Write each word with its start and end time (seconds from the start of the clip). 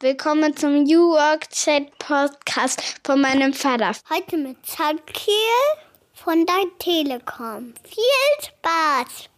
Willkommen 0.00 0.54
zum 0.54 0.82
New 0.82 1.12
Work 1.12 1.48
Chat 1.48 1.98
Podcast 1.98 3.00
von 3.02 3.18
meinem 3.18 3.54
Vater. 3.54 3.92
Heute 4.14 4.36
mit 4.36 4.58
Zakiel 4.62 5.32
von 6.12 6.44
der 6.44 6.66
Telekom. 6.78 7.72
Viel 7.82 8.04
Spaß! 8.42 9.30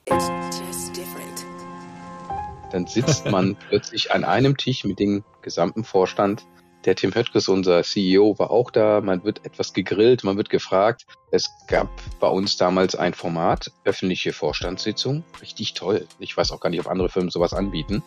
Dann 2.72 2.88
sitzt 2.88 3.26
man 3.26 3.54
plötzlich 3.68 4.10
an 4.10 4.24
einem 4.24 4.56
Tisch 4.56 4.82
mit 4.82 4.98
dem 4.98 5.22
gesamten 5.42 5.84
Vorstand. 5.84 6.44
Der 6.84 6.96
Tim 6.96 7.14
Höttges, 7.14 7.48
unser 7.48 7.84
CEO, 7.84 8.36
war 8.40 8.50
auch 8.50 8.72
da. 8.72 9.00
Man 9.00 9.22
wird 9.22 9.46
etwas 9.46 9.72
gegrillt, 9.72 10.24
man 10.24 10.36
wird 10.36 10.50
gefragt. 10.50 11.06
Es 11.30 11.48
gab 11.68 11.88
bei 12.18 12.28
uns 12.28 12.56
damals 12.56 12.96
ein 12.96 13.14
Format, 13.14 13.70
öffentliche 13.84 14.32
Vorstandssitzung. 14.32 15.22
Richtig 15.40 15.74
toll. 15.74 16.08
Ich 16.18 16.36
weiß 16.36 16.50
auch 16.50 16.58
gar 16.58 16.70
nicht, 16.70 16.80
ob 16.80 16.88
andere 16.88 17.10
Firmen 17.10 17.30
sowas 17.30 17.52
anbieten. 17.52 18.02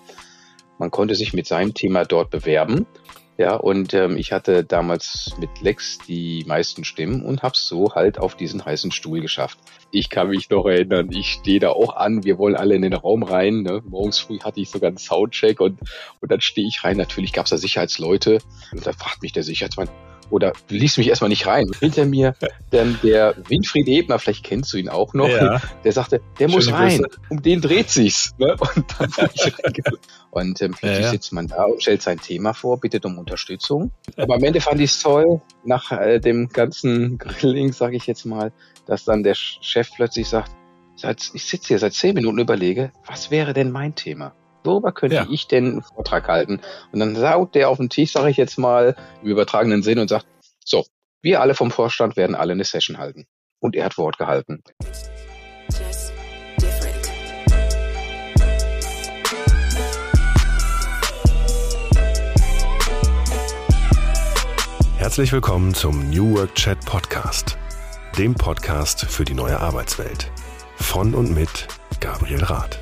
Man 0.82 0.89
konnte 0.89 1.13
sich 1.13 1.32
mit 1.34 1.45
seinem 1.45 1.75
Thema 1.75 2.05
dort 2.05 2.32
bewerben. 2.32 2.88
Ja, 3.38 3.54
und 3.54 3.93
ähm, 3.93 4.18
ich 4.18 4.31
hatte 4.31 4.63
damals 4.63 5.35
mit 5.39 5.62
Lex 5.62 5.99
die 6.08 6.44
meisten 6.48 6.84
Stimmen 6.85 7.23
und 7.23 7.44
hab's 7.44 7.67
so 7.67 7.94
halt 7.94 8.17
auf 8.17 8.34
diesen 8.34 8.66
heißen 8.66 8.91
Stuhl 8.91 9.22
geschafft. 9.22 9.59
Ich 9.91 10.09
kann 10.09 10.30
mich 10.30 10.49
noch 10.49 10.66
erinnern, 10.66 11.12
ich 11.12 11.34
stehe 11.34 11.59
da 11.59 11.70
auch 11.70 11.95
an, 11.95 12.23
wir 12.23 12.39
wollen 12.39 12.55
alle 12.55 12.73
in 12.73 12.81
den 12.81 12.94
Raum 12.94 13.22
rein. 13.22 13.62
Ne? 13.62 13.84
Morgens 13.88 14.17
früh 14.17 14.39
hatte 14.39 14.59
ich 14.59 14.72
sogar 14.72 14.88
einen 14.88 14.98
Soundcheck 14.98 15.59
und, 15.59 15.80
und 16.20 16.31
dann 16.31 16.41
stehe 16.41 16.67
ich 16.67 16.84
rein. 16.84 16.98
Natürlich 16.98 17.31
gab's 17.31 17.52
da 17.52 17.58
Sicherheitsleute 17.58 18.39
und 18.72 18.84
da 18.84 18.91
fragt 18.91 19.22
mich 19.22 19.34
der 19.34 19.44
Sicherheitsmann, 19.44 19.88
oder 20.31 20.53
ließ 20.70 20.98
mich 20.98 21.09
erstmal 21.09 21.30
nicht 21.30 21.45
rein. 21.45 21.70
Hinter 21.80 22.05
mir 22.05 22.35
dann 22.72 22.98
der 23.03 23.35
Winfried 23.48 23.88
Ebner, 23.88 24.17
vielleicht 24.20 24.44
kennst 24.44 24.73
du 24.73 24.77
ihn 24.77 24.89
auch 24.89 25.13
noch, 25.13 25.27
ja. 25.27 25.62
der 25.84 25.91
sagte, 25.91 26.22
der 26.39 26.48
Schöne 26.48 26.55
muss 26.55 26.72
rein, 26.72 27.02
Grüße. 27.02 27.20
um 27.30 27.41
den 27.41 27.62
dreht 27.62 27.89
sich's. 27.89 28.31
Ne? 28.38 28.55
Und 28.75 28.86
dann 28.98 29.12
bin 29.12 29.30
ich. 29.34 29.53
Und 30.31 30.62
ähm, 30.62 30.72
plötzlich 30.72 30.99
ja, 30.99 31.05
ja. 31.05 31.09
sitzt 31.09 31.34
man 31.34 31.48
da 31.48 31.66
und 31.66 31.81
stellt 31.81 32.02
sein 32.02 32.17
Thema 32.17 32.53
vor, 32.53 32.80
bittet 32.80 33.03
um 33.03 33.17
Unterstützung. 33.20 33.91
Aber 34.16 34.36
am 34.36 34.44
Ende 34.45 34.62
fand 34.62 34.80
ich 34.80 34.91
es 34.91 35.02
toll, 35.02 35.41
nach 35.66 35.91
äh, 35.91 36.20
dem 36.20 36.47
ganzen 36.47 37.17
Grilling, 37.17 37.73
sage 37.73 37.97
ich 37.97 38.08
jetzt 38.08 38.23
mal, 38.23 38.53
dass 38.86 39.03
dann 39.03 39.23
der 39.23 39.36
Chef 39.36 39.89
plötzlich 39.94 40.30
sagt, 40.30 40.56
ich 41.34 41.44
sitze 41.44 41.67
hier 41.69 41.80
seit 41.80 41.94
zehn 41.94 42.16
Minuten 42.16 42.36
und 42.36 42.44
überlege, 42.44 42.94
was 43.06 43.30
wäre 43.30 43.52
denn 43.53 43.72
mein 43.72 43.94
Thema? 43.95 44.34
Worüber 44.64 44.92
könnte 44.92 45.16
ja. 45.16 45.28
ich 45.30 45.48
denn 45.48 45.66
einen 45.66 45.81
Vortrag 45.81 46.28
halten? 46.28 46.62
Und 46.92 47.00
dann 47.00 47.16
saut 47.16 47.56
der 47.56 47.70
auf 47.70 47.78
den 47.78 47.90
Tisch, 47.90 48.14
sage 48.14 48.30
ich 48.30 48.38
jetzt 48.38 48.58
mal, 48.58 48.95
im 49.22 49.30
übertragenen 49.30 49.81
Sinn 49.81 50.00
und 50.00 50.08
sagt, 50.08 50.28
so, 50.64 50.86
wir 51.22 51.42
alle 51.42 51.56
vom 51.56 51.72
Vorstand 51.72 52.16
werden 52.16 52.36
alle 52.36 52.53
eine 52.53 52.64
Session 52.64 52.98
halten. 52.98 53.26
Und 53.59 53.76
er 53.76 53.86
hat 53.86 53.98
Wort 53.98 54.18
gehalten. 54.18 54.64
Herzlich 64.98 65.34
willkommen 65.34 65.73
zum 65.73 66.12
New 66.12 66.38
Work 66.38 66.53
Chat 66.53 66.80
Podcast, 66.86 67.58
dem 68.20 68.36
Podcast 68.36 69.06
für 69.06 69.25
die 69.25 69.34
neue 69.34 69.59
Arbeitswelt. 69.59 70.31
Von 70.75 71.16
und 71.16 71.34
mit 71.34 71.68
Gabriel 72.00 72.44
Rath. 72.44 72.81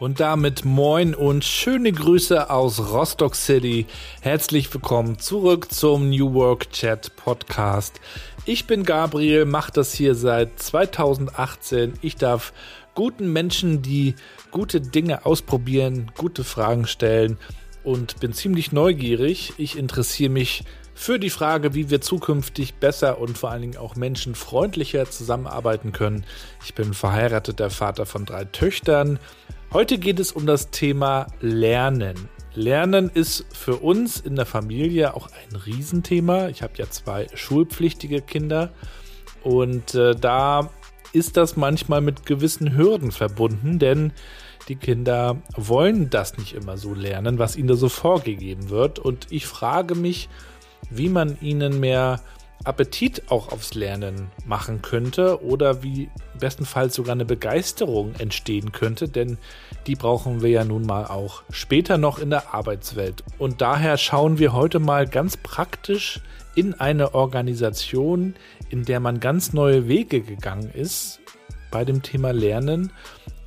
Und 0.00 0.18
damit 0.18 0.64
moin 0.64 1.14
und 1.14 1.44
schöne 1.44 1.92
Grüße 1.92 2.48
aus 2.48 2.90
Rostock 2.90 3.34
City. 3.36 3.84
Herzlich 4.22 4.72
willkommen 4.72 5.18
zurück 5.18 5.70
zum 5.70 6.08
New 6.08 6.32
Work 6.32 6.70
Chat 6.70 7.14
Podcast. 7.16 8.00
Ich 8.46 8.66
bin 8.66 8.84
Gabriel, 8.84 9.44
mache 9.44 9.72
das 9.72 9.92
hier 9.92 10.14
seit 10.14 10.58
2018. 10.58 11.98
Ich 12.00 12.16
darf 12.16 12.54
guten 12.94 13.30
Menschen, 13.30 13.82
die 13.82 14.14
gute 14.50 14.80
Dinge 14.80 15.26
ausprobieren, 15.26 16.10
gute 16.16 16.44
Fragen 16.44 16.86
stellen 16.86 17.36
und 17.84 18.20
bin 18.20 18.32
ziemlich 18.32 18.72
neugierig. 18.72 19.52
Ich 19.58 19.76
interessiere 19.76 20.30
mich 20.30 20.64
für 20.94 21.18
die 21.18 21.28
Frage, 21.28 21.74
wie 21.74 21.90
wir 21.90 22.00
zukünftig 22.00 22.76
besser 22.76 23.18
und 23.18 23.36
vor 23.36 23.50
allen 23.50 23.60
Dingen 23.60 23.76
auch 23.76 23.96
menschenfreundlicher 23.96 25.10
zusammenarbeiten 25.10 25.92
können. 25.92 26.24
Ich 26.64 26.74
bin 26.74 26.94
verheirateter 26.94 27.68
Vater 27.68 28.06
von 28.06 28.24
drei 28.24 28.46
Töchtern 28.46 29.18
Heute 29.72 29.98
geht 29.98 30.18
es 30.18 30.32
um 30.32 30.46
das 30.46 30.70
Thema 30.70 31.28
Lernen. 31.40 32.28
Lernen 32.54 33.08
ist 33.14 33.46
für 33.52 33.76
uns 33.76 34.18
in 34.18 34.34
der 34.34 34.44
Familie 34.44 35.14
auch 35.14 35.28
ein 35.28 35.54
Riesenthema. 35.54 36.48
Ich 36.48 36.64
habe 36.64 36.72
ja 36.76 36.90
zwei 36.90 37.28
schulpflichtige 37.34 38.20
Kinder 38.20 38.72
und 39.44 39.94
äh, 39.94 40.16
da 40.16 40.70
ist 41.12 41.36
das 41.36 41.56
manchmal 41.56 42.00
mit 42.00 42.26
gewissen 42.26 42.76
Hürden 42.76 43.12
verbunden, 43.12 43.78
denn 43.78 44.12
die 44.66 44.74
Kinder 44.74 45.36
wollen 45.56 46.10
das 46.10 46.36
nicht 46.36 46.54
immer 46.54 46.76
so 46.76 46.92
lernen, 46.92 47.38
was 47.38 47.54
ihnen 47.54 47.68
da 47.68 47.76
so 47.76 47.88
vorgegeben 47.88 48.70
wird. 48.70 48.98
Und 48.98 49.28
ich 49.30 49.46
frage 49.46 49.94
mich, 49.94 50.28
wie 50.90 51.08
man 51.08 51.40
ihnen 51.40 51.78
mehr 51.78 52.20
Appetit 52.64 53.30
auch 53.30 53.52
aufs 53.52 53.74
Lernen 53.74 54.30
machen 54.44 54.82
könnte 54.82 55.42
oder 55.42 55.82
wie 55.82 56.10
bestenfalls 56.38 56.94
sogar 56.94 57.12
eine 57.12 57.24
Begeisterung 57.24 58.14
entstehen 58.18 58.72
könnte, 58.72 59.08
denn 59.08 59.38
die 59.86 59.94
brauchen 59.96 60.42
wir 60.42 60.50
ja 60.50 60.64
nun 60.64 60.84
mal 60.84 61.06
auch 61.06 61.42
später 61.50 61.96
noch 61.96 62.18
in 62.18 62.30
der 62.30 62.54
Arbeitswelt. 62.54 63.24
Und 63.38 63.60
daher 63.60 63.96
schauen 63.96 64.38
wir 64.38 64.52
heute 64.52 64.78
mal 64.78 65.06
ganz 65.06 65.36
praktisch 65.38 66.20
in 66.54 66.74
eine 66.74 67.14
Organisation, 67.14 68.34
in 68.68 68.84
der 68.84 69.00
man 69.00 69.20
ganz 69.20 69.52
neue 69.52 69.88
Wege 69.88 70.20
gegangen 70.20 70.70
ist 70.72 71.20
bei 71.70 71.84
dem 71.84 72.02
Thema 72.02 72.32
Lernen 72.32 72.92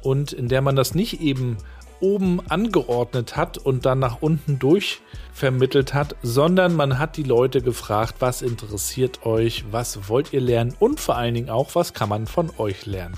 und 0.01 0.33
in 0.33 0.47
der 0.47 0.61
man 0.61 0.75
das 0.75 0.95
nicht 0.95 1.21
eben 1.21 1.57
oben 2.03 2.41
angeordnet 2.49 3.37
hat 3.37 3.57
und 3.57 3.85
dann 3.85 3.99
nach 3.99 4.21
unten 4.21 4.59
durch 4.59 4.99
vermittelt 5.33 5.93
hat, 5.93 6.15
sondern 6.21 6.75
man 6.75 6.99
hat 6.99 7.15
die 7.17 7.23
Leute 7.23 7.61
gefragt, 7.61 8.15
was 8.19 8.41
interessiert 8.41 9.25
euch, 9.25 9.63
was 9.71 10.09
wollt 10.09 10.33
ihr 10.33 10.41
lernen 10.41 10.75
und 10.79 10.99
vor 10.99 11.15
allen 11.15 11.33
Dingen 11.33 11.49
auch, 11.49 11.73
was 11.73 11.93
kann 11.93 12.09
man 12.09 12.27
von 12.27 12.51
euch 12.57 12.85
lernen. 12.85 13.15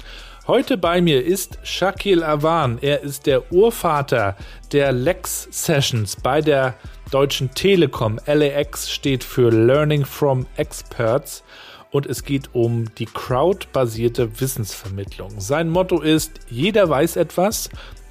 Heute 0.47 0.77
bei 0.77 1.01
mir 1.01 1.25
ist 1.25 1.57
Shakil 1.63 2.23
Awan. 2.23 2.77
Er 2.79 3.01
ist 3.01 3.25
der 3.25 3.51
Urvater 3.51 4.37
der 4.71 4.91
Lex 4.91 5.47
Sessions 5.49 6.15
bei 6.17 6.39
der 6.41 6.75
Deutschen 7.09 7.51
Telekom. 7.55 8.19
LAX 8.27 8.91
steht 8.91 9.23
für 9.23 9.49
Learning 9.49 10.05
from 10.05 10.45
Experts 10.55 11.43
und 11.89 12.05
es 12.05 12.23
geht 12.23 12.53
um 12.53 12.93
die 12.95 13.07
crowdbasierte 13.07 14.39
Wissensvermittlung. 14.39 15.39
Sein 15.39 15.69
Motto 15.69 16.01
ist, 16.01 16.39
jeder 16.47 16.87
weiß 16.89 17.15
etwas 17.15 17.69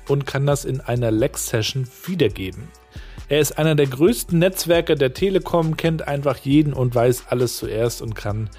und 0.09 0.26
kann 0.26 0.47
das 0.47 0.65
in 0.65 0.81
einer 0.81 1.10
Lex-Session 1.10 1.87
wiedergeben. 2.06 2.69
Er 3.28 3.41
ist 3.41 3.59
einer 3.59 3.75
der 3.75 3.87
größten 3.87 4.38
Netzwerke 4.38 4.97
der 4.97 5.15
Telekom, 5.15 5.76
kennt 5.76 6.06
einfach 6.06 6.37
jeden 6.38 6.72
und 6.72 6.94
weiß 6.94 7.25
alles 7.28 7.56
zuerst 7.56 8.03
und 8.03 8.15
kann 8.15 8.50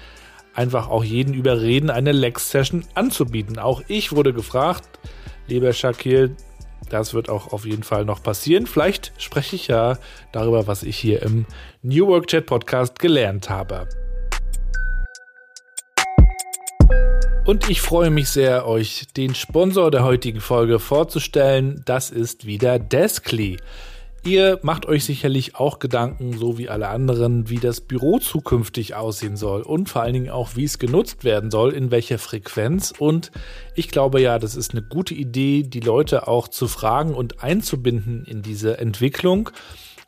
einfach 0.54 0.88
auch 0.88 1.04
jeden 1.04 1.34
überreden, 1.34 1.90
eine 1.90 2.12
Lex-Session 2.12 2.84
anzubieten. 2.94 3.58
Auch 3.58 3.82
ich 3.86 4.12
wurde 4.12 4.32
gefragt, 4.32 4.98
lieber 5.46 5.72
Shakil, 5.72 6.34
das 6.88 7.14
wird 7.14 7.28
auch 7.28 7.52
auf 7.52 7.64
jeden 7.66 7.82
Fall 7.82 8.04
noch 8.04 8.22
passieren. 8.22 8.66
Vielleicht 8.66 9.12
spreche 9.18 9.56
ich 9.56 9.68
ja 9.68 9.98
darüber, 10.32 10.66
was 10.66 10.82
ich 10.82 10.96
hier 10.96 11.22
im 11.22 11.46
New 11.82 12.06
Work 12.08 12.28
Chat 12.28 12.46
Podcast 12.46 12.98
gelernt 12.98 13.50
habe. 13.50 13.88
Und 17.46 17.70
ich 17.70 17.80
freue 17.80 18.10
mich 18.10 18.28
sehr, 18.28 18.66
euch 18.66 19.06
den 19.16 19.36
Sponsor 19.36 19.92
der 19.92 20.02
heutigen 20.02 20.40
Folge 20.40 20.80
vorzustellen. 20.80 21.80
Das 21.84 22.10
ist 22.10 22.44
wieder 22.44 22.80
Deskly. 22.80 23.58
Ihr 24.24 24.58
macht 24.62 24.86
euch 24.86 25.04
sicherlich 25.04 25.54
auch 25.54 25.78
Gedanken, 25.78 26.36
so 26.36 26.58
wie 26.58 26.68
alle 26.68 26.88
anderen, 26.88 27.48
wie 27.48 27.60
das 27.60 27.80
Büro 27.80 28.18
zukünftig 28.18 28.96
aussehen 28.96 29.36
soll 29.36 29.62
und 29.62 29.88
vor 29.88 30.02
allen 30.02 30.14
Dingen 30.14 30.30
auch, 30.30 30.56
wie 30.56 30.64
es 30.64 30.80
genutzt 30.80 31.22
werden 31.22 31.52
soll, 31.52 31.72
in 31.72 31.92
welcher 31.92 32.18
Frequenz. 32.18 32.92
Und 32.98 33.30
ich 33.76 33.90
glaube 33.90 34.20
ja, 34.20 34.40
das 34.40 34.56
ist 34.56 34.72
eine 34.72 34.82
gute 34.82 35.14
Idee, 35.14 35.62
die 35.62 35.78
Leute 35.78 36.26
auch 36.26 36.48
zu 36.48 36.66
fragen 36.66 37.14
und 37.14 37.44
einzubinden 37.44 38.24
in 38.24 38.42
diese 38.42 38.78
Entwicklung. 38.78 39.50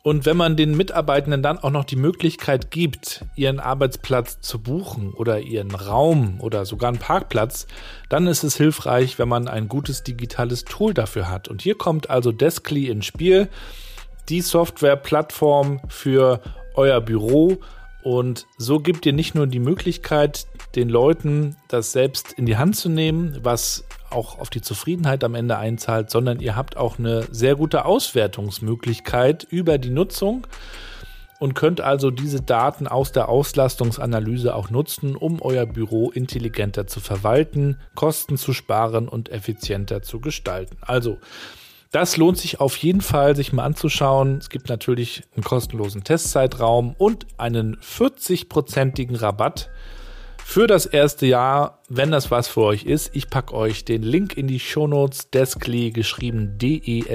Und 0.01 0.25
wenn 0.25 0.37
man 0.37 0.55
den 0.55 0.77
Mitarbeitenden 0.77 1.43
dann 1.43 1.59
auch 1.59 1.71
noch 1.71 1.83
die 1.83 1.97
Möglichkeit 1.97 2.71
gibt, 2.71 3.25
ihren 3.35 3.59
Arbeitsplatz 3.59 4.39
zu 4.39 4.59
buchen 4.59 5.13
oder 5.13 5.41
ihren 5.41 5.75
Raum 5.75 6.39
oder 6.39 6.65
sogar 6.65 6.87
einen 6.87 6.99
Parkplatz, 6.99 7.67
dann 8.07 8.25
ist 8.25 8.43
es 8.43 8.55
hilfreich, 8.55 9.19
wenn 9.19 9.27
man 9.27 9.49
ein 9.49 9.67
gutes 9.67 10.03
digitales 10.03 10.63
Tool 10.63 10.93
dafür 10.93 11.29
hat. 11.29 11.49
Und 11.49 11.61
hier 11.61 11.75
kommt 11.75 12.09
also 12.09 12.31
Deskly 12.31 12.87
ins 12.87 13.05
Spiel 13.05 13.49
die 14.29 14.41
Softwareplattform 14.41 15.81
für 15.89 16.39
euer 16.75 17.01
Büro. 17.01 17.57
Und 18.09 18.47
so 18.57 18.79
gibt 18.79 19.05
ihr 19.05 19.13
nicht 19.13 19.35
nur 19.35 19.45
die 19.45 19.59
Möglichkeit, 19.59 20.47
den 20.75 20.89
Leuten 20.89 21.57
das 21.67 21.91
selbst 21.91 22.33
in 22.33 22.47
die 22.47 22.57
Hand 22.57 22.75
zu 22.75 22.89
nehmen, 22.89 23.37
was 23.43 23.83
auch 24.09 24.39
auf 24.39 24.49
die 24.49 24.61
Zufriedenheit 24.61 25.23
am 25.23 25.35
Ende 25.35 25.59
einzahlt, 25.59 26.09
sondern 26.09 26.39
ihr 26.39 26.55
habt 26.55 26.75
auch 26.75 26.97
eine 26.97 27.27
sehr 27.29 27.55
gute 27.55 27.85
Auswertungsmöglichkeit 27.85 29.45
über 29.51 29.77
die 29.77 29.91
Nutzung 29.91 30.47
und 31.37 31.53
könnt 31.53 31.81
also 31.81 32.09
diese 32.09 32.41
Daten 32.41 32.87
aus 32.87 33.11
der 33.11 33.29
Auslastungsanalyse 33.29 34.55
auch 34.55 34.71
nutzen, 34.71 35.15
um 35.15 35.39
euer 35.39 35.67
Büro 35.67 36.09
intelligenter 36.09 36.87
zu 36.87 37.01
verwalten, 37.01 37.77
Kosten 37.93 38.37
zu 38.37 38.53
sparen 38.53 39.07
und 39.07 39.29
effizienter 39.29 40.01
zu 40.01 40.19
gestalten. 40.19 40.77
Also 40.81 41.19
Das 41.91 42.17
lohnt 42.17 42.37
sich 42.37 42.59
auf 42.59 42.77
jeden 42.77 43.01
Fall, 43.01 43.35
sich 43.35 43.51
mal 43.51 43.63
anzuschauen. 43.63 44.37
Es 44.37 44.49
gibt 44.49 44.69
natürlich 44.69 45.23
einen 45.35 45.43
kostenlosen 45.43 46.03
Testzeitraum 46.03 46.95
und 46.97 47.25
einen 47.37 47.77
40-prozentigen 47.77 49.19
Rabatt 49.19 49.71
für 50.45 50.67
das 50.67 50.85
erste 50.85 51.25
Jahr, 51.25 51.81
wenn 51.89 52.11
das 52.11 52.29
was 52.29 52.47
für 52.47 52.61
euch 52.61 52.83
ist. 52.83 53.15
Ich 53.15 53.29
packe 53.29 53.55
euch 53.55 53.85
den 53.85 54.03
Link 54.03 54.37
in 54.37 54.47
die 54.47 54.59
Shownotes, 54.59 55.31
Deskly 55.31 55.89
geschrieben 55.91 56.59
desk.ly. 56.59 57.09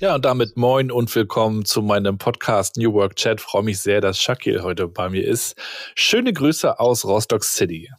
Ja, 0.00 0.14
und 0.14 0.24
damit 0.24 0.56
moin 0.56 0.92
und 0.92 1.12
willkommen 1.12 1.64
zu 1.64 1.82
meinem 1.82 2.18
Podcast 2.18 2.76
New 2.76 2.92
Work 2.92 3.16
Chat. 3.16 3.40
Freue 3.40 3.64
mich 3.64 3.80
sehr, 3.80 4.00
dass 4.00 4.22
Shakil 4.22 4.62
heute 4.62 4.86
bei 4.86 5.08
mir 5.08 5.26
ist. 5.26 5.60
Schöne 5.96 6.32
Grüße 6.32 6.78
aus 6.78 7.04
Rostock 7.04 7.42
City. 7.42 7.90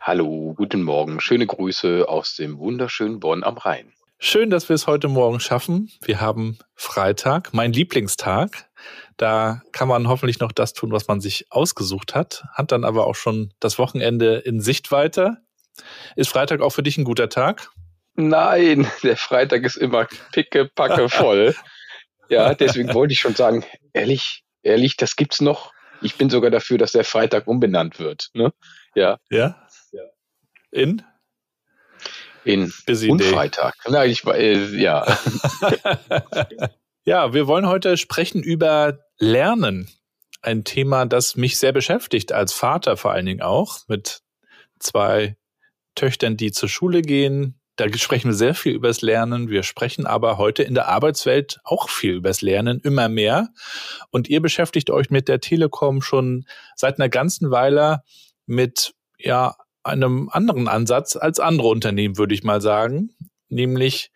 Hallo, 0.00 0.54
guten 0.56 0.82
Morgen. 0.82 1.20
Schöne 1.20 1.46
Grüße 1.46 2.08
aus 2.08 2.36
dem 2.36 2.58
wunderschönen 2.58 3.20
Bonn 3.20 3.44
am 3.44 3.58
Rhein. 3.58 3.92
Schön, 4.18 4.48
dass 4.48 4.70
wir 4.70 4.74
es 4.74 4.86
heute 4.86 5.08
Morgen 5.08 5.40
schaffen. 5.40 5.92
Wir 6.00 6.22
haben 6.22 6.56
Freitag, 6.74 7.52
mein 7.52 7.74
Lieblingstag. 7.74 8.70
Da 9.18 9.60
kann 9.72 9.88
man 9.88 10.08
hoffentlich 10.08 10.40
noch 10.40 10.52
das 10.52 10.72
tun, 10.72 10.90
was 10.90 11.06
man 11.06 11.20
sich 11.20 11.52
ausgesucht 11.52 12.14
hat, 12.14 12.44
hat 12.54 12.72
dann 12.72 12.82
aber 12.82 13.06
auch 13.06 13.14
schon 13.14 13.52
das 13.60 13.78
Wochenende 13.78 14.36
in 14.36 14.62
Sichtweite. 14.62 15.36
Ist 16.16 16.30
Freitag 16.30 16.62
auch 16.62 16.70
für 16.70 16.82
dich 16.82 16.96
ein 16.96 17.04
guter 17.04 17.28
Tag? 17.28 17.70
Nein, 18.14 18.90
der 19.02 19.16
Freitag 19.16 19.62
ist 19.64 19.76
immer 19.76 20.06
pickepacke 20.32 21.08
voll. 21.08 21.54
ja, 22.28 22.54
deswegen 22.54 22.92
wollte 22.94 23.12
ich 23.12 23.20
schon 23.20 23.34
sagen, 23.34 23.64
ehrlich, 23.92 24.44
ehrlich, 24.62 24.96
das 24.96 25.16
gibt's 25.16 25.40
noch. 25.40 25.72
Ich 26.02 26.16
bin 26.16 26.30
sogar 26.30 26.50
dafür, 26.50 26.78
dass 26.78 26.92
der 26.92 27.04
Freitag 27.04 27.46
umbenannt 27.46 27.98
wird. 27.98 28.28
Ne? 28.34 28.52
Ja. 28.94 29.18
Ja? 29.30 29.56
In? 30.70 31.02
In 32.44 32.72
Busy 32.86 33.08
Unfreitag. 33.08 33.74
Nein, 33.88 34.10
ich, 34.10 34.24
äh, 34.24 34.76
ja. 34.76 35.06
ja, 37.04 37.32
wir 37.32 37.46
wollen 37.46 37.68
heute 37.68 37.96
sprechen 37.96 38.42
über 38.42 38.98
Lernen. 39.18 39.88
Ein 40.40 40.64
Thema, 40.64 41.06
das 41.06 41.36
mich 41.36 41.58
sehr 41.58 41.72
beschäftigt, 41.72 42.32
als 42.32 42.52
Vater 42.52 42.96
vor 42.96 43.12
allen 43.12 43.26
Dingen 43.26 43.42
auch, 43.42 43.80
mit 43.86 44.22
zwei 44.80 45.36
Töchtern, 45.94 46.36
die 46.36 46.50
zur 46.50 46.68
Schule 46.68 47.02
gehen, 47.02 47.60
da 47.88 47.98
sprechen 47.98 48.28
wir 48.28 48.34
sehr 48.34 48.54
viel 48.54 48.72
übers 48.72 49.02
Lernen. 49.02 49.48
Wir 49.48 49.62
sprechen 49.62 50.06
aber 50.06 50.38
heute 50.38 50.62
in 50.62 50.74
der 50.74 50.88
Arbeitswelt 50.88 51.60
auch 51.64 51.88
viel 51.88 52.14
übers 52.14 52.40
Lernen, 52.40 52.80
immer 52.80 53.08
mehr. 53.08 53.48
Und 54.10 54.28
ihr 54.28 54.40
beschäftigt 54.40 54.90
euch 54.90 55.10
mit 55.10 55.28
der 55.28 55.40
Telekom 55.40 56.02
schon 56.02 56.46
seit 56.76 56.98
einer 56.98 57.08
ganzen 57.08 57.50
Weile 57.50 58.02
mit, 58.46 58.94
ja, 59.18 59.56
einem 59.84 60.28
anderen 60.30 60.68
Ansatz 60.68 61.16
als 61.16 61.40
andere 61.40 61.68
Unternehmen, 61.68 62.16
würde 62.16 62.34
ich 62.34 62.44
mal 62.44 62.60
sagen. 62.60 63.10
Nämlich 63.48 64.12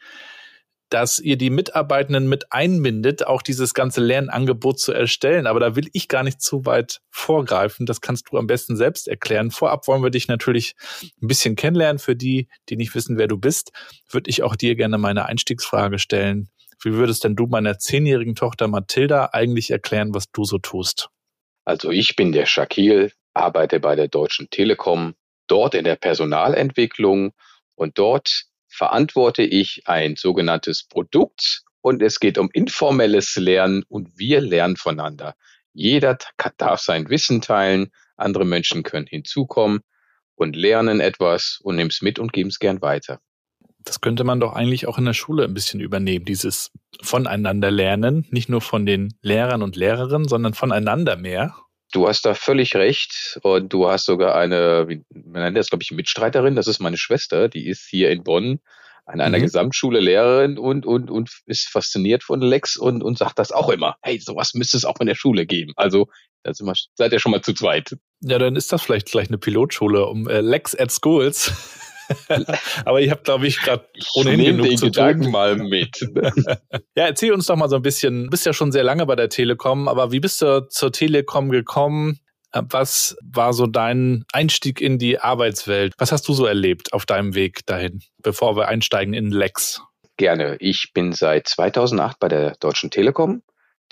dass 0.89 1.19
ihr 1.19 1.37
die 1.37 1.51
Mitarbeitenden 1.51 2.29
mit 2.29 2.53
einbindet, 2.53 3.27
auch 3.27 3.43
dieses 3.43 3.75
ganze 3.75 4.01
Lernangebot 4.01 4.79
zu 4.79 4.93
erstellen. 4.93 5.47
Aber 5.47 5.59
da 5.59 5.75
will 5.75 5.89
ich 5.93 6.09
gar 6.09 6.23
nicht 6.23 6.41
zu 6.41 6.65
weit 6.65 7.01
vorgreifen. 7.11 7.87
Das 7.87 8.01
kannst 8.01 8.29
du 8.31 8.39
am 8.39 8.47
besten 8.47 8.77
selbst 8.77 9.09
erklären. 9.09 9.51
Vorab 9.51 9.89
wollen 9.89 10.03
wir 10.03 10.11
dich 10.11 10.29
natürlich 10.29 10.75
ein 11.21 11.27
bisschen 11.27 11.57
kennenlernen. 11.57 11.99
Für 11.99 12.15
die, 12.15 12.49
die 12.69 12.77
nicht 12.77 12.95
wissen, 12.95 13.19
wer 13.19 13.27
du 13.27 13.37
bist, 13.37 13.73
würde 14.09 14.31
ich 14.31 14.43
auch 14.43 14.55
dir 14.55 14.77
gerne 14.77 14.99
meine 14.99 15.27
Einstiegsfrage 15.27 15.99
stellen. 15.99 16.49
Wie 16.83 16.93
würdest 16.93 17.25
denn 17.25 17.35
du 17.35 17.47
meiner 17.47 17.79
zehnjährigen 17.79 18.35
Tochter 18.35 18.69
Mathilda 18.69 19.31
eigentlich 19.33 19.71
erklären, 19.71 20.15
was 20.15 20.31
du 20.31 20.45
so 20.45 20.59
tust? 20.59 21.09
Also 21.65 21.91
ich 21.91 22.15
bin 22.15 22.31
der 22.31 22.47
Shakil, 22.47 23.13
arbeite 23.35 23.81
bei 23.81 23.97
der 23.97 24.07
Deutschen 24.07 24.51
Telekom, 24.51 25.15
dort 25.49 25.75
in 25.75 25.85
der 25.85 25.97
Personalentwicklung 25.97 27.33
und 27.75 27.99
dort 27.99 28.45
verantworte 28.77 29.43
ich 29.43 29.83
ein 29.87 30.17
sogenanntes 30.17 30.85
Produkt 30.85 31.63
und 31.81 32.03
es 32.03 32.21
geht 32.21 32.37
um 32.37 32.51
informelles 32.53 33.37
Lernen 33.37 33.85
und 33.89 34.19
wir 34.19 34.41
lernen 34.41 34.77
voneinander. 34.77 35.35
Jeder 35.73 36.19
darf 36.59 36.81
sein 36.81 37.09
Wissen 37.09 37.41
teilen, 37.41 37.91
andere 38.17 38.45
Menschen 38.45 38.83
können 38.83 39.07
hinzukommen 39.07 39.81
und 40.35 40.57
lernen 40.57 41.01
etwas 41.01 41.59
und 41.63 41.77
nehmen 41.77 41.91
es 41.91 42.03
mit 42.03 42.19
und 42.19 42.33
geben 42.33 42.51
es 42.51 42.59
gern 42.59 42.83
weiter. 42.83 43.21
Das 43.79 44.01
könnte 44.01 44.25
man 44.25 44.41
doch 44.41 44.53
eigentlich 44.53 44.87
auch 44.89 44.99
in 44.99 45.05
der 45.05 45.15
Schule 45.15 45.45
ein 45.45 45.55
bisschen 45.55 45.81
übernehmen, 45.81 46.25
dieses 46.25 46.73
voneinander 47.01 47.71
lernen, 47.71 48.27
nicht 48.31 48.49
nur 48.49 48.61
von 48.61 48.85
den 48.85 49.15
Lehrern 49.23 49.63
und 49.63 49.77
Lehrerinnen, 49.77 50.29
sondern 50.29 50.55
voneinander 50.55 51.17
mehr. 51.17 51.55
Du 51.93 52.09
hast 52.09 52.27
da 52.27 52.35
völlig 52.35 52.75
recht. 52.75 53.39
Und 53.43 53.73
du 53.73 53.89
hast 53.89 54.07
sogar 54.07 54.35
eine, 54.35 54.89
wie, 54.89 55.05
man 55.11 55.43
nennt 55.43 55.57
das, 55.57 55.69
glaube 55.69 55.83
ich, 55.83 55.91
Mitstreiterin. 55.91 56.57
Das 56.57 56.67
ist 56.67 56.81
meine 56.81 56.99
Schwester. 56.99 57.49
Die 57.49 57.67
ist 57.67 57.87
hier 57.89 58.11
in 58.11 58.25
Bonn 58.25 58.61
an 59.07 59.21
einer 59.21 59.39
mhm. 59.39 59.43
Gesamtschule 59.43 60.01
Lehrerin 60.01 60.59
und, 60.59 60.85
und, 60.85 61.11
und 61.11 61.31
ist 61.47 61.69
fasziniert 61.69 62.25
von 62.25 62.41
Lex 62.41 62.77
und, 62.77 63.05
und 63.05 63.17
sagt 63.17 63.39
das 63.39 63.53
auch 63.53 63.69
immer. 63.71 63.97
Hey, 64.03 64.19
sowas 64.19 64.53
müsste 64.55 64.77
es 64.77 64.85
auch 64.85 64.99
in 64.99 65.07
der 65.07 65.15
Schule 65.15 65.47
geben. 65.47 65.73
Also, 65.77 66.09
da 66.43 66.53
sind 66.53 66.67
wir, 66.67 66.75
seid 66.95 67.13
ihr 67.13 67.21
schon 67.21 67.31
mal 67.33 67.41
zu 67.41 67.55
zweit. 67.55 67.97
Ja, 68.21 68.39
dann 68.39 68.57
ist 68.57 68.73
das 68.73 68.83
vielleicht 68.83 69.11
gleich 69.11 69.29
eine 69.29 69.39
Pilotschule 69.39 70.07
um 70.07 70.29
äh, 70.29 70.41
Lex 70.41 70.75
at 70.75 70.91
Schools. 70.91 71.53
Aber 72.85 73.01
ich 73.01 73.11
habe, 73.11 73.23
glaube 73.23 73.47
ich, 73.47 73.61
gerade 73.61 73.87
ohnehin 74.15 74.41
ich 74.41 74.47
genug 74.47 74.67
den 74.67 74.79
zu 74.79 74.87
Gedanken 74.87 75.23
tun. 75.25 75.33
mal 75.33 75.57
mit. 75.57 75.99
ja, 76.97 77.07
erzähl 77.07 77.33
uns 77.33 77.47
doch 77.47 77.57
mal 77.57 77.69
so 77.69 77.77
ein 77.77 77.83
bisschen. 77.83 78.25
Du 78.25 78.31
bist 78.31 78.47
ja 78.47 78.53
schon 78.53 78.73
sehr 78.73 78.85
lange 78.85 79.07
bei 79.07 79.17
der 79.17 79.29
Telekom, 79.29 79.89
aber 79.89 80.13
wie 80.13 80.21
bist 80.21 80.43
du 80.43 80.69
zur 80.69 80.93
Telekom 80.93 81.51
gekommen? 81.51 82.21
Was 82.53 83.17
war 83.23 83.53
so 83.53 83.67
dein 83.67 84.25
Einstieg 84.33 84.81
in 84.81 84.99
die 84.99 85.19
Arbeitswelt? 85.19 85.93
Was 85.99 86.13
hast 86.13 86.27
du 86.29 86.33
so 86.33 86.47
erlebt 86.47 86.93
auf 86.93 87.05
deinem 87.05 87.35
Weg 87.35 87.67
dahin, 87.67 88.03
bevor 88.23 88.57
wir 88.57 88.69
einsteigen 88.69 89.15
in 89.15 89.31
Lex? 89.31 89.83
Gerne. 90.17 90.57
Ich 90.61 90.93
bin 90.95 91.13
seit 91.13 91.49
2008 91.49 92.19
bei 92.19 92.29
der 92.29 92.57
Deutschen 92.61 92.91
Telekom. 92.91 93.43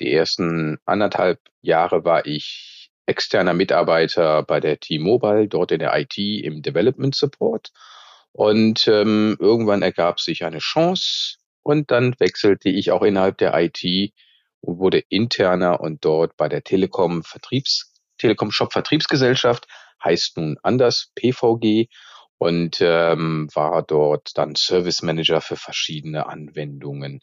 Die 0.00 0.12
ersten 0.12 0.78
anderthalb 0.86 1.40
Jahre 1.60 2.04
war 2.04 2.26
ich 2.26 2.90
externer 3.06 3.54
Mitarbeiter 3.54 4.42
bei 4.42 4.60
der 4.60 4.80
T-Mobile, 4.80 5.48
dort 5.48 5.72
in 5.72 5.80
der 5.80 5.96
IT 5.98 6.16
im 6.16 6.62
Development 6.62 7.14
Support. 7.14 7.70
Und 8.36 8.88
ähm, 8.88 9.36
irgendwann 9.38 9.82
ergab 9.82 10.18
sich 10.18 10.44
eine 10.44 10.58
Chance 10.58 11.36
und 11.62 11.92
dann 11.92 12.16
wechselte 12.18 12.68
ich 12.68 12.90
auch 12.90 13.02
innerhalb 13.02 13.38
der 13.38 13.54
IT 13.54 14.12
und 14.60 14.78
wurde 14.80 14.98
interner 15.08 15.80
und 15.80 16.04
dort 16.04 16.36
bei 16.36 16.48
der 16.48 16.64
Telekom 16.64 17.22
Vertriebs 17.22 17.92
Telekom 18.18 18.50
Shop 18.50 18.72
Vertriebsgesellschaft 18.72 19.66
heißt 20.02 20.36
nun 20.36 20.56
anders 20.62 21.12
PVG 21.14 21.86
und 22.38 22.78
ähm, 22.80 23.48
war 23.54 23.82
dort 23.82 24.36
dann 24.36 24.56
Service 24.56 25.02
Manager 25.02 25.40
für 25.40 25.56
verschiedene 25.56 26.26
Anwendungen. 26.26 27.20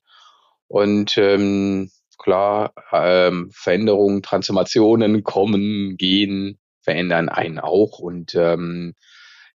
Und 0.68 1.18
ähm, 1.18 1.92
klar, 2.18 2.74
ähm, 2.94 3.52
Veränderungen, 3.54 4.24
Transformationen 4.24 5.24
kommen, 5.24 5.98
gehen, 5.98 6.58
verändern 6.82 7.28
einen 7.28 7.60
auch. 7.60 8.00
Und 8.00 8.34
ähm, 8.36 8.94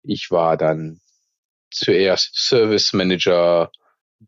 ich 0.03 0.31
war 0.31 0.57
dann 0.57 1.01
zuerst 1.77 2.35
Service 2.35 2.93
Manager, 2.93 3.71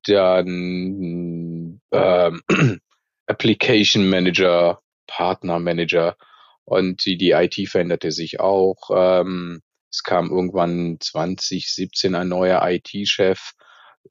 dann 0.05 1.81
ähm, 1.93 2.43
Application 3.27 4.09
Manager, 4.09 4.81
Partner 5.07 5.59
Manager 5.59 6.17
und 6.65 7.05
die, 7.05 7.17
die 7.17 7.31
IT 7.31 7.57
veränderte 7.69 8.13
sich 8.13 8.41
auch. 8.41 8.91
Ähm, 8.95 9.61
es 9.91 10.03
kam 10.03 10.31
irgendwann 10.31 10.99
2017 11.01 12.15
ein 12.15 12.29
neuer 12.29 12.63
IT-Chef 12.69 13.53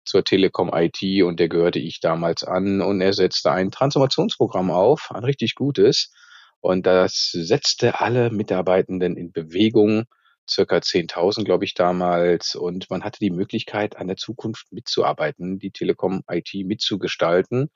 zur 0.03 0.23
Telekom 0.23 0.71
IT 0.73 1.23
und 1.23 1.39
der 1.39 1.49
gehörte 1.49 1.79
ich 1.79 1.99
damals 1.99 2.43
an 2.43 2.81
und 2.81 3.01
er 3.01 3.13
setzte 3.13 3.51
ein 3.51 3.71
Transformationsprogramm 3.71 4.71
auf, 4.71 5.11
ein 5.11 5.23
richtig 5.23 5.55
gutes. 5.55 6.11
Und 6.59 6.87
das 6.87 7.29
setzte 7.31 7.99
alle 8.01 8.31
Mitarbeitenden 8.31 9.15
in 9.15 9.31
Bewegung 9.31 10.05
circa 10.49 10.77
10.000, 10.77 11.43
glaube 11.43 11.65
ich, 11.65 11.73
damals. 11.73 12.55
Und 12.55 12.89
man 12.89 13.03
hatte 13.03 13.19
die 13.19 13.31
Möglichkeit, 13.31 13.97
an 13.97 14.07
der 14.07 14.17
Zukunft 14.17 14.71
mitzuarbeiten, 14.71 15.59
die 15.59 15.71
Telekom 15.71 16.23
IT 16.29 16.53
mitzugestalten. 16.53 17.61
Und 17.61 17.71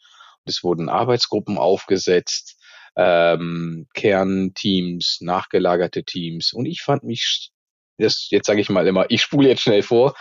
es 0.46 0.64
wurden 0.64 0.90
Arbeitsgruppen 0.90 1.58
aufgesetzt, 1.58 2.58
ähm, 2.96 3.88
Kernteams, 3.94 5.20
nachgelagerte 5.22 6.04
Teams. 6.04 6.54
Und 6.54 6.66
ich 6.66 6.82
fand 6.82 7.04
mich, 7.04 7.52
das, 7.98 8.28
jetzt 8.32 8.48
sage 8.48 8.62
ich 8.62 8.70
mal 8.70 8.88
immer, 8.88 9.06
ich 9.10 9.22
spule 9.22 9.50
jetzt 9.50 9.62
schnell 9.62 9.84
vor, 9.84 10.14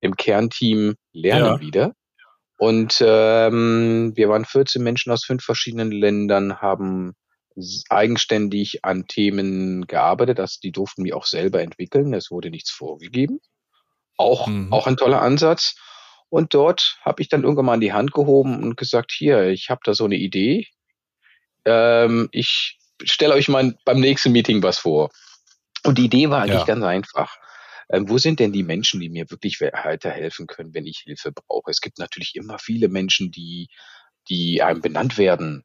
im 0.00 0.16
Kernteam 0.16 0.94
lernen 1.12 1.44
ja. 1.44 1.60
wieder. 1.60 1.92
Und 2.58 3.02
ähm, 3.04 4.12
wir 4.14 4.28
waren 4.28 4.46
14 4.46 4.82
Menschen 4.82 5.12
aus 5.12 5.24
fünf 5.24 5.44
verschiedenen 5.44 5.90
Ländern, 5.90 6.60
haben 6.60 7.14
eigenständig 7.88 8.84
an 8.84 9.06
Themen 9.06 9.86
gearbeitet. 9.86 10.38
Das, 10.38 10.60
die 10.60 10.72
durften 10.72 11.04
wir 11.04 11.16
auch 11.16 11.26
selber 11.26 11.62
entwickeln. 11.62 12.12
Es 12.14 12.30
wurde 12.30 12.50
nichts 12.50 12.70
vorgegeben. 12.70 13.40
Auch, 14.16 14.46
mhm. 14.46 14.72
auch 14.72 14.86
ein 14.86 14.96
toller 14.96 15.22
Ansatz. 15.22 15.74
Und 16.28 16.54
dort 16.54 16.98
habe 17.02 17.22
ich 17.22 17.28
dann 17.28 17.44
irgendwann 17.44 17.66
mal 17.66 17.74
in 17.74 17.80
die 17.80 17.92
Hand 17.92 18.12
gehoben 18.12 18.62
und 18.62 18.76
gesagt, 18.76 19.12
hier, 19.12 19.48
ich 19.48 19.70
habe 19.70 19.80
da 19.84 19.94
so 19.94 20.04
eine 20.04 20.16
Idee. 20.16 20.66
Ähm, 21.64 22.28
ich 22.32 22.78
stelle 23.02 23.34
euch 23.34 23.48
mal 23.48 23.76
beim 23.84 24.00
nächsten 24.00 24.32
Meeting 24.32 24.62
was 24.62 24.78
vor. 24.78 25.10
Und 25.84 25.98
die 25.98 26.06
Idee 26.06 26.30
war 26.30 26.42
eigentlich 26.42 26.60
Ja. 26.60 26.64
ganz 26.64 26.84
einfach. 26.84 27.36
Ähm, 27.88 28.08
wo 28.08 28.18
sind 28.18 28.40
denn 28.40 28.52
die 28.52 28.64
Menschen, 28.64 29.00
die 29.00 29.08
mir 29.08 29.30
wirklich 29.30 29.60
weiterhelfen 29.60 30.46
können, 30.46 30.74
wenn 30.74 30.86
ich 30.86 31.02
Hilfe 31.04 31.30
brauche? 31.32 31.70
Es 31.70 31.80
gibt 31.80 31.98
natürlich 31.98 32.34
immer 32.34 32.58
viele 32.58 32.88
Menschen, 32.88 33.30
die, 33.30 33.68
die 34.28 34.62
einem 34.62 34.80
benannt 34.80 35.18
werden. 35.18 35.64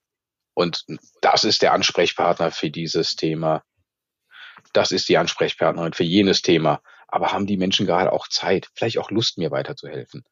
Und 0.53 0.85
das 1.21 1.43
ist 1.43 1.61
der 1.61 1.73
Ansprechpartner 1.73 2.51
für 2.51 2.69
dieses 2.69 3.15
Thema. 3.15 3.63
Das 4.73 4.91
ist 4.91 5.09
die 5.09 5.17
Ansprechpartnerin 5.17 5.93
für 5.93 6.03
jenes 6.03 6.41
Thema. 6.41 6.81
Aber 7.07 7.31
haben 7.31 7.47
die 7.47 7.57
Menschen 7.57 7.85
gerade 7.85 8.11
auch 8.13 8.27
Zeit, 8.27 8.69
vielleicht 8.75 8.97
auch 8.97 9.11
Lust, 9.11 9.37
mir 9.37 9.51
weiterzuhelfen? 9.51 10.23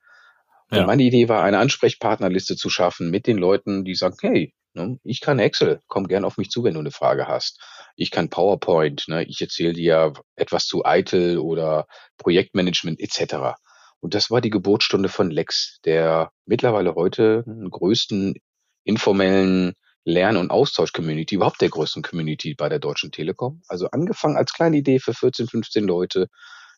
Und 0.71 0.77
Ja. 0.77 0.85
meine 0.85 1.03
Idee 1.03 1.29
war, 1.29 1.43
eine 1.43 1.59
Ansprechpartnerliste 1.59 2.55
zu 2.55 2.69
schaffen 2.69 3.09
mit 3.09 3.27
den 3.27 3.37
Leuten, 3.37 3.85
die 3.85 3.95
sagen, 3.95 4.17
hey, 4.21 4.53
ne, 4.73 4.99
ich 5.03 5.19
kann 5.21 5.39
Excel, 5.39 5.81
komm 5.87 6.07
gern 6.07 6.25
auf 6.25 6.37
mich 6.37 6.49
zu, 6.49 6.63
wenn 6.63 6.75
du 6.75 6.79
eine 6.79 6.91
Frage 6.91 7.27
hast. 7.27 7.59
Ich 7.95 8.11
kann 8.11 8.29
PowerPoint, 8.29 9.07
ne, 9.07 9.23
ich 9.23 9.41
erzähle 9.41 9.73
dir 9.73 10.13
etwas 10.35 10.65
zu 10.67 10.83
ITIL 10.85 11.39
oder 11.39 11.87
Projektmanagement 12.17 12.99
etc. 12.99 13.57
Und 13.99 14.13
das 14.13 14.31
war 14.31 14.41
die 14.41 14.51
Geburtsstunde 14.51 15.09
von 15.09 15.31
Lex, 15.31 15.79
der 15.85 16.31
mittlerweile 16.45 16.95
heute 16.95 17.43
den 17.45 17.69
größten 17.69 18.35
informellen 18.83 19.73
Lern- 20.09 20.37
und 20.37 20.51
Austausch-Community, 20.51 21.35
überhaupt 21.35 21.61
der 21.61 21.69
größten 21.69 22.01
Community 22.03 22.55
bei 22.55 22.67
der 22.67 22.79
Deutschen 22.79 23.11
Telekom. 23.11 23.61
Also 23.67 23.89
angefangen 23.91 24.37
als 24.37 24.53
kleine 24.53 24.77
Idee 24.77 24.97
für 24.99 25.13
14, 25.13 25.47
15 25.47 25.83
Leute, 25.85 26.27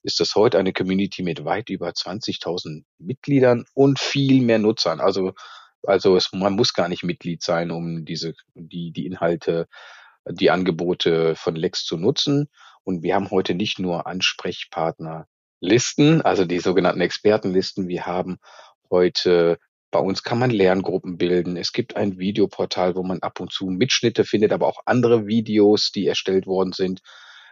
ist 0.03 0.19
das 0.19 0.35
heute 0.35 0.59
eine 0.59 0.73
Community 0.73 1.23
mit 1.23 1.45
weit 1.45 1.69
über 1.69 1.87
20.000 1.89 2.83
Mitgliedern 2.97 3.63
und 3.73 3.99
viel 3.99 4.41
mehr 4.41 4.59
Nutzern. 4.59 4.99
Also, 4.99 5.31
also 5.83 6.17
es, 6.17 6.33
man 6.33 6.53
muss 6.53 6.73
gar 6.73 6.89
nicht 6.89 7.03
Mitglied 7.03 7.43
sein, 7.43 7.69
um 7.71 8.05
diese, 8.05 8.33
die, 8.55 8.91
die 8.91 9.05
Inhalte, 9.05 9.67
die 10.27 10.51
Angebote 10.51 11.35
von 11.35 11.55
Lex 11.55 11.85
zu 11.85 11.97
nutzen. 11.97 12.49
Und 12.83 13.03
wir 13.03 13.15
haben 13.15 13.29
heute 13.29 13.53
nicht 13.53 13.79
nur 13.79 14.07
Ansprechpartnerlisten, 14.07 16.23
also 16.23 16.45
die 16.45 16.59
sogenannten 16.59 17.01
Expertenlisten. 17.01 17.87
Wir 17.87 18.07
haben 18.07 18.39
heute 18.89 19.59
bei 19.91 19.99
uns 19.99 20.23
kann 20.23 20.39
man 20.39 20.49
Lerngruppen 20.51 21.17
bilden. 21.17 21.57
Es 21.57 21.73
gibt 21.73 21.95
ein 21.95 22.17
Videoportal, 22.17 22.95
wo 22.95 23.03
man 23.03 23.19
ab 23.19 23.39
und 23.39 23.51
zu 23.51 23.65
Mitschnitte 23.65 24.25
findet, 24.25 24.53
aber 24.53 24.67
auch 24.67 24.81
andere 24.85 25.27
Videos, 25.27 25.91
die 25.91 26.07
erstellt 26.07 26.47
worden 26.47 26.73
sind. 26.73 27.01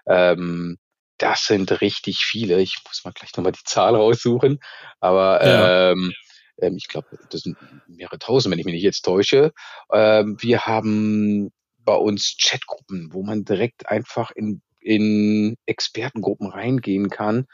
Ähm, 0.08 0.78
das 1.18 1.46
sind 1.46 1.82
richtig 1.82 2.20
viele. 2.24 2.62
Ich 2.62 2.78
muss 2.88 3.04
mal 3.04 3.12
gleich 3.12 3.36
nochmal 3.36 3.52
die 3.52 3.64
Zahl 3.66 3.96
raussuchen. 3.96 4.60
Aber 5.00 5.46
Ja. 5.46 5.92
ähm, 5.92 6.14
ähm, 6.62 6.76
ich 6.78 6.88
glaube, 6.88 7.08
das 7.30 7.42
sind 7.42 7.58
mehrere 7.88 8.20
tausend, 8.20 8.52
wenn 8.52 8.60
ich 8.60 8.66
mich 8.66 8.74
nicht 8.76 8.84
jetzt 8.84 9.02
täusche. 9.04 9.52
Ähm, 9.92 10.38
wir 10.40 10.66
haben 10.66 11.52
bei 11.80 11.96
uns 11.96 12.38
Chatgruppen, 12.40 13.10
wo 13.12 13.24
man 13.24 13.44
direkt 13.44 13.88
einfach 13.88 14.32
in, 14.32 14.62
in 14.80 15.58
Expertengruppen 15.66 16.48
reingehen 16.50 17.10
kann. 17.10 17.48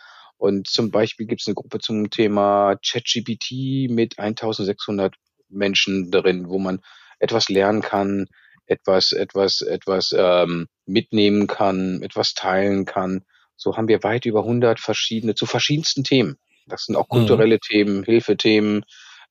Und 0.45 0.67
zum 0.67 0.91
Beispiel 0.91 1.25
gibt 1.25 1.41
es 1.41 1.47
eine 1.47 1.55
Gruppe 1.55 1.79
zum 1.79 2.11
Thema 2.11 2.75
ChatGPT 2.75 3.89
mit 3.89 4.19
1600 4.19 5.15
Menschen 5.49 6.11
drin, 6.11 6.49
wo 6.49 6.59
man 6.59 6.81
etwas 7.17 7.49
lernen 7.49 7.81
kann, 7.81 8.27
etwas, 8.67 9.11
etwas, 9.11 9.61
etwas 9.61 10.13
ähm, 10.15 10.67
mitnehmen 10.85 11.47
kann, 11.47 12.03
etwas 12.03 12.35
teilen 12.35 12.85
kann. 12.85 13.25
So 13.55 13.75
haben 13.75 13.87
wir 13.87 14.03
weit 14.03 14.25
über 14.25 14.41
100 14.41 14.79
verschiedene, 14.79 15.33
zu 15.33 15.47
verschiedensten 15.47 16.03
Themen. 16.03 16.37
Das 16.67 16.83
sind 16.85 16.95
auch 16.95 17.05
Mhm. 17.05 17.17
kulturelle 17.17 17.59
Themen, 17.59 18.03
Hilfethemen, 18.03 18.85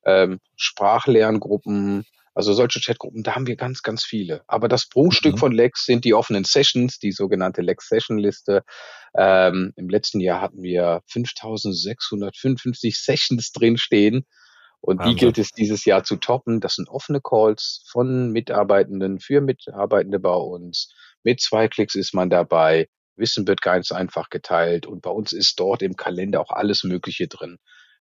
ähm, 0.05 0.41
Sprachlerngruppen, 0.57 2.07
also 2.35 2.53
solche 2.53 2.81
Chatgruppen, 2.81 3.23
da 3.23 3.35
haben 3.37 3.47
wir 3.47 3.57
ganz, 3.57 3.83
ganz 3.83 4.05
viele. 4.05 4.43
Aber 4.49 4.69
das 4.69 4.89
Prunkstück 4.89 5.35
Mhm. 5.35 5.39
von 5.39 5.53
Lex 5.53 5.87
sind 5.87 6.05
die 6.05 6.15
offenen 6.15 6.45
Sessions, 6.45 6.99
die 6.99 7.13
sogenannte 7.13 7.63
Lex 7.63 7.89
Session 7.89 8.19
Liste. 8.19 8.63
Ähm, 9.17 9.73
Im 9.77 9.89
letzten 9.89 10.21
Jahr 10.21 10.41
hatten 10.41 10.63
wir 10.63 11.03
5655 11.07 12.99
Sessions 12.99 13.53
drinstehen. 13.53 14.27
Und 14.81 15.05
die 15.07 15.13
Wahnsinn. 15.13 15.17
gilt 15.17 15.39
es 15.39 15.51
dieses 15.51 15.85
Jahr 15.87 16.05
zu 16.05 16.17
toppen. 16.17 16.61
Das 16.61 16.75
sind 16.75 16.89
offene 16.91 17.21
Calls 17.23 17.85
von 17.91 18.31
Mitarbeitenden 18.33 19.19
für 19.19 19.41
Mitarbeitende 19.41 20.19
bei 20.19 20.35
uns. 20.35 20.93
Mit 21.23 21.41
zwei 21.41 21.69
Klicks 21.69 21.95
ist 21.95 22.13
man 22.15 22.29
dabei. 22.29 22.89
Wissen 23.17 23.47
wird 23.47 23.63
ganz 23.63 23.93
einfach 23.93 24.29
geteilt. 24.29 24.87
Und 24.87 25.01
bei 25.01 25.11
uns 25.11 25.33
ist 25.33 25.59
dort 25.59 25.83
im 25.83 25.97
Kalender 25.97 26.41
auch 26.41 26.51
alles 26.51 26.85
Mögliche 26.85 27.29
drin. 27.29 27.59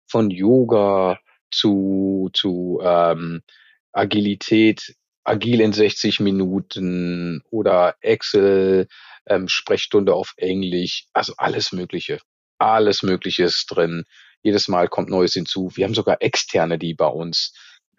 Von 0.08 0.30
Yoga 0.30 1.18
zu, 1.50 2.30
zu 2.32 2.80
ähm, 2.82 3.42
Agilität, 3.92 4.94
agil 5.24 5.60
in 5.60 5.72
60 5.72 6.20
Minuten 6.20 7.42
oder 7.50 7.96
Excel, 8.00 8.88
ähm, 9.26 9.48
Sprechstunde 9.48 10.14
auf 10.14 10.32
Englisch. 10.36 11.06
Also 11.12 11.34
alles 11.36 11.72
Mögliche. 11.72 12.20
Alles 12.58 13.02
Mögliche 13.02 13.44
ist 13.44 13.66
drin. 13.66 14.04
Jedes 14.42 14.68
Mal 14.68 14.88
kommt 14.88 15.10
Neues 15.10 15.34
hinzu. 15.34 15.70
Wir 15.74 15.84
haben 15.84 15.94
sogar 15.94 16.20
Externe, 16.20 16.78
die 16.78 16.94
bei 16.94 17.06
uns 17.06 17.52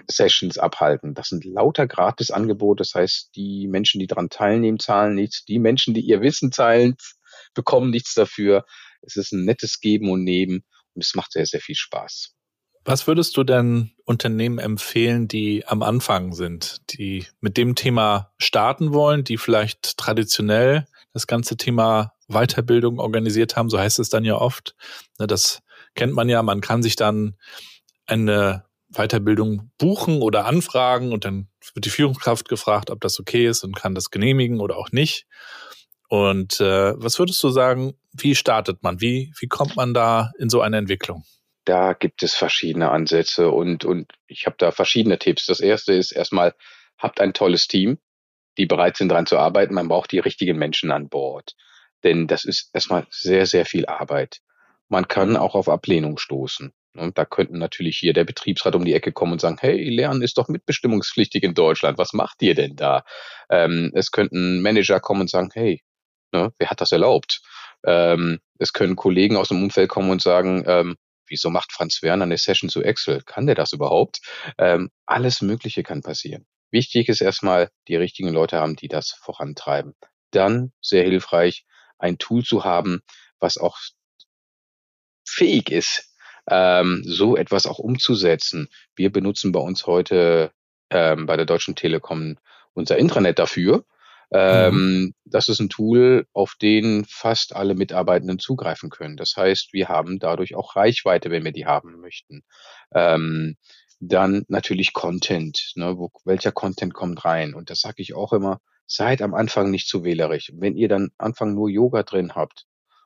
Sessions 0.09 0.57
abhalten. 0.57 1.13
Das 1.13 1.29
sind 1.29 1.45
lauter 1.45 1.87
Gratisangebote. 1.87 2.81
Das 2.81 2.95
heißt, 2.95 3.35
die 3.35 3.67
Menschen, 3.67 3.99
die 3.99 4.07
daran 4.07 4.29
teilnehmen, 4.29 4.79
zahlen 4.79 5.15
nichts. 5.15 5.45
Die 5.45 5.59
Menschen, 5.59 5.93
die 5.93 6.01
ihr 6.01 6.21
Wissen 6.21 6.51
teilen, 6.51 6.95
bekommen 7.53 7.91
nichts 7.91 8.13
dafür. 8.13 8.65
Es 9.01 9.15
ist 9.15 9.31
ein 9.31 9.45
nettes 9.45 9.79
Geben 9.79 10.09
und 10.09 10.23
Nehmen 10.23 10.63
und 10.93 11.03
es 11.03 11.15
macht 11.15 11.31
sehr, 11.31 11.45
sehr 11.45 11.61
viel 11.61 11.75
Spaß. 11.75 12.35
Was 12.83 13.05
würdest 13.05 13.37
du 13.37 13.43
denn 13.43 13.91
Unternehmen 14.11 14.59
empfehlen, 14.59 15.27
die 15.27 15.65
am 15.65 15.81
Anfang 15.81 16.33
sind, 16.33 16.81
die 16.91 17.25
mit 17.39 17.57
dem 17.57 17.75
Thema 17.75 18.31
starten 18.37 18.93
wollen, 18.93 19.23
die 19.23 19.37
vielleicht 19.37 19.97
traditionell 19.97 20.85
das 21.13 21.27
ganze 21.27 21.57
Thema 21.57 22.13
Weiterbildung 22.27 22.99
organisiert 22.99 23.55
haben? 23.55 23.69
So 23.69 23.79
heißt 23.79 23.99
es 23.99 24.09
dann 24.09 24.23
ja 24.23 24.35
oft. 24.35 24.75
Ne, 25.17 25.27
Das 25.27 25.61
kennt 25.95 26.13
man 26.13 26.29
ja. 26.29 26.43
Man 26.43 26.61
kann 26.61 26.83
sich 26.83 26.95
dann 26.95 27.35
eine 28.05 28.65
Weiterbildung 28.89 29.71
buchen 29.77 30.21
oder 30.21 30.45
anfragen 30.45 31.13
und 31.13 31.25
dann 31.25 31.47
wird 31.73 31.85
die 31.85 31.89
Führungskraft 31.89 32.49
gefragt, 32.49 32.89
ob 32.89 32.99
das 32.99 33.19
okay 33.19 33.47
ist 33.47 33.63
und 33.63 33.75
kann 33.75 33.95
das 33.95 34.11
genehmigen 34.11 34.59
oder 34.59 34.77
auch 34.77 34.91
nicht. 34.91 35.25
Und 36.09 36.59
äh, 36.59 36.93
was 36.97 37.17
würdest 37.19 37.41
du 37.41 37.49
sagen, 37.49 37.93
wie 38.11 38.35
startet 38.35 38.83
man? 38.83 38.99
Wie, 38.99 39.33
wie 39.39 39.47
kommt 39.47 39.77
man 39.77 39.93
da 39.93 40.31
in 40.37 40.49
so 40.49 40.59
eine 40.59 40.77
Entwicklung? 40.77 41.23
Da 41.65 41.93
gibt 41.93 42.23
es 42.23 42.33
verschiedene 42.33 42.89
Ansätze 42.89 43.51
und, 43.51 43.85
und 43.85 44.11
ich 44.27 44.45
habe 44.45 44.55
da 44.57 44.71
verschiedene 44.71 45.19
Tipps. 45.19 45.45
Das 45.45 45.59
erste 45.59 45.93
ist 45.93 46.11
erstmal, 46.11 46.55
habt 46.97 47.21
ein 47.21 47.33
tolles 47.33 47.67
Team, 47.67 47.99
die 48.57 48.65
bereit 48.65 48.97
sind, 48.97 49.09
daran 49.09 49.27
zu 49.27 49.37
arbeiten. 49.37 49.75
Man 49.75 49.87
braucht 49.87 50.11
die 50.11 50.19
richtigen 50.19 50.57
Menschen 50.57 50.91
an 50.91 51.09
Bord. 51.09 51.55
Denn 52.03 52.27
das 52.27 52.45
ist 52.45 52.71
erstmal 52.73 53.05
sehr, 53.11 53.45
sehr 53.45 53.65
viel 53.65 53.85
Arbeit. 53.85 54.39
Man 54.89 55.07
kann 55.07 55.37
auch 55.37 55.55
auf 55.55 55.69
Ablehnung 55.69 56.17
stoßen. 56.17 56.73
Und 56.95 57.17
da 57.17 57.25
könnten 57.25 57.57
natürlich 57.57 57.97
hier 57.97 58.13
der 58.13 58.25
Betriebsrat 58.25 58.75
um 58.75 58.83
die 58.83 58.93
Ecke 58.93 59.13
kommen 59.13 59.33
und 59.33 59.41
sagen, 59.41 59.57
hey, 59.61 59.89
Lernen 59.89 60.21
ist 60.21 60.37
doch 60.37 60.49
mitbestimmungspflichtig 60.49 61.43
in 61.43 61.53
Deutschland. 61.53 61.97
Was 61.97 62.11
macht 62.11 62.41
ihr 62.41 62.55
denn 62.55 62.75
da? 62.75 63.05
Ähm, 63.49 63.91
es 63.93 64.11
könnten 64.11 64.61
Manager 64.61 64.99
kommen 64.99 65.21
und 65.21 65.29
sagen, 65.29 65.49
hey, 65.53 65.81
ne, 66.33 66.51
wer 66.57 66.69
hat 66.69 66.81
das 66.81 66.91
erlaubt? 66.91 67.41
Ähm, 67.85 68.39
es 68.59 68.73
können 68.73 68.97
Kollegen 68.97 69.37
aus 69.37 69.47
dem 69.47 69.63
Umfeld 69.63 69.89
kommen 69.89 70.09
und 70.09 70.21
sagen, 70.21 70.63
ähm, 70.67 70.97
wieso 71.31 71.49
macht 71.49 71.71
Franz 71.71 72.03
Werner 72.03 72.25
eine 72.25 72.37
Session 72.37 72.69
zu 72.69 72.83
Excel? 72.83 73.21
Kann 73.23 73.47
der 73.47 73.55
das 73.55 73.73
überhaupt? 73.73 74.19
Ähm, 74.59 74.91
alles 75.07 75.41
Mögliche 75.41 75.81
kann 75.81 76.01
passieren. 76.01 76.45
Wichtig 76.69 77.09
ist 77.09 77.21
erstmal, 77.21 77.71
die 77.87 77.95
richtigen 77.95 78.29
Leute 78.29 78.57
haben, 78.57 78.75
die 78.75 78.87
das 78.87 79.09
vorantreiben. 79.09 79.95
Dann, 80.29 80.71
sehr 80.81 81.03
hilfreich, 81.03 81.65
ein 81.97 82.17
Tool 82.17 82.43
zu 82.43 82.63
haben, 82.63 83.01
was 83.39 83.57
auch 83.57 83.77
fähig 85.25 85.71
ist, 85.71 86.13
ähm, 86.49 87.03
so 87.05 87.35
etwas 87.35 87.65
auch 87.65 87.79
umzusetzen. 87.79 88.69
Wir 88.95 89.11
benutzen 89.11 89.51
bei 89.51 89.59
uns 89.59 89.85
heute 89.87 90.51
ähm, 90.89 91.25
bei 91.25 91.37
der 91.37 91.45
Deutschen 91.45 91.75
Telekom 91.75 92.37
unser 92.73 92.97
Intranet 92.97 93.39
dafür. 93.39 93.85
Ähm, 94.33 95.13
Das 95.25 95.47
ist 95.49 95.59
ein 95.59 95.69
Tool, 95.69 96.25
auf 96.33 96.55
den 96.61 97.05
fast 97.05 97.55
alle 97.55 97.75
Mitarbeitenden 97.75 98.39
zugreifen 98.39 98.89
können. 98.89 99.17
Das 99.17 99.35
heißt, 99.37 99.73
wir 99.73 99.89
haben 99.89 100.19
dadurch 100.19 100.55
auch 100.55 100.75
Reichweite, 100.75 101.31
wenn 101.31 101.43
wir 101.43 101.51
die 101.51 101.65
haben 101.65 101.99
möchten. 101.99 102.43
Ähm, 102.93 103.57
dann 103.99 104.43
natürlich 104.47 104.93
Content. 104.93 105.73
Ne? 105.75 105.97
Wo, 105.97 106.11
welcher 106.25 106.51
Content 106.51 106.93
kommt 106.93 107.23
rein? 107.23 107.53
Und 107.53 107.69
das 107.69 107.81
sage 107.81 108.01
ich 108.01 108.13
auch 108.15 108.33
immer, 108.33 108.59
seid 108.87 109.21
am 109.21 109.33
Anfang 109.33 109.71
nicht 109.71 109.87
zu 109.87 110.03
wählerisch. 110.03 110.51
Wenn 110.55 110.75
ihr 110.75 110.89
dann 110.89 111.11
Anfang 111.17 111.53
nur 111.53 111.69
Yoga 111.69 112.03
drin 112.03 112.33
habt 112.35 112.65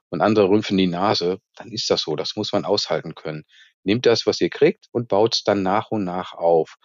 und 0.10 0.22
andere 0.22 0.50
rümpfen 0.50 0.78
die 0.78 0.88
Nase, 0.88 1.40
dann 1.56 1.72
ist 1.72 1.90
das 1.90 2.02
so. 2.02 2.16
Das 2.16 2.36
muss 2.36 2.54
man 2.54 2.66
aushalten 2.66 3.14
können. 3.14 3.44
Nehmt 3.84 4.06
das, 4.06 4.26
was 4.26 4.42
ihr 4.42 4.50
kriegt 4.50 4.88
und 4.92 5.10
baut 5.10 5.36
es 5.36 5.44
dann 5.44 5.64
nach 5.64 5.92
und 5.92 6.04
nach 6.06 6.34
auf. 6.34 6.76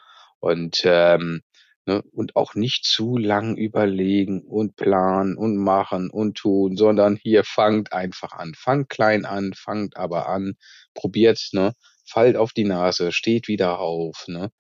Und 0.41 0.83
ähm, 0.85 1.43
ne, 1.87 2.03
und 2.13 2.37
auch 2.37 2.55
nicht 2.55 2.85
zu 2.85 3.17
lang 3.17 3.57
überlegen 3.57 4.43
und 4.43 4.77
planen 4.77 5.37
und 5.37 5.57
machen 5.57 6.11
und 6.11 6.37
tun, 6.37 6.77
sondern 6.77 7.17
hier 7.17 7.45
fangt 7.45 7.93
einfach 7.93 8.33
an. 8.33 8.55
Fangt 8.57 8.89
klein 8.89 9.25
an, 9.25 9.53
fangt 9.55 9.97
aber 9.97 10.29
an, 10.29 10.55
probiert, 10.95 11.49
ne, 11.53 11.73
fallt 12.07 12.37
auf 12.37 12.53
die 12.53 12.65
Nase, 12.65 13.13
steht 13.13 13.49
wieder 13.49 13.79
auf, 13.81 14.25
ne, 14.29 14.51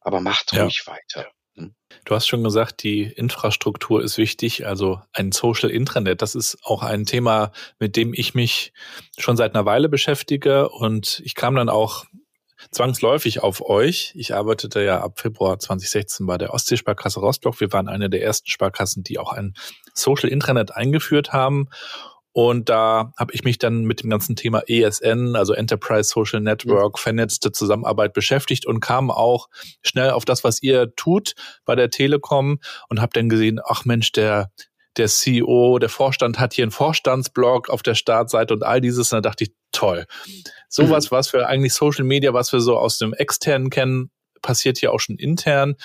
aber 0.00 0.20
macht 0.20 0.52
Ja. 0.52 0.64
ruhig 0.64 0.86
weiter. 0.86 1.26
Du 2.04 2.14
hast 2.14 2.26
schon 2.26 2.42
gesagt, 2.42 2.82
die 2.82 3.02
Infrastruktur 3.02 4.02
ist 4.02 4.16
wichtig, 4.16 4.66
also 4.66 5.00
ein 5.12 5.32
Social 5.32 5.70
Intranet. 5.70 6.22
Das 6.22 6.34
ist 6.34 6.58
auch 6.62 6.82
ein 6.82 7.04
Thema, 7.04 7.52
mit 7.78 7.96
dem 7.96 8.14
ich 8.14 8.34
mich 8.34 8.72
schon 9.18 9.36
seit 9.36 9.54
einer 9.54 9.66
Weile 9.66 9.88
beschäftige 9.88 10.68
und 10.70 11.20
ich 11.24 11.34
kam 11.34 11.54
dann 11.56 11.68
auch 11.68 12.04
zwangsläufig 12.70 13.42
auf 13.42 13.60
euch. 13.62 14.12
Ich 14.14 14.34
arbeitete 14.34 14.82
ja 14.82 15.00
ab 15.00 15.20
Februar 15.20 15.58
2016 15.58 16.26
bei 16.26 16.38
der 16.38 16.52
Ostseesparkasse 16.52 17.20
Rostock. 17.20 17.60
Wir 17.60 17.72
waren 17.72 17.88
eine 17.88 18.10
der 18.10 18.22
ersten 18.22 18.48
Sparkassen, 18.48 19.02
die 19.02 19.18
auch 19.18 19.32
ein 19.32 19.54
Social 19.94 20.28
Intranet 20.28 20.74
eingeführt 20.74 21.32
haben. 21.32 21.68
Und 22.32 22.68
da 22.68 23.12
habe 23.18 23.32
ich 23.32 23.42
mich 23.42 23.58
dann 23.58 23.82
mit 23.82 24.02
dem 24.02 24.10
ganzen 24.10 24.36
Thema 24.36 24.62
ESN, 24.68 25.34
also 25.34 25.52
Enterprise 25.52 26.10
Social 26.14 26.40
Network, 26.40 26.94
mhm. 26.94 27.00
vernetzte 27.00 27.50
Zusammenarbeit 27.50 28.12
beschäftigt 28.12 28.66
und 28.66 28.80
kam 28.80 29.10
auch 29.10 29.48
schnell 29.82 30.10
auf 30.10 30.24
das, 30.24 30.44
was 30.44 30.62
ihr 30.62 30.94
tut 30.94 31.34
bei 31.64 31.74
der 31.74 31.90
Telekom 31.90 32.60
und 32.88 33.00
habe 33.00 33.12
dann 33.14 33.28
gesehen, 33.28 33.60
ach 33.64 33.84
Mensch, 33.84 34.12
der 34.12 34.50
der 34.96 35.08
CEO, 35.08 35.78
der 35.78 35.88
Vorstand 35.88 36.38
hat 36.38 36.54
hier 36.54 36.64
einen 36.64 36.72
Vorstandsblog 36.72 37.68
auf 37.68 37.82
der 37.82 37.94
Startseite 37.94 38.54
und 38.54 38.64
all 38.64 38.80
dieses. 38.80 39.12
Und 39.12 39.16
da 39.18 39.28
dachte 39.28 39.44
ich, 39.44 39.52
toll. 39.72 40.06
Sowas, 40.68 41.10
mhm. 41.10 41.16
was 41.16 41.32
wir 41.32 41.48
eigentlich 41.48 41.74
Social 41.74 42.04
Media, 42.04 42.32
was 42.34 42.52
wir 42.52 42.60
so 42.60 42.76
aus 42.76 42.98
dem 42.98 43.14
externen 43.14 43.70
kennen, 43.70 44.10
passiert 44.42 44.78
hier 44.78 44.92
auch 44.92 45.00
schon 45.00 45.16
intern. 45.16 45.76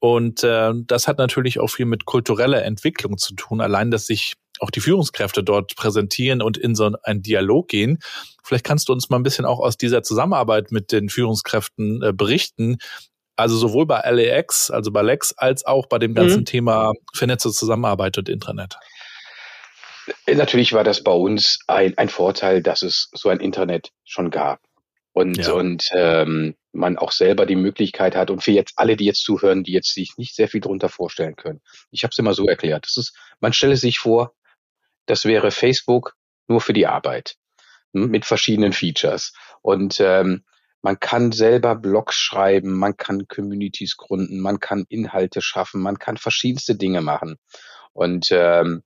Und 0.00 0.42
äh, 0.42 0.72
das 0.86 1.06
hat 1.06 1.18
natürlich 1.18 1.60
auch 1.60 1.68
viel 1.68 1.86
mit 1.86 2.04
kultureller 2.04 2.64
Entwicklung 2.64 3.18
zu 3.18 3.34
tun. 3.34 3.60
Allein, 3.60 3.90
dass 3.90 4.06
sich 4.06 4.34
auch 4.58 4.70
die 4.70 4.80
Führungskräfte 4.80 5.42
dort 5.42 5.76
präsentieren 5.76 6.42
und 6.42 6.56
in 6.56 6.74
so 6.74 6.90
einen 7.02 7.22
Dialog 7.22 7.68
gehen. 7.68 7.98
Vielleicht 8.44 8.64
kannst 8.64 8.88
du 8.88 8.92
uns 8.92 9.10
mal 9.10 9.16
ein 9.16 9.22
bisschen 9.22 9.44
auch 9.44 9.60
aus 9.60 9.76
dieser 9.76 10.02
Zusammenarbeit 10.02 10.72
mit 10.72 10.92
den 10.92 11.08
Führungskräften 11.08 12.02
äh, 12.02 12.12
berichten. 12.12 12.78
Also 13.36 13.56
sowohl 13.56 13.86
bei 13.86 14.02
LAX, 14.10 14.70
also 14.70 14.90
bei 14.90 15.02
Lex, 15.02 15.32
als 15.32 15.64
auch 15.64 15.86
bei 15.86 15.98
dem 15.98 16.14
ganzen 16.14 16.40
mhm. 16.40 16.44
Thema 16.44 16.92
vernetzte 17.14 17.50
Zusammenarbeit 17.50 18.18
und 18.18 18.28
Intranet. 18.28 18.76
Äh, 20.26 20.34
natürlich 20.34 20.72
war 20.72 20.84
das 20.84 21.02
bei 21.02 21.12
uns 21.12 21.60
ein, 21.66 21.96
ein 21.96 22.08
Vorteil, 22.08 22.62
dass 22.62 22.82
es 22.82 23.08
so 23.12 23.28
ein 23.28 23.40
Internet 23.40 23.90
schon 24.04 24.30
gab 24.30 24.60
und, 25.12 25.38
ja. 25.38 25.52
und 25.52 25.84
ähm, 25.92 26.54
man 26.72 26.96
auch 26.96 27.12
selber 27.12 27.46
die 27.46 27.56
Möglichkeit 27.56 28.16
hat 28.16 28.30
und 28.30 28.42
für 28.42 28.52
jetzt 28.52 28.74
alle, 28.76 28.96
die 28.96 29.04
jetzt 29.04 29.24
zuhören, 29.24 29.62
die 29.62 29.72
jetzt 29.72 29.92
sich 29.94 30.16
nicht 30.16 30.34
sehr 30.34 30.48
viel 30.48 30.60
drunter 30.60 30.88
vorstellen 30.88 31.36
können. 31.36 31.60
Ich 31.90 32.02
habe 32.02 32.12
es 32.12 32.18
immer 32.18 32.34
so 32.34 32.46
erklärt. 32.46 32.86
Das 32.86 32.96
ist, 32.96 33.14
man 33.40 33.52
stelle 33.52 33.76
sich 33.76 33.98
vor, 33.98 34.34
das 35.06 35.24
wäre 35.24 35.50
Facebook 35.50 36.16
nur 36.48 36.60
für 36.60 36.72
die 36.72 36.86
Arbeit 36.86 37.36
hm, 37.92 38.10
mit 38.10 38.24
verschiedenen 38.24 38.72
Features. 38.72 39.32
Und 39.60 40.00
ähm, 40.00 40.44
man 40.82 41.00
kann 41.00 41.32
selber 41.32 41.76
Blogs 41.76 42.16
schreiben, 42.16 42.76
man 42.76 42.96
kann 42.96 43.28
Communities 43.28 43.96
gründen, 43.96 44.40
man 44.40 44.60
kann 44.60 44.84
Inhalte 44.88 45.40
schaffen, 45.40 45.80
man 45.80 45.98
kann 45.98 46.16
verschiedenste 46.16 46.74
Dinge 46.76 47.00
machen. 47.00 47.36
Und 47.92 48.28
ähm, 48.30 48.82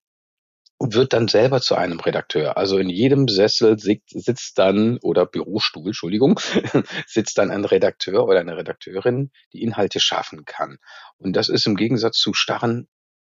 wird 0.79 1.15
dann 1.15 1.27
selber 1.27 1.61
zu 1.63 1.75
einem 1.75 2.01
Redakteur. 2.01 2.59
Also 2.59 2.77
in 2.79 2.91
jedem 2.91 3.29
Sessel 3.29 3.79
sitzt 3.79 4.59
dann, 4.59 4.99
oder 4.99 5.25
Bürostuhl, 5.25 5.87
Entschuldigung, 5.87 6.39
sitzt 7.07 7.39
dann 7.39 7.51
ein 7.51 7.65
Redakteur 7.65 8.27
oder 8.27 8.41
eine 8.41 8.59
Redakteurin, 8.59 9.31
die 9.55 9.63
Inhalte 9.63 10.01
schaffen 10.01 10.45
kann. 10.45 10.77
Und 11.17 11.35
das 11.35 11.49
ist 11.49 11.67
im 11.67 11.77
Gegensatz 11.77 12.19
zu 12.19 12.35
starren 12.35 12.89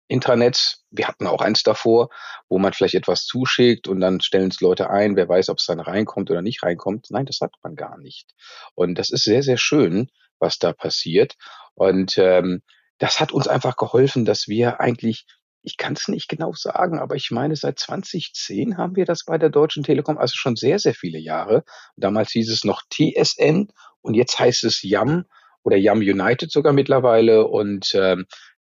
Intranets, 0.07 0.85
wir 0.91 1.07
hatten 1.07 1.27
auch 1.27 1.41
eins 1.41 1.63
davor, 1.63 2.09
wo 2.47 2.59
man 2.59 2.73
vielleicht 2.73 2.95
etwas 2.95 3.25
zuschickt 3.25 3.87
und 3.87 3.99
dann 3.99 4.21
stellen 4.21 4.49
es 4.49 4.61
Leute 4.61 4.89
ein, 4.89 5.15
wer 5.15 5.27
weiß, 5.27 5.49
ob 5.49 5.59
es 5.59 5.65
dann 5.65 5.79
reinkommt 5.79 6.29
oder 6.29 6.41
nicht 6.41 6.63
reinkommt. 6.63 7.07
Nein, 7.09 7.25
das 7.25 7.39
hat 7.41 7.53
man 7.63 7.75
gar 7.75 7.97
nicht. 7.97 8.29
Und 8.75 8.95
das 8.95 9.09
ist 9.09 9.23
sehr, 9.23 9.43
sehr 9.43 9.57
schön, 9.57 10.09
was 10.39 10.59
da 10.59 10.73
passiert. 10.73 11.35
Und 11.73 12.17
ähm, 12.17 12.61
das 12.97 13.19
hat 13.19 13.31
uns 13.31 13.47
einfach 13.47 13.77
geholfen, 13.77 14.25
dass 14.25 14.47
wir 14.47 14.79
eigentlich 14.79 15.25
ich 15.65 15.77
kann 15.77 15.93
es 15.93 16.07
nicht 16.07 16.29
genau 16.29 16.53
sagen, 16.53 16.99
aber 16.99 17.15
ich 17.15 17.31
meine, 17.31 17.55
seit 17.55 17.79
2010 17.79 18.77
haben 18.77 18.95
wir 18.95 19.05
das 19.05 19.25
bei 19.25 19.37
der 19.37 19.49
Deutschen 19.49 19.83
Telekom, 19.83 20.17
also 20.17 20.33
schon 20.35 20.55
sehr, 20.55 20.79
sehr 20.79 20.93
viele 20.93 21.17
Jahre. 21.17 21.63
Damals 21.97 22.31
hieß 22.31 22.51
es 22.51 22.63
noch 22.63 22.83
TSN 22.89 23.69
und 24.01 24.13
jetzt 24.13 24.39
heißt 24.39 24.63
es 24.63 24.83
YAM 24.83 25.25
oder 25.63 25.77
YAM 25.77 25.99
United 25.99 26.51
sogar 26.51 26.71
mittlerweile. 26.71 27.47
Und 27.47 27.93
ähm, 27.95 28.25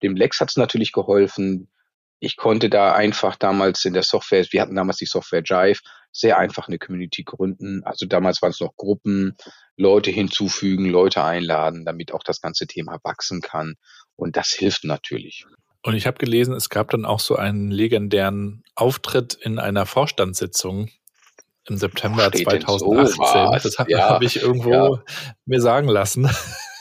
dem 0.05 0.17
Lex 0.17 0.41
hat 0.41 0.51
es 0.51 0.57
natürlich 0.57 0.93
geholfen. 0.93 1.69
Ich 2.21 2.37
konnte 2.37 2.71
da 2.71 2.95
einfach 2.95 3.37
damals 3.37 3.85
in 3.85 3.93
der 3.93 4.03
Software, 4.03 4.47
wir 4.51 4.63
hatten 4.63 4.77
damals 4.77 4.99
die 4.99 5.07
Software 5.07 5.43
Jive, 5.45 5.81
sehr 6.13 6.39
einfach 6.39 6.69
eine 6.69 6.79
Community 6.79 7.25
gründen. 7.25 7.83
Also 7.85 8.07
damals 8.07 8.41
waren 8.41 8.51
es 8.51 8.61
noch 8.61 8.77
Gruppen, 8.77 9.37
Leute 9.77 10.11
hinzufügen, 10.11 10.87
Leute 10.87 11.25
einladen, 11.25 11.85
damit 11.85 12.13
auch 12.13 12.23
das 12.23 12.41
ganze 12.41 12.67
Thema 12.67 12.99
wachsen 13.03 13.41
kann. 13.41 13.75
Und 14.17 14.37
das 14.37 14.51
hilft 14.51 14.85
natürlich. 14.85 15.45
Und 15.83 15.95
ich 15.95 16.07
habe 16.07 16.19
gelesen, 16.19 16.55
es 16.55 16.71
gab 16.71 16.91
dann 16.91 17.05
auch 17.05 17.21
so 17.21 17.37
einen 17.37 17.71
legendären 17.71 18.63
Auftritt 18.75 19.35
in 19.35 19.59
einer 19.59 19.85
Vorstandssitzung 19.85 20.89
im 21.69 21.77
September 21.77 22.31
2018. 22.31 23.61
das 23.63 23.77
ja, 23.89 24.09
habe 24.11 24.25
ich 24.25 24.41
irgendwo 24.41 24.71
ja. 24.71 25.03
mir 25.47 25.61
sagen 25.61 25.89
lassen. 25.89 26.31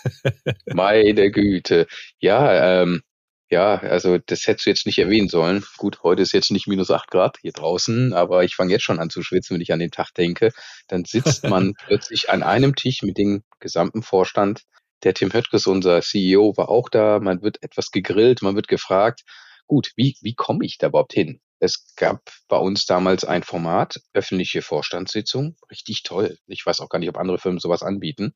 Meine 0.73 1.31
Güte. 1.31 1.87
Ja, 2.19 2.81
ähm, 2.81 3.01
ja, 3.53 3.75
also 3.75 4.17
das 4.17 4.47
hättest 4.47 4.65
du 4.65 4.69
jetzt 4.71 4.85
nicht 4.87 4.97
erwähnen 4.97 5.29
sollen. 5.29 5.63
Gut, 5.77 6.01
heute 6.01 6.23
ist 6.23 6.33
jetzt 6.33 6.49
nicht 6.49 6.67
minus 6.67 6.89
acht 6.89 7.11
Grad 7.11 7.37
hier 7.39 7.51
draußen, 7.51 8.11
aber 8.11 8.43
ich 8.43 8.55
fange 8.55 8.71
jetzt 8.71 8.81
schon 8.81 8.99
an 8.99 9.11
zu 9.11 9.21
schwitzen, 9.21 9.53
wenn 9.53 9.61
ich 9.61 9.71
an 9.71 9.77
den 9.77 9.91
Tag 9.91 10.11
denke. 10.15 10.51
Dann 10.87 11.05
sitzt 11.05 11.43
man 11.47 11.73
plötzlich 11.85 12.31
an 12.31 12.41
einem 12.41 12.75
Tisch 12.75 13.03
mit 13.03 13.19
dem 13.19 13.43
gesamten 13.59 14.01
Vorstand 14.01 14.63
der 15.03 15.13
Tim 15.13 15.31
Höttges, 15.31 15.67
unser 15.67 16.01
CEO, 16.01 16.57
war 16.57 16.69
auch 16.69 16.89
da. 16.89 17.19
Man 17.19 17.43
wird 17.43 17.61
etwas 17.61 17.91
gegrillt, 17.91 18.41
man 18.41 18.55
wird 18.55 18.67
gefragt, 18.67 19.21
gut, 19.67 19.91
wie, 19.95 20.15
wie 20.21 20.33
komme 20.33 20.65
ich 20.65 20.79
da 20.79 20.87
überhaupt 20.87 21.13
hin? 21.13 21.39
Es 21.59 21.93
gab 21.95 22.21
bei 22.47 22.57
uns 22.57 22.87
damals 22.87 23.23
ein 23.23 23.43
Format, 23.43 24.01
öffentliche 24.13 24.63
Vorstandssitzung, 24.63 25.57
richtig 25.69 26.01
toll. 26.01 26.37
Ich 26.47 26.65
weiß 26.65 26.79
auch 26.79 26.89
gar 26.89 26.97
nicht, 26.97 27.09
ob 27.09 27.17
andere 27.17 27.37
Firmen 27.37 27.59
sowas 27.59 27.83
anbieten. 27.83 28.33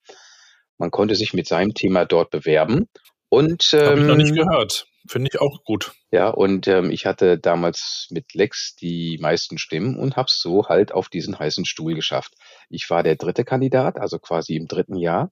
Man 0.77 0.91
konnte 0.91 1.15
sich 1.15 1.33
mit 1.33 1.47
seinem 1.47 1.73
Thema 1.73 2.05
dort 2.05 2.29
bewerben. 2.29 2.87
Und 3.29 3.71
ähm, 3.73 3.85
habe 3.85 3.99
ich 3.99 4.05
noch 4.05 4.15
nicht 4.15 4.29
ähm, 4.29 4.45
gehört. 4.45 4.87
Finde 5.07 5.29
ich 5.33 5.39
auch 5.39 5.63
gut. 5.63 5.93
Ja, 6.11 6.29
und 6.29 6.67
ähm, 6.67 6.91
ich 6.91 7.05
hatte 7.05 7.37
damals 7.39 8.07
mit 8.09 8.33
Lex 8.33 8.75
die 8.75 9.17
meisten 9.21 9.57
Stimmen 9.57 9.97
und 9.97 10.15
habe 10.15 10.27
es 10.27 10.39
so 10.39 10.67
halt 10.67 10.91
auf 10.91 11.09
diesen 11.09 11.39
heißen 11.39 11.65
Stuhl 11.65 11.95
geschafft. 11.95 12.33
Ich 12.69 12.89
war 12.89 13.03
der 13.03 13.15
dritte 13.15 13.45
Kandidat, 13.45 13.97
also 13.97 14.19
quasi 14.19 14.55
im 14.55 14.67
dritten 14.67 14.97
Jahr. 14.97 15.31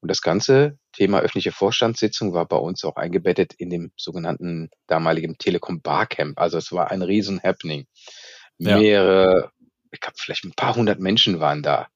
Und 0.00 0.10
das 0.10 0.20
ganze 0.20 0.78
Thema 0.92 1.20
öffentliche 1.20 1.52
Vorstandssitzung 1.52 2.32
war 2.34 2.46
bei 2.46 2.56
uns 2.56 2.84
auch 2.84 2.96
eingebettet 2.96 3.54
in 3.54 3.70
dem 3.70 3.92
sogenannten 3.96 4.68
damaligen 4.88 5.38
Telekom 5.38 5.80
Barcamp. 5.80 6.40
Also 6.40 6.58
es 6.58 6.72
war 6.72 6.90
ein 6.90 7.02
riesen 7.02 7.40
Happening. 7.40 7.86
Ja. 8.58 8.78
Mehrere, 8.78 9.52
ich 9.92 10.00
glaube 10.00 10.16
vielleicht 10.18 10.44
ein 10.44 10.54
paar 10.56 10.74
hundert 10.74 10.98
Menschen 10.98 11.38
waren 11.38 11.62
da. 11.62 11.86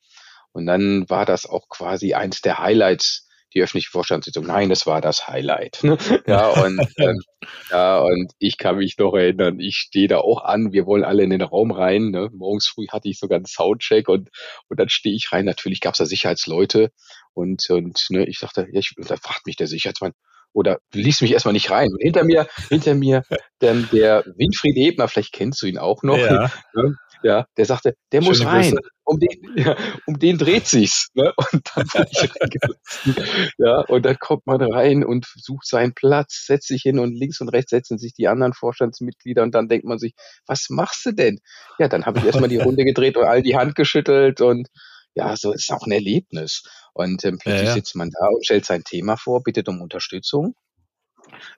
Und 0.52 0.66
dann 0.66 1.10
war 1.10 1.26
das 1.26 1.46
auch 1.46 1.68
quasi 1.68 2.14
eins 2.14 2.40
der 2.40 2.60
Highlights 2.60 3.25
die 3.54 3.62
öffentliche 3.62 3.90
Vorstandssitzung. 3.90 4.46
Nein, 4.46 4.68
das 4.68 4.86
war 4.86 5.00
das 5.00 5.28
Highlight. 5.28 5.82
ja, 6.26 6.48
und, 6.48 6.80
ähm, 6.98 7.20
ja, 7.70 7.98
und 7.98 8.32
ich 8.38 8.58
kann 8.58 8.76
mich 8.76 8.98
noch 8.98 9.14
erinnern, 9.14 9.60
ich 9.60 9.76
stehe 9.76 10.08
da 10.08 10.18
auch 10.18 10.44
an, 10.44 10.72
wir 10.72 10.86
wollen 10.86 11.04
alle 11.04 11.22
in 11.22 11.30
den 11.30 11.42
Raum 11.42 11.70
rein. 11.70 12.10
Ne? 12.10 12.30
Morgens 12.32 12.68
früh 12.68 12.86
hatte 12.88 13.08
ich 13.08 13.18
sogar 13.18 13.36
einen 13.36 13.46
Soundcheck 13.46 14.08
und, 14.08 14.30
und 14.68 14.80
dann 14.80 14.88
stehe 14.88 15.14
ich 15.14 15.32
rein. 15.32 15.44
Natürlich 15.44 15.80
gab 15.80 15.94
es 15.94 15.98
da 15.98 16.06
Sicherheitsleute 16.06 16.90
und, 17.34 17.68
und 17.70 18.06
ne, 18.10 18.26
ich 18.26 18.40
dachte, 18.40 18.66
ja, 18.70 18.80
ich, 18.80 18.94
da 18.96 19.16
fragt 19.16 19.46
mich 19.46 19.56
der 19.56 19.66
Sicherheitsmann, 19.66 20.12
oder 20.56 20.78
ließ 20.94 21.20
mich 21.20 21.32
erstmal 21.32 21.52
nicht 21.52 21.70
rein. 21.70 21.88
Und 21.92 22.00
hinter 22.00 22.24
mir, 22.24 22.48
hinter 22.70 22.94
mir 22.94 23.24
dann 23.58 23.88
der 23.92 24.24
Winfried 24.36 24.76
Ebner, 24.76 25.06
vielleicht 25.06 25.34
kennst 25.34 25.60
du 25.60 25.66
ihn 25.66 25.76
auch 25.76 26.02
noch, 26.02 26.16
ja. 26.16 26.50
Ne? 26.74 26.96
Ja, 27.22 27.46
der 27.56 27.64
sagte, 27.64 27.94
der 28.12 28.22
Schöne 28.22 28.30
muss 28.30 28.44
rein. 28.44 28.70
Grüße. 28.72 28.90
Um 29.04 29.20
den, 29.20 29.28
ja, 29.56 29.76
um 30.06 30.18
den 30.18 30.38
dreht 30.38 30.66
sich's. 30.66 31.08
Ne? 31.14 31.32
Und 31.52 31.62
dann 31.74 31.86
wurde 31.86 32.08
ich 32.10 32.30
reingelassen. 32.40 33.54
Ja, 33.58 33.80
und 33.80 34.04
dann 34.04 34.18
kommt 34.18 34.46
man 34.46 34.60
rein 34.60 35.04
und 35.04 35.26
sucht 35.36 35.66
seinen 35.66 35.94
Platz, 35.94 36.44
setzt 36.46 36.68
sich 36.68 36.82
hin 36.82 36.98
und 36.98 37.14
links 37.14 37.40
und 37.40 37.48
rechts 37.48 37.70
setzen 37.70 37.98
sich 37.98 38.12
die 38.14 38.28
anderen 38.28 38.52
Vorstandsmitglieder 38.52 39.42
und 39.42 39.54
dann 39.54 39.68
denkt 39.68 39.86
man 39.86 39.98
sich, 39.98 40.14
was 40.46 40.66
machst 40.70 41.06
du 41.06 41.12
denn? 41.12 41.38
Ja, 41.78 41.88
dann 41.88 42.04
habe 42.04 42.18
ich 42.18 42.24
erstmal 42.24 42.48
die 42.48 42.58
Runde 42.58 42.84
gedreht 42.84 43.16
und 43.16 43.24
all 43.24 43.42
die 43.42 43.56
Hand 43.56 43.74
geschüttelt 43.76 44.40
und 44.40 44.68
ja, 45.14 45.34
so 45.36 45.52
ist 45.52 45.70
auch 45.72 45.86
ein 45.86 45.92
Erlebnis. 45.92 46.62
Und 46.92 47.24
ähm, 47.24 47.38
plötzlich 47.38 47.62
ja, 47.62 47.68
ja. 47.68 47.74
sitzt 47.74 47.96
man 47.96 48.10
da 48.10 48.26
und 48.28 48.44
stellt 48.44 48.66
sein 48.66 48.82
Thema 48.84 49.16
vor, 49.16 49.42
bittet 49.42 49.68
um 49.68 49.80
Unterstützung 49.80 50.54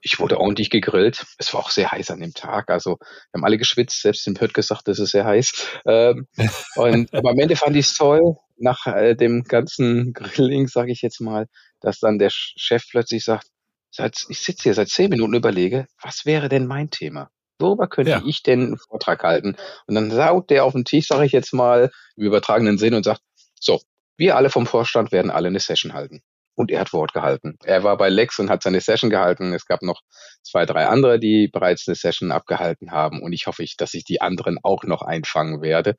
ich 0.02 0.18
wurde 0.20 0.38
ordentlich 0.38 0.70
gegrillt. 0.70 1.26
Es 1.38 1.52
war 1.52 1.60
auch 1.60 1.70
sehr 1.70 1.90
heiß 1.90 2.10
an 2.10 2.20
dem 2.20 2.34
Tag. 2.34 2.70
Also 2.70 2.98
wir 2.98 3.38
haben 3.38 3.44
alle 3.44 3.58
geschwitzt, 3.58 4.02
selbst 4.02 4.26
im 4.26 4.34
Pött 4.34 4.54
gesagt, 4.54 4.88
es 4.88 4.98
ist 4.98 5.10
sehr 5.10 5.24
heiß. 5.24 5.80
Ähm, 5.86 6.26
und 6.76 7.12
aber 7.14 7.30
am 7.30 7.38
Ende 7.38 7.56
fand 7.56 7.76
ich 7.76 7.86
es 7.86 7.94
toll, 7.94 8.36
nach 8.56 8.86
äh, 8.86 9.14
dem 9.14 9.44
ganzen 9.44 10.12
Grilling, 10.12 10.68
sage 10.68 10.92
ich 10.92 11.02
jetzt 11.02 11.20
mal, 11.20 11.46
dass 11.80 12.00
dann 12.00 12.18
der 12.18 12.30
Chef 12.30 12.84
plötzlich 12.90 13.24
sagt, 13.24 13.46
seit, 13.90 14.24
ich 14.28 14.40
sitze 14.40 14.64
hier 14.64 14.74
seit 14.74 14.88
zehn 14.88 15.10
Minuten 15.10 15.34
überlege, 15.34 15.86
was 16.02 16.24
wäre 16.24 16.48
denn 16.48 16.66
mein 16.66 16.90
Thema? 16.90 17.30
Worüber 17.58 17.88
könnte 17.88 18.12
ja. 18.12 18.22
ich 18.24 18.42
denn 18.42 18.60
einen 18.60 18.78
Vortrag 18.78 19.22
halten? 19.24 19.56
Und 19.86 19.94
dann 19.94 20.10
saut 20.10 20.50
der 20.50 20.64
auf 20.64 20.74
den 20.74 20.84
Tisch, 20.84 21.08
sage 21.08 21.24
ich 21.24 21.32
jetzt 21.32 21.52
mal, 21.52 21.90
im 22.16 22.24
übertragenen 22.24 22.78
Sinn 22.78 22.94
und 22.94 23.04
sagt, 23.04 23.22
so, 23.58 23.80
wir 24.16 24.36
alle 24.36 24.50
vom 24.50 24.66
Vorstand 24.66 25.12
werden 25.12 25.30
alle 25.30 25.48
eine 25.48 25.60
Session 25.60 25.92
halten. 25.92 26.22
Und 26.58 26.72
er 26.72 26.80
hat 26.80 26.92
Wort 26.92 27.12
gehalten. 27.12 27.56
Er 27.62 27.84
war 27.84 27.96
bei 27.96 28.08
Lex 28.08 28.40
und 28.40 28.50
hat 28.50 28.64
seine 28.64 28.80
Session 28.80 29.10
gehalten. 29.10 29.52
Es 29.52 29.64
gab 29.64 29.80
noch 29.82 30.00
zwei, 30.42 30.66
drei 30.66 30.86
andere, 30.86 31.20
die 31.20 31.46
bereits 31.46 31.86
eine 31.86 31.94
Session 31.94 32.32
abgehalten 32.32 32.90
haben 32.90 33.22
und 33.22 33.32
ich 33.32 33.46
hoffe, 33.46 33.64
dass 33.78 33.94
ich 33.94 34.04
die 34.04 34.20
anderen 34.20 34.58
auch 34.64 34.82
noch 34.82 35.02
einfangen 35.02 35.62
werde. 35.62 35.94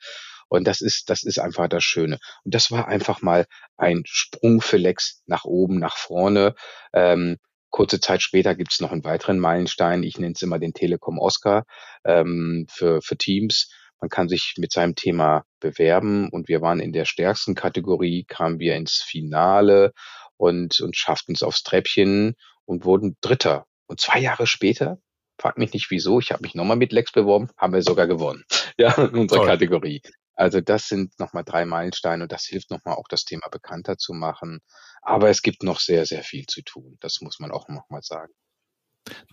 Und 0.49 0.67
das 0.67 0.81
ist, 0.81 1.09
das 1.09 1.23
ist 1.23 1.39
einfach 1.39 1.69
das 1.69 1.85
Schöne. 1.85 2.19
Und 2.43 2.53
das 2.53 2.71
war 2.71 2.89
einfach 2.89 3.21
mal 3.21 3.45
ein 3.77 4.01
Sprung 4.05 4.59
für 4.59 4.75
Lex 4.75 5.23
nach 5.27 5.45
oben, 5.45 5.79
nach 5.79 5.95
vorne. 5.95 6.55
Ähm, 6.91 7.37
kurze 7.69 8.01
Zeit 8.01 8.21
später 8.21 8.53
gibt 8.53 8.73
es 8.73 8.81
noch 8.81 8.91
einen 8.91 9.05
weiteren 9.05 9.39
Meilenstein. 9.39 10.03
Ich 10.03 10.19
nenne 10.19 10.33
es 10.35 10.41
immer 10.41 10.59
den 10.59 10.73
Telekom 10.73 11.19
Oscar 11.19 11.63
ähm, 12.03 12.65
für, 12.69 13.01
für 13.01 13.15
Teams. 13.15 13.71
Man 14.01 14.09
kann 14.09 14.27
sich 14.27 14.55
mit 14.57 14.73
seinem 14.73 14.95
Thema 14.95 15.45
bewerben 15.61 16.29
und 16.29 16.49
wir 16.49 16.61
waren 16.61 16.79
in 16.81 16.91
der 16.91 17.05
stärksten 17.05 17.55
Kategorie, 17.55 18.25
kamen 18.27 18.59
wir 18.59 18.75
ins 18.75 19.03
Finale 19.03 19.93
und, 20.39 20.79
und 20.79 20.95
schafften 20.95 21.33
es 21.33 21.43
aufs 21.43 21.63
Treppchen 21.63 22.35
und 22.65 22.85
wurden 22.85 23.17
Dritter. 23.21 23.67
Und 23.87 23.99
zwei 23.99 24.19
Jahre 24.19 24.47
später 24.47 24.99
frag 25.37 25.57
mich 25.57 25.73
nicht 25.73 25.91
wieso, 25.91 26.19
ich 26.19 26.31
habe 26.31 26.41
mich 26.41 26.55
nochmal 26.55 26.77
mit 26.77 26.93
Lex 26.93 27.11
beworben, 27.11 27.49
haben 27.57 27.73
wir 27.73 27.83
sogar 27.83 28.07
gewonnen. 28.07 28.43
Ja, 28.77 28.93
in 28.93 29.09
unserer 29.09 29.39
Toll. 29.39 29.47
Kategorie. 29.47 30.01
Also 30.35 30.61
das 30.61 30.87
sind 30.87 31.19
nochmal 31.19 31.43
drei 31.43 31.65
Meilensteine 31.65 32.23
und 32.23 32.31
das 32.31 32.45
hilft 32.45 32.71
nochmal 32.71 32.95
auch 32.95 33.09
das 33.09 33.25
Thema 33.25 33.49
bekannter 33.49 33.97
zu 33.97 34.13
machen. 34.13 34.61
Aber 35.01 35.29
es 35.29 35.41
gibt 35.41 35.63
noch 35.63 35.81
sehr, 35.81 36.05
sehr 36.05 36.23
viel 36.23 36.45
zu 36.45 36.61
tun. 36.61 36.95
Das 37.01 37.19
muss 37.19 37.41
man 37.41 37.51
auch 37.51 37.67
nochmal 37.67 38.01
sagen. 38.03 38.31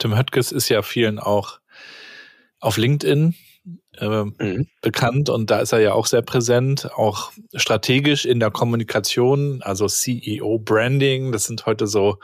Tim 0.00 0.16
Höttges 0.18 0.50
ist 0.50 0.68
ja 0.68 0.82
vielen 0.82 1.20
auch 1.20 1.60
auf 2.58 2.76
LinkedIn 2.76 3.36
äh, 3.98 4.24
mhm. 4.24 4.68
bekannt 4.82 5.28
und 5.28 5.50
da 5.50 5.60
ist 5.60 5.72
er 5.72 5.80
ja 5.80 5.92
auch 5.92 6.06
sehr 6.06 6.22
präsent, 6.22 6.90
auch 6.94 7.32
strategisch 7.54 8.24
in 8.24 8.40
der 8.40 8.50
Kommunikation, 8.50 9.62
also 9.62 9.86
CEO 9.86 10.58
Branding, 10.58 11.32
das 11.32 11.44
sind 11.44 11.66
heute 11.66 11.86
so 11.86 12.18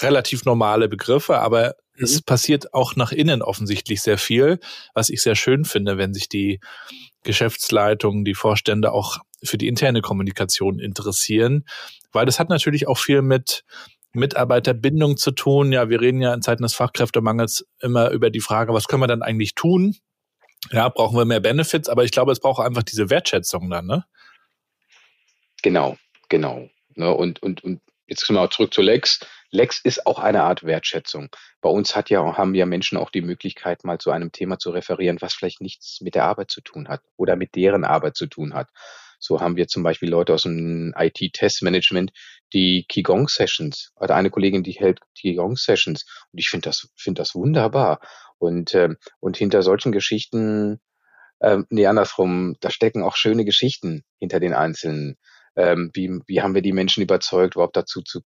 relativ 0.00 0.44
normale 0.44 0.88
Begriffe, 0.88 1.38
aber 1.38 1.74
mhm. 1.96 2.04
es 2.04 2.22
passiert 2.22 2.74
auch 2.74 2.96
nach 2.96 3.12
innen 3.12 3.42
offensichtlich 3.42 4.02
sehr 4.02 4.18
viel, 4.18 4.58
was 4.94 5.10
ich 5.10 5.22
sehr 5.22 5.34
schön 5.34 5.64
finde, 5.64 5.98
wenn 5.98 6.14
sich 6.14 6.28
die 6.28 6.60
Geschäftsleitungen, 7.22 8.24
die 8.24 8.34
Vorstände 8.34 8.92
auch 8.92 9.18
für 9.42 9.58
die 9.58 9.68
interne 9.68 10.00
Kommunikation 10.00 10.78
interessieren, 10.78 11.64
weil 12.12 12.26
das 12.26 12.38
hat 12.38 12.48
natürlich 12.48 12.88
auch 12.88 12.98
viel 12.98 13.22
mit 13.22 13.64
Mitarbeiterbindung 14.12 15.16
zu 15.16 15.30
tun. 15.30 15.72
Ja, 15.72 15.88
wir 15.90 16.00
reden 16.00 16.20
ja 16.20 16.32
in 16.32 16.42
Zeiten 16.42 16.62
des 16.62 16.74
Fachkräftemangels 16.74 17.66
immer 17.80 18.10
über 18.10 18.30
die 18.30 18.40
Frage, 18.40 18.72
was 18.72 18.88
können 18.88 19.02
wir 19.02 19.08
dann 19.08 19.22
eigentlich 19.22 19.54
tun? 19.54 19.94
Ja, 20.70 20.88
brauchen 20.88 21.16
wir 21.16 21.24
mehr 21.24 21.40
Benefits, 21.40 21.88
aber 21.88 22.04
ich 22.04 22.10
glaube, 22.10 22.32
es 22.32 22.40
braucht 22.40 22.64
einfach 22.64 22.82
diese 22.82 23.10
Wertschätzung 23.10 23.70
dann, 23.70 23.86
ne? 23.86 24.04
Genau, 25.62 25.96
genau. 26.28 26.68
Ne, 26.94 27.12
und, 27.12 27.42
und, 27.42 27.62
und 27.64 27.80
jetzt 28.06 28.28
wir 28.28 28.50
zurück 28.50 28.72
zu 28.72 28.82
Lex. 28.82 29.20
Lex 29.50 29.80
ist 29.82 30.06
auch 30.06 30.18
eine 30.18 30.42
Art 30.42 30.64
Wertschätzung. 30.64 31.28
Bei 31.60 31.68
uns 31.68 31.94
hat 31.94 32.10
ja, 32.10 32.36
haben 32.36 32.54
ja 32.54 32.66
Menschen 32.66 32.98
auch 32.98 33.10
die 33.10 33.22
Möglichkeit, 33.22 33.84
mal 33.84 33.98
zu 33.98 34.10
einem 34.10 34.32
Thema 34.32 34.58
zu 34.58 34.70
referieren, 34.70 35.20
was 35.20 35.34
vielleicht 35.34 35.60
nichts 35.60 36.00
mit 36.00 36.14
der 36.14 36.24
Arbeit 36.24 36.50
zu 36.50 36.60
tun 36.60 36.88
hat 36.88 37.02
oder 37.16 37.36
mit 37.36 37.54
deren 37.54 37.84
Arbeit 37.84 38.16
zu 38.16 38.26
tun 38.26 38.54
hat. 38.54 38.70
So 39.18 39.40
haben 39.40 39.56
wir 39.56 39.66
zum 39.66 39.82
Beispiel 39.82 40.10
Leute 40.10 40.34
aus 40.34 40.42
dem 40.42 40.94
IT-Testmanagement, 40.96 42.12
die 42.52 42.84
Qigong-Sessions, 42.88 43.92
oder 43.96 44.14
eine 44.14 44.30
Kollegin, 44.30 44.62
die 44.62 44.72
hält 44.72 45.00
Qigong-Sessions. 45.18 46.04
Und 46.32 46.38
ich 46.38 46.48
finde 46.48 46.68
das, 46.68 46.88
finde 46.96 47.22
das 47.22 47.34
wunderbar. 47.34 48.00
Und, 48.38 48.74
ähm, 48.74 48.96
und 49.20 49.36
hinter 49.36 49.62
solchen 49.62 49.92
Geschichten, 49.92 50.80
ähm, 51.40 51.66
nee, 51.70 51.86
andersrum, 51.86 52.56
da 52.60 52.70
stecken 52.70 53.02
auch 53.02 53.16
schöne 53.16 53.44
Geschichten 53.44 54.02
hinter 54.18 54.40
den 54.40 54.54
Einzelnen. 54.54 55.16
Ähm, 55.56 55.90
wie, 55.94 56.10
wie 56.26 56.42
haben 56.42 56.54
wir 56.54 56.62
die 56.62 56.72
Menschen 56.72 57.02
überzeugt, 57.02 57.54
überhaupt 57.54 57.76
dazu 57.76 58.02
zu 58.02 58.20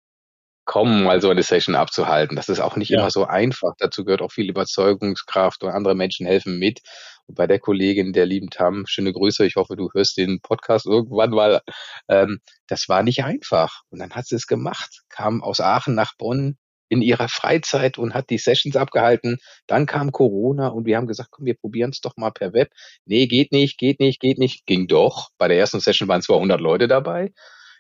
kommen, 0.68 1.04
mal 1.04 1.22
so 1.22 1.30
eine 1.30 1.44
Session 1.44 1.76
abzuhalten. 1.76 2.36
Das 2.36 2.50
ist 2.50 2.60
auch 2.60 2.76
nicht 2.76 2.90
ja. 2.90 3.00
immer 3.00 3.10
so 3.10 3.26
einfach. 3.26 3.74
Dazu 3.80 4.06
gehört 4.06 4.22
auch 4.22 4.32
viel 4.32 4.50
Überzeugungskraft 4.50 5.64
und 5.64 5.72
andere 5.72 5.96
Menschen 5.96 6.28
helfen 6.28 6.60
mit. 6.60 6.82
Und 7.26 7.36
bei 7.36 7.48
der 7.48 7.60
Kollegin, 7.60 8.14
der 8.14 8.26
lieben 8.26 8.50
Tam, 8.50 8.86
schöne 8.86 9.14
Grüße. 9.14 9.46
Ich 9.46 9.56
hoffe, 9.56 9.76
du 9.76 9.90
hörst 9.94 10.18
den 10.18 10.40
Podcast 10.42 10.86
irgendwann 10.86 11.32
mal. 11.32 11.62
Ähm, 12.10 12.40
das 12.68 12.88
war 12.90 13.02
nicht 13.02 13.24
einfach. 13.24 13.82
Und 13.90 14.00
dann 14.00 14.12
hat 14.12 14.28
sie 14.28 14.36
es 14.36 14.46
gemacht, 14.46 15.04
kam 15.10 15.42
aus 15.42 15.60
Aachen 15.62 15.96
nach 15.96 16.16
Bonn 16.18 16.58
in 16.90 17.02
ihrer 17.02 17.28
Freizeit 17.28 17.98
und 17.98 18.14
hat 18.14 18.30
die 18.30 18.38
Sessions 18.38 18.76
abgehalten. 18.76 19.38
Dann 19.68 19.86
kam 19.86 20.12
Corona 20.12 20.68
und 20.70 20.86
wir 20.86 20.98
haben 20.98 21.08
gesagt, 21.08 21.32
komm, 21.32 21.46
wir 21.46 21.56
probieren 21.56 21.92
es 21.92 22.02
doch 22.02 22.18
mal 22.18 22.32
per 22.32 22.54
Web. 22.54 22.70
Nee, 23.06 23.28
geht 23.28 23.52
nicht, 23.52 23.78
geht 23.78 24.00
nicht, 24.00 24.20
geht 24.20 24.38
nicht. 24.38 24.66
Ging 24.66 24.88
doch. 24.88 25.30
Bei 25.38 25.48
der 25.48 25.58
ersten 25.58 25.80
Session 25.80 26.08
waren 26.08 26.22
200 26.22 26.62
Leute 26.62 26.88
dabei. 26.88 27.34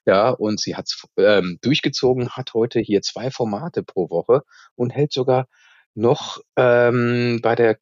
Ja, 0.05 0.29
und 0.29 0.59
sie 0.61 0.75
hat 0.75 0.89
ähm, 1.17 1.59
durchgezogen, 1.61 2.29
hat 2.29 2.53
heute 2.53 2.79
hier 2.79 3.01
zwei 3.01 3.29
Formate 3.29 3.83
pro 3.83 4.09
Woche 4.09 4.43
und 4.75 4.91
hält 4.91 5.11
sogar 5.11 5.47
noch 5.95 6.39
ähm, 6.55 7.39
bei 7.41 7.55
der 7.55 7.77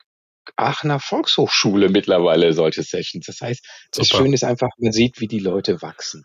Aachener 0.55 0.99
Volkshochschule 0.99 1.89
mittlerweile 1.89 2.53
solche 2.53 2.83
Sessions. 2.83 3.25
Das 3.25 3.41
heißt, 3.41 3.65
das 3.91 4.07
Schöne 4.07 4.33
ist 4.33 4.43
einfach, 4.43 4.69
man 4.77 4.91
sieht, 4.91 5.19
wie 5.19 5.27
die 5.27 5.39
Leute 5.39 5.81
wachsen. 5.81 6.23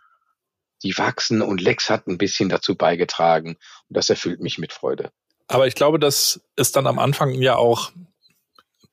Die 0.82 0.96
wachsen 0.96 1.42
und 1.42 1.60
Lex 1.60 1.90
hat 1.90 2.06
ein 2.06 2.18
bisschen 2.18 2.48
dazu 2.48 2.74
beigetragen 2.74 3.56
und 3.88 3.96
das 3.96 4.08
erfüllt 4.08 4.40
mich 4.40 4.58
mit 4.58 4.72
Freude. 4.72 5.10
Aber 5.48 5.66
ich 5.66 5.74
glaube, 5.74 5.98
dass 5.98 6.40
es 6.56 6.72
dann 6.72 6.86
am 6.86 6.98
Anfang 6.98 7.32
ja 7.34 7.56
auch 7.56 7.90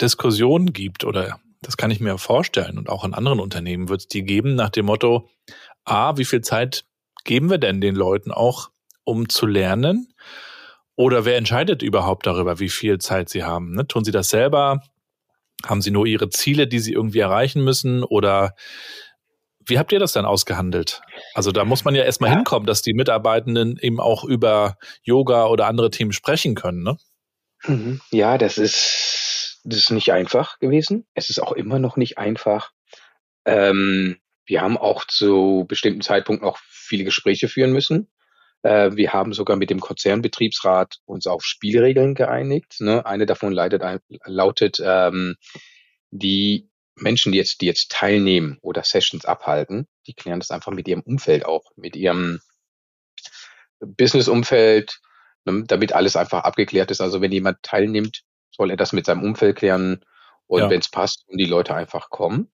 Diskussionen 0.02 0.74
gibt 0.74 1.04
oder 1.04 1.40
das 1.62 1.78
kann 1.78 1.92
ich 1.92 2.00
mir 2.00 2.18
vorstellen 2.18 2.78
und 2.78 2.90
auch 2.90 3.04
in 3.04 3.14
anderen 3.14 3.40
Unternehmen 3.40 3.90
wird 3.90 4.02
es 4.02 4.08
die 4.08 4.24
geben 4.24 4.56
nach 4.56 4.70
dem 4.70 4.86
Motto, 4.86 5.30
A, 5.86 6.18
wie 6.18 6.26
viel 6.26 6.42
Zeit 6.42 6.86
geben 7.24 7.50
wir 7.50 7.58
denn 7.58 7.82
den 7.82 7.96
Leuten 7.96 8.32
auch, 8.32 8.70
um 9.04 9.30
zu 9.30 9.46
lernen? 9.46 10.14
Oder 10.96 11.26
wer 11.26 11.38
entscheidet 11.38 11.84
überhaupt 11.84 12.26
darüber, 12.26 12.60
wie 12.60 12.70
viel 12.70 12.98
Zeit 12.98 13.30
sie 13.30 13.44
haben? 13.44 13.74
Ne? 13.74 13.88
Tun 13.88 14.04
sie 14.04 14.12
das 14.12 14.30
selber? 14.30 14.82
Haben 15.66 15.82
sie 15.82 15.92
nur 15.92 16.08
ihre 16.08 16.30
Ziele, 16.30 16.68
die 16.68 16.80
sie 16.80 16.94
irgendwie 16.94 17.20
erreichen 17.20 17.64
müssen? 17.64 18.04
Oder 18.04 18.56
wie 19.68 19.78
habt 19.78 19.92
ihr 19.92 20.00
das 20.00 20.14
dann 20.14 20.26
ausgehandelt? 20.26 21.02
Also 21.34 21.52
da 21.52 21.66
muss 21.66 21.86
man 21.86 21.96
ja 21.96 22.04
erstmal 22.04 22.30
ja. 22.30 22.38
hinkommen, 22.38 22.66
dass 22.66 22.82
die 22.82 22.94
Mitarbeitenden 22.94 23.78
eben 23.80 24.00
auch 24.00 24.24
über 24.24 24.78
Yoga 25.04 25.48
oder 25.48 25.68
andere 25.68 25.92
Themen 25.92 26.14
sprechen 26.14 26.56
können, 26.56 26.84
ne? 26.84 26.98
Mhm. 27.66 28.02
Ja, 28.12 28.38
das 28.38 28.58
ist, 28.58 29.62
das 29.64 29.80
ist 29.80 29.92
nicht 29.92 30.12
einfach 30.12 30.60
gewesen. 30.60 31.06
Es 31.14 31.30
ist 31.30 31.40
auch 31.40 31.52
immer 31.52 31.80
noch 31.80 31.98
nicht 31.98 32.18
einfach. 32.18 32.72
Ähm, 33.46 34.18
wir 34.46 34.62
haben 34.62 34.78
auch 34.78 35.06
zu 35.06 35.66
bestimmten 35.68 36.02
Zeitpunkten 36.02 36.48
auch 36.48 36.58
viele 36.70 37.04
Gespräche 37.04 37.48
führen 37.48 37.74
müssen. 37.74 38.10
Äh, 38.62 38.92
wir 38.96 39.14
haben 39.14 39.34
sogar 39.34 39.58
mit 39.58 39.70
dem 39.70 39.80
Konzernbetriebsrat 39.80 41.00
uns 41.06 41.28
auf 41.28 41.44
Spielregeln 41.44 42.16
geeinigt. 42.16 42.76
Ne? 42.80 43.06
Eine 43.06 43.26
davon 43.26 43.52
leitet, 43.52 43.84
lautet, 44.26 44.82
ähm, 44.84 45.36
die 46.12 46.70
Menschen, 47.00 47.32
die 47.32 47.38
jetzt, 47.38 47.62
die 47.62 47.66
jetzt 47.66 47.92
teilnehmen 47.92 48.58
oder 48.62 48.84
Sessions 48.84 49.26
abhalten, 49.26 49.88
die 50.08 50.14
klären 50.14 50.40
das 50.40 50.52
einfach 50.52 50.72
mit 50.72 50.88
ihrem 50.88 51.02
Umfeld 51.02 51.46
auch, 51.46 51.72
mit 51.76 51.96
ihrem 51.96 52.40
Business-Umfeld, 53.80 55.00
ne? 55.46 55.64
damit 55.68 55.94
alles 55.94 56.16
einfach 56.16 56.44
abgeklärt 56.44 56.92
ist. 56.92 57.02
Also 57.02 57.22
wenn 57.22 57.32
jemand 57.32 57.62
teilnimmt, 57.62 58.24
soll 58.52 58.72
er 58.72 58.78
das 58.78 58.94
mit 58.94 59.06
seinem 59.06 59.24
Umfeld 59.24 59.58
klären 59.58 60.04
und 60.48 60.62
ja. 60.62 60.70
wenn 60.70 60.80
es 60.80 60.90
passt 60.90 61.24
und 61.28 61.38
die 61.38 61.46
Leute 61.46 61.76
einfach 61.76 62.10
kommen. 62.10 62.52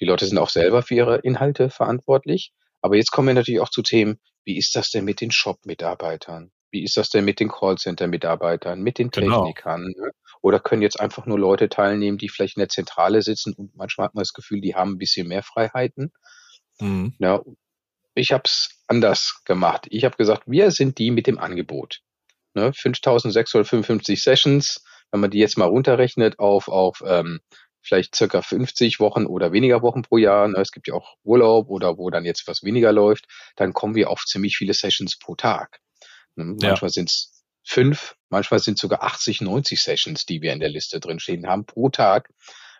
Die 0.00 0.04
Leute 0.04 0.26
sind 0.26 0.38
auch 0.38 0.48
selber 0.48 0.82
für 0.82 0.94
ihre 0.94 1.18
Inhalte 1.18 1.70
verantwortlich. 1.70 2.52
Aber 2.80 2.96
jetzt 2.96 3.12
kommen 3.12 3.28
wir 3.28 3.34
natürlich 3.34 3.60
auch 3.60 3.68
zu 3.68 3.82
Themen, 3.82 4.18
wie 4.44 4.56
ist 4.56 4.74
das 4.74 4.90
denn 4.90 5.04
mit 5.04 5.20
den 5.20 5.30
Shop-Mitarbeitern? 5.30 6.50
Wie 6.72 6.82
ist 6.82 6.96
das 6.96 7.10
denn 7.10 7.24
mit 7.24 7.38
den 7.38 7.48
Callcenter-Mitarbeitern, 7.48 8.80
mit 8.80 8.98
den 8.98 9.10
genau. 9.10 9.44
Technikern? 9.44 9.92
Genau. 9.94 10.10
Oder 10.40 10.58
können 10.58 10.82
jetzt 10.82 10.98
einfach 10.98 11.26
nur 11.26 11.38
Leute 11.38 11.68
teilnehmen, 11.68 12.18
die 12.18 12.28
vielleicht 12.28 12.56
in 12.56 12.60
der 12.60 12.68
Zentrale 12.68 13.22
sitzen 13.22 13.52
und 13.54 13.76
manchmal 13.76 14.06
hat 14.06 14.14
man 14.14 14.22
das 14.22 14.32
Gefühl, 14.32 14.60
die 14.60 14.74
haben 14.74 14.92
ein 14.92 14.98
bisschen 14.98 15.28
mehr 15.28 15.42
Freiheiten. 15.42 16.12
Mhm. 16.80 17.14
Ja, 17.18 17.42
ich 18.14 18.32
habe 18.32 18.42
es 18.46 18.70
anders 18.88 19.42
gemacht. 19.44 19.86
Ich 19.90 20.04
habe 20.04 20.16
gesagt, 20.16 20.44
wir 20.46 20.70
sind 20.70 20.98
die 20.98 21.10
mit 21.10 21.26
dem 21.26 21.38
Angebot. 21.38 22.00
Ne, 22.54 22.72
5655 22.72 24.22
Sessions, 24.22 24.84
wenn 25.10 25.20
man 25.20 25.30
die 25.30 25.38
jetzt 25.38 25.56
mal 25.56 25.66
runterrechnet 25.66 26.38
auf, 26.38 26.68
auf 26.68 27.02
ähm, 27.06 27.40
vielleicht 27.82 28.14
circa 28.14 28.42
50 28.42 29.00
Wochen 29.00 29.26
oder 29.26 29.52
weniger 29.52 29.82
Wochen 29.82 30.02
pro 30.02 30.16
Jahr. 30.16 30.48
Ne? 30.48 30.58
Es 30.58 30.72
gibt 30.72 30.88
ja 30.88 30.94
auch 30.94 31.16
Urlaub 31.24 31.68
oder 31.68 31.98
wo 31.98 32.10
dann 32.10 32.24
jetzt 32.24 32.46
was 32.46 32.62
weniger 32.62 32.92
läuft. 32.92 33.26
Dann 33.56 33.72
kommen 33.72 33.94
wir 33.94 34.10
auf 34.10 34.24
ziemlich 34.24 34.56
viele 34.56 34.74
Sessions 34.74 35.18
pro 35.18 35.34
Tag. 35.34 35.81
Ne? 36.36 36.44
Manchmal 36.44 36.88
ja. 36.88 36.88
sind 36.88 37.10
es 37.10 37.44
fünf, 37.64 38.16
manchmal 38.28 38.60
sind 38.60 38.78
sogar 38.78 39.02
80, 39.02 39.40
90 39.40 39.80
Sessions, 39.80 40.26
die 40.26 40.42
wir 40.42 40.52
in 40.52 40.60
der 40.60 40.68
Liste 40.68 41.00
drin 41.00 41.20
stehen 41.20 41.46
haben 41.46 41.64
pro 41.64 41.88
Tag. 41.88 42.30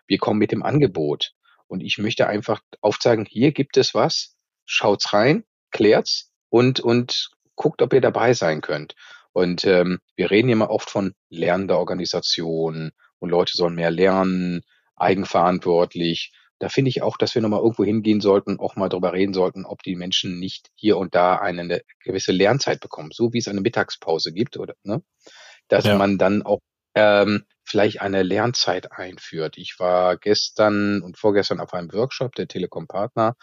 Wir 0.07 0.17
kommen 0.17 0.39
mit 0.39 0.51
dem 0.51 0.63
Angebot. 0.63 1.31
Und 1.67 1.81
ich 1.81 1.97
möchte 1.97 2.27
einfach 2.27 2.61
aufzeigen, 2.81 3.25
hier 3.25 3.51
gibt 3.51 3.77
es 3.77 3.93
was, 3.93 4.35
schaut's 4.65 5.13
rein, 5.13 5.43
klärt's 5.71 6.31
und, 6.49 6.79
und 6.79 7.31
guckt, 7.55 7.81
ob 7.81 7.93
ihr 7.93 8.01
dabei 8.01 8.33
sein 8.33 8.61
könnt. 8.61 8.95
Und 9.31 9.65
ähm, 9.65 9.99
wir 10.15 10.29
reden 10.29 10.49
immer 10.49 10.69
oft 10.69 10.89
von 10.89 11.15
lernender 11.29 11.79
Organisation 11.79 12.91
und 13.19 13.29
Leute 13.29 13.53
sollen 13.55 13.75
mehr 13.75 13.89
lernen 13.89 14.61
eigenverantwortlich. 14.95 16.33
Da 16.63 16.69
finde 16.69 16.87
ich 16.87 17.01
auch, 17.01 17.17
dass 17.17 17.35
wir 17.35 17.41
nochmal 17.41 17.59
irgendwo 17.59 17.83
hingehen 17.83 18.21
sollten, 18.21 18.57
auch 18.57 18.77
mal 18.77 18.87
darüber 18.87 19.11
reden 19.11 19.33
sollten, 19.33 19.65
ob 19.65 19.83
die 19.83 19.97
Menschen 19.97 20.39
nicht 20.39 20.69
hier 20.75 20.97
und 20.97 21.13
da 21.13 21.35
eine 21.35 21.81
gewisse 22.01 22.31
Lernzeit 22.31 22.79
bekommen, 22.79 23.11
so 23.11 23.33
wie 23.33 23.39
es 23.39 23.49
eine 23.49 23.59
Mittagspause 23.59 24.31
gibt, 24.31 24.55
oder 24.55 24.73
ne? 24.83 25.03
Dass 25.67 25.83
Ja. 25.83 25.97
man 25.97 26.17
dann 26.17 26.41
auch 26.41 26.59
ähm, 26.95 27.43
vielleicht 27.65 27.99
eine 27.99 28.23
Lernzeit 28.23 28.93
einführt. 28.93 29.57
Ich 29.57 29.75
war 29.77 30.15
gestern 30.15 31.01
und 31.01 31.17
vorgestern 31.17 31.59
auf 31.59 31.73
einem 31.73 31.91
Workshop 31.91 32.33
der 32.35 32.47
Telekom 32.47 32.87
Partner 32.87 33.35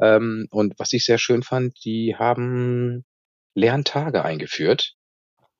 ähm, 0.00 0.46
und 0.50 0.72
was 0.78 0.94
ich 0.94 1.04
sehr 1.04 1.18
schön 1.18 1.42
fand, 1.42 1.84
die 1.84 2.16
haben 2.16 3.04
Lerntage 3.54 4.24
eingeführt 4.24 4.94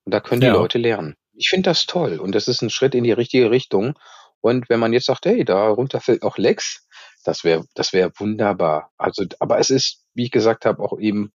und 0.04 0.14
da 0.14 0.20
können 0.20 0.40
die 0.40 0.46
Ja. 0.46 0.54
Leute 0.54 0.78
lernen. 0.78 1.16
Ich 1.34 1.50
finde 1.50 1.68
das 1.68 1.84
toll 1.84 2.18
und 2.18 2.34
das 2.34 2.48
ist 2.48 2.62
ein 2.62 2.70
Schritt 2.70 2.94
in 2.94 3.04
die 3.04 3.12
richtige 3.12 3.50
Richtung. 3.50 3.98
Und 4.40 4.68
wenn 4.68 4.78
man 4.78 4.92
jetzt 4.92 5.06
sagt, 5.06 5.24
hey, 5.24 5.42
darunter 5.44 6.00
fällt 6.02 6.22
auch 6.22 6.36
Lex, 6.36 6.83
das 7.24 7.44
wäre 7.44 7.64
das 7.74 7.92
wäre 7.92 8.12
wunderbar. 8.18 8.90
Also, 8.96 9.24
aber 9.40 9.58
es 9.58 9.70
ist, 9.70 10.04
wie 10.14 10.24
ich 10.24 10.30
gesagt 10.30 10.64
habe, 10.64 10.82
auch 10.82 10.98
eben 10.98 11.32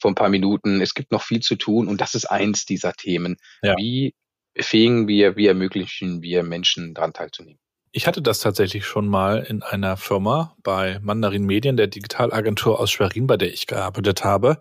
vor 0.00 0.10
ein 0.10 0.16
paar 0.16 0.28
Minuten, 0.28 0.80
es 0.80 0.94
gibt 0.94 1.12
noch 1.12 1.22
viel 1.22 1.40
zu 1.40 1.56
tun 1.56 1.88
und 1.88 2.00
das 2.00 2.14
ist 2.14 2.26
eins 2.26 2.64
dieser 2.64 2.92
Themen. 2.92 3.36
Ja. 3.62 3.74
Wie 3.76 4.14
befähigen 4.54 5.08
wir, 5.08 5.36
wie 5.36 5.46
ermöglichen 5.46 6.22
wir 6.22 6.42
Menschen 6.42 6.94
daran 6.94 7.12
teilzunehmen? 7.12 7.58
Ich 7.96 8.08
hatte 8.08 8.22
das 8.22 8.40
tatsächlich 8.40 8.86
schon 8.86 9.06
mal 9.06 9.38
in 9.48 9.62
einer 9.62 9.96
Firma 9.96 10.56
bei 10.64 10.98
Mandarin 11.00 11.44
Medien, 11.44 11.76
der 11.76 11.86
Digitalagentur 11.86 12.80
aus 12.80 12.90
Schwerin, 12.90 13.28
bei 13.28 13.36
der 13.36 13.52
ich 13.52 13.68
gearbeitet 13.68 14.24
habe. 14.24 14.58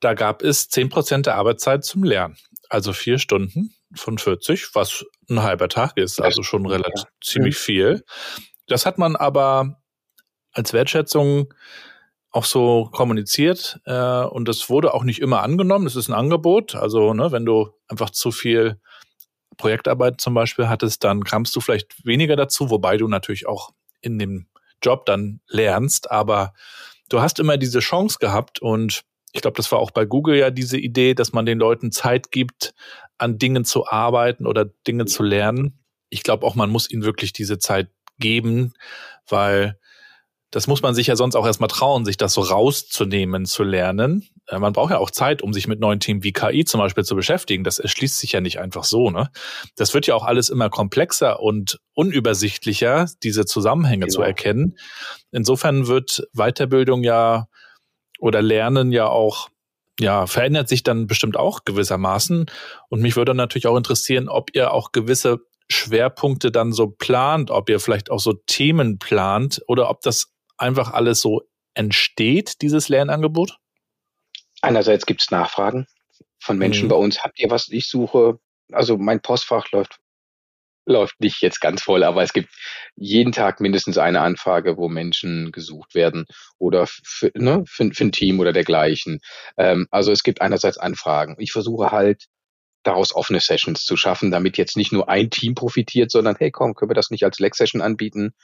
Da 0.00 0.14
gab 0.14 0.42
es 0.42 0.70
10% 0.70 1.22
der 1.22 1.36
Arbeitszeit 1.36 1.84
zum 1.84 2.02
Lernen. 2.02 2.36
Also 2.68 2.92
vier 2.92 3.18
Stunden 3.18 3.74
von 3.94 4.18
40, 4.18 4.74
was 4.74 5.04
ein 5.30 5.42
halber 5.42 5.68
Tag 5.68 5.96
ist, 5.96 6.20
also 6.20 6.42
schon 6.42 6.66
relativ 6.66 7.04
ja. 7.04 7.08
ziemlich 7.22 7.56
viel. 7.56 8.02
Das 8.66 8.86
hat 8.86 8.98
man 8.98 9.14
aber 9.14 9.80
als 10.54 10.72
Wertschätzung 10.72 11.52
auch 12.30 12.44
so 12.44 12.88
kommuniziert 12.90 13.80
äh, 13.84 14.24
und 14.24 14.48
das 14.48 14.68
wurde 14.68 14.92
auch 14.92 15.04
nicht 15.04 15.20
immer 15.20 15.42
angenommen. 15.42 15.86
Es 15.86 15.94
ist 15.94 16.08
ein 16.08 16.14
Angebot. 16.14 16.74
Also 16.74 17.14
ne, 17.14 17.30
wenn 17.30 17.44
du 17.44 17.70
einfach 17.86 18.10
zu 18.10 18.32
viel 18.32 18.80
Projektarbeit 19.56 20.20
zum 20.20 20.34
Beispiel 20.34 20.68
hattest, 20.68 21.04
dann 21.04 21.22
kamst 21.22 21.54
du 21.54 21.60
vielleicht 21.60 22.04
weniger 22.04 22.34
dazu, 22.34 22.70
wobei 22.70 22.96
du 22.96 23.06
natürlich 23.06 23.46
auch 23.46 23.70
in 24.00 24.18
dem 24.18 24.48
Job 24.82 25.06
dann 25.06 25.40
lernst, 25.46 26.10
aber 26.10 26.52
du 27.08 27.20
hast 27.20 27.38
immer 27.38 27.56
diese 27.56 27.78
Chance 27.78 28.18
gehabt 28.20 28.60
und 28.60 29.04
ich 29.32 29.42
glaube, 29.42 29.56
das 29.56 29.70
war 29.72 29.78
auch 29.78 29.90
bei 29.90 30.04
Google 30.04 30.36
ja 30.36 30.50
diese 30.50 30.78
Idee, 30.78 31.14
dass 31.14 31.32
man 31.32 31.46
den 31.46 31.58
Leuten 31.58 31.90
Zeit 31.90 32.30
gibt, 32.30 32.74
an 33.18 33.38
Dingen 33.38 33.64
zu 33.64 33.86
arbeiten 33.86 34.46
oder 34.46 34.64
Dinge 34.64 35.06
zu 35.06 35.22
lernen. 35.22 35.78
Ich 36.08 36.22
glaube 36.22 36.46
auch, 36.46 36.54
man 36.54 36.70
muss 36.70 36.90
ihnen 36.90 37.04
wirklich 37.04 37.32
diese 37.32 37.58
Zeit 37.58 37.90
geben, 38.18 38.74
weil 39.28 39.78
das 40.54 40.68
muss 40.68 40.82
man 40.82 40.94
sich 40.94 41.08
ja 41.08 41.16
sonst 41.16 41.34
auch 41.34 41.46
erstmal 41.46 41.66
trauen, 41.68 42.04
sich 42.04 42.16
das 42.16 42.32
so 42.32 42.40
rauszunehmen, 42.40 43.44
zu 43.44 43.64
lernen. 43.64 44.28
Äh, 44.46 44.60
Man 44.60 44.72
braucht 44.72 44.92
ja 44.92 44.98
auch 44.98 45.10
Zeit, 45.10 45.42
um 45.42 45.52
sich 45.52 45.66
mit 45.66 45.80
neuen 45.80 45.98
Themen 45.98 46.22
wie 46.22 46.32
KI 46.32 46.64
zum 46.64 46.78
Beispiel 46.78 47.02
zu 47.02 47.16
beschäftigen. 47.16 47.64
Das 47.64 47.80
erschließt 47.80 48.20
sich 48.20 48.30
ja 48.30 48.40
nicht 48.40 48.60
einfach 48.60 48.84
so, 48.84 49.10
ne? 49.10 49.30
Das 49.74 49.94
wird 49.94 50.06
ja 50.06 50.14
auch 50.14 50.22
alles 50.22 50.50
immer 50.50 50.70
komplexer 50.70 51.40
und 51.40 51.80
unübersichtlicher, 51.94 53.06
diese 53.24 53.46
Zusammenhänge 53.46 54.06
zu 54.06 54.18
Genau. 54.18 54.28
erkennen. 54.28 54.78
Insofern 55.32 55.88
wird 55.88 56.22
Weiterbildung 56.34 57.02
ja 57.02 57.48
oder 58.20 58.40
Lernen 58.40 58.92
ja 58.92 59.08
auch 59.08 59.48
ja, 59.98 60.26
verändert 60.26 60.68
sich 60.68 60.82
dann 60.84 61.06
bestimmt 61.08 61.36
auch 61.36 61.64
gewissermaßen. 61.64 62.46
Und 62.90 63.00
mich 63.00 63.16
würde 63.16 63.34
natürlich 63.34 63.66
auch 63.66 63.76
interessieren, 63.76 64.28
ob 64.28 64.54
ihr 64.54 64.72
auch 64.72 64.92
gewisse 64.92 65.38
Schwerpunkte 65.68 66.50
dann 66.52 66.72
so 66.72 66.88
plant, 66.88 67.50
ob 67.50 67.68
ihr 67.70 67.80
vielleicht 67.80 68.10
auch 68.10 68.20
so 68.20 68.34
Themen 68.46 68.98
plant 68.98 69.62
oder 69.66 69.90
ob 69.90 70.00
das 70.02 70.33
einfach 70.56 70.92
alles 70.92 71.20
so 71.20 71.42
entsteht, 71.74 72.62
dieses 72.62 72.88
Lernangebot? 72.88 73.58
Einerseits 74.62 75.06
gibt 75.06 75.22
es 75.22 75.30
Nachfragen 75.30 75.86
von 76.40 76.58
Menschen 76.58 76.86
Mhm. 76.86 76.90
bei 76.90 76.96
uns. 76.96 77.22
Habt 77.22 77.38
ihr 77.38 77.50
was 77.50 77.68
ich 77.68 77.88
suche? 77.88 78.38
Also 78.72 78.96
mein 78.96 79.20
Postfach 79.20 79.70
läuft 79.72 79.98
läuft 80.86 81.18
nicht 81.18 81.40
jetzt 81.40 81.62
ganz 81.62 81.82
voll, 81.82 82.02
aber 82.04 82.22
es 82.22 82.34
gibt 82.34 82.50
jeden 82.94 83.32
Tag 83.32 83.58
mindestens 83.58 83.96
eine 83.96 84.20
Anfrage, 84.20 84.76
wo 84.76 84.88
Menschen 84.90 85.50
gesucht 85.50 85.94
werden 85.94 86.26
oder 86.58 86.86
für, 86.86 87.32
ne, 87.34 87.64
für, 87.66 87.90
für 87.94 88.04
ein 88.04 88.12
Team 88.12 88.38
oder 88.38 88.52
dergleichen. 88.52 89.20
Ähm, 89.56 89.86
also 89.90 90.12
es 90.12 90.22
gibt 90.22 90.42
einerseits 90.42 90.76
Anfragen. 90.76 91.36
Ich 91.38 91.52
versuche 91.52 91.90
halt 91.90 92.26
daraus 92.82 93.14
offene 93.14 93.40
Sessions 93.40 93.86
zu 93.86 93.96
schaffen, 93.96 94.30
damit 94.30 94.58
jetzt 94.58 94.76
nicht 94.76 94.92
nur 94.92 95.08
ein 95.08 95.30
Team 95.30 95.54
profitiert, 95.54 96.10
sondern 96.10 96.36
hey, 96.38 96.50
komm, 96.50 96.74
können 96.74 96.90
wir 96.90 96.94
das 96.94 97.08
nicht 97.10 97.24
als 97.24 97.38
Lex-Session 97.38 97.80
anbieten? 97.80 98.34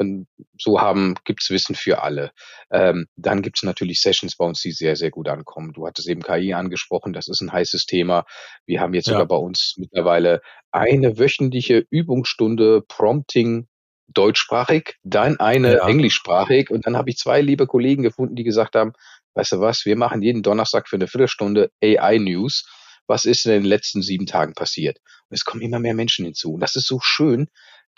Und 0.00 0.26
so 0.58 0.80
haben 0.80 1.14
gibt's 1.24 1.50
Wissen 1.50 1.74
für 1.74 2.02
alle. 2.02 2.32
Ähm, 2.72 3.06
dann 3.16 3.42
gibt's 3.42 3.62
natürlich 3.62 4.00
Sessions 4.00 4.34
bei 4.36 4.46
uns, 4.46 4.62
die 4.62 4.72
sehr, 4.72 4.96
sehr 4.96 5.10
gut 5.10 5.28
ankommen. 5.28 5.74
Du 5.74 5.86
hattest 5.86 6.08
eben 6.08 6.22
KI 6.22 6.54
angesprochen, 6.54 7.12
das 7.12 7.28
ist 7.28 7.42
ein 7.42 7.52
heißes 7.52 7.84
Thema. 7.84 8.24
Wir 8.66 8.80
haben 8.80 8.94
jetzt 8.94 9.08
Ja. 9.08 9.12
sogar 9.12 9.26
bei 9.26 9.36
uns 9.36 9.74
mittlerweile 9.76 10.40
eine 10.72 11.18
wöchentliche 11.18 11.86
Übungsstunde 11.90 12.82
Prompting 12.88 13.68
deutschsprachig, 14.08 14.96
dann 15.02 15.38
eine 15.38 15.74
Ja. 15.76 15.86
englischsprachig 15.86 16.70
und 16.70 16.86
dann 16.86 16.96
habe 16.96 17.10
ich 17.10 17.18
zwei 17.18 17.42
liebe 17.42 17.66
Kollegen 17.66 18.02
gefunden, 18.02 18.36
die 18.36 18.44
gesagt 18.44 18.74
haben, 18.76 18.92
weißt 19.34 19.52
du 19.52 19.60
was, 19.60 19.84
wir 19.84 19.96
machen 19.96 20.22
jeden 20.22 20.42
Donnerstag 20.42 20.88
für 20.88 20.96
eine 20.96 21.08
Viertelstunde 21.08 21.70
AI 21.84 22.18
News. 22.18 22.66
Was 23.06 23.24
ist 23.26 23.44
in 23.44 23.52
den 23.52 23.64
letzten 23.64 24.02
sieben 24.02 24.26
Tagen 24.26 24.54
passiert? 24.54 24.98
Und 25.28 25.34
es 25.36 25.44
kommen 25.44 25.62
immer 25.62 25.78
mehr 25.78 25.94
Menschen 25.94 26.24
hinzu. 26.24 26.54
Und 26.54 26.60
das 26.60 26.74
ist 26.76 26.86
so 26.86 27.00
schön, 27.02 27.48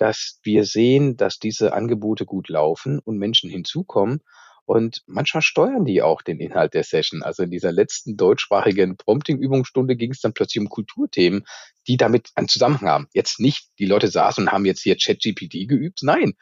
dass 0.02 0.40
wir 0.42 0.64
sehen, 0.64 1.16
dass 1.16 1.38
diese 1.38 1.74
Angebote 1.74 2.26
gut 2.26 2.48
laufen 2.48 2.98
und 2.98 3.18
Menschen 3.18 3.48
hinzukommen. 3.48 4.20
Und 4.64 5.04
manchmal 5.06 5.42
steuern 5.42 5.84
die 5.84 6.02
auch 6.02 6.22
den 6.22 6.40
Inhalt 6.40 6.74
der 6.74 6.82
Session. 6.82 7.22
Also 7.22 7.44
in 7.44 7.52
dieser 7.52 7.70
letzten 7.70 8.16
deutschsprachigen 8.16 8.96
Prompting-Übungsstunde 8.96 9.94
ging 9.94 10.10
es 10.10 10.20
dann 10.20 10.32
plötzlich 10.32 10.60
um 10.60 10.68
Kulturthemen, 10.68 11.44
die 11.86 11.96
damit 11.96 12.30
einen 12.34 12.48
Zusammenhang 12.48 12.88
haben. 12.88 13.08
Jetzt 13.14 13.38
nicht, 13.38 13.68
die 13.78 13.86
Leute 13.86 14.08
saßen 14.08 14.42
und 14.42 14.52
haben 14.52 14.64
jetzt 14.64 14.82
hier 14.82 14.96
ChatGPT 14.96 15.68
geübt. 15.68 16.00
Nein, 16.02 16.32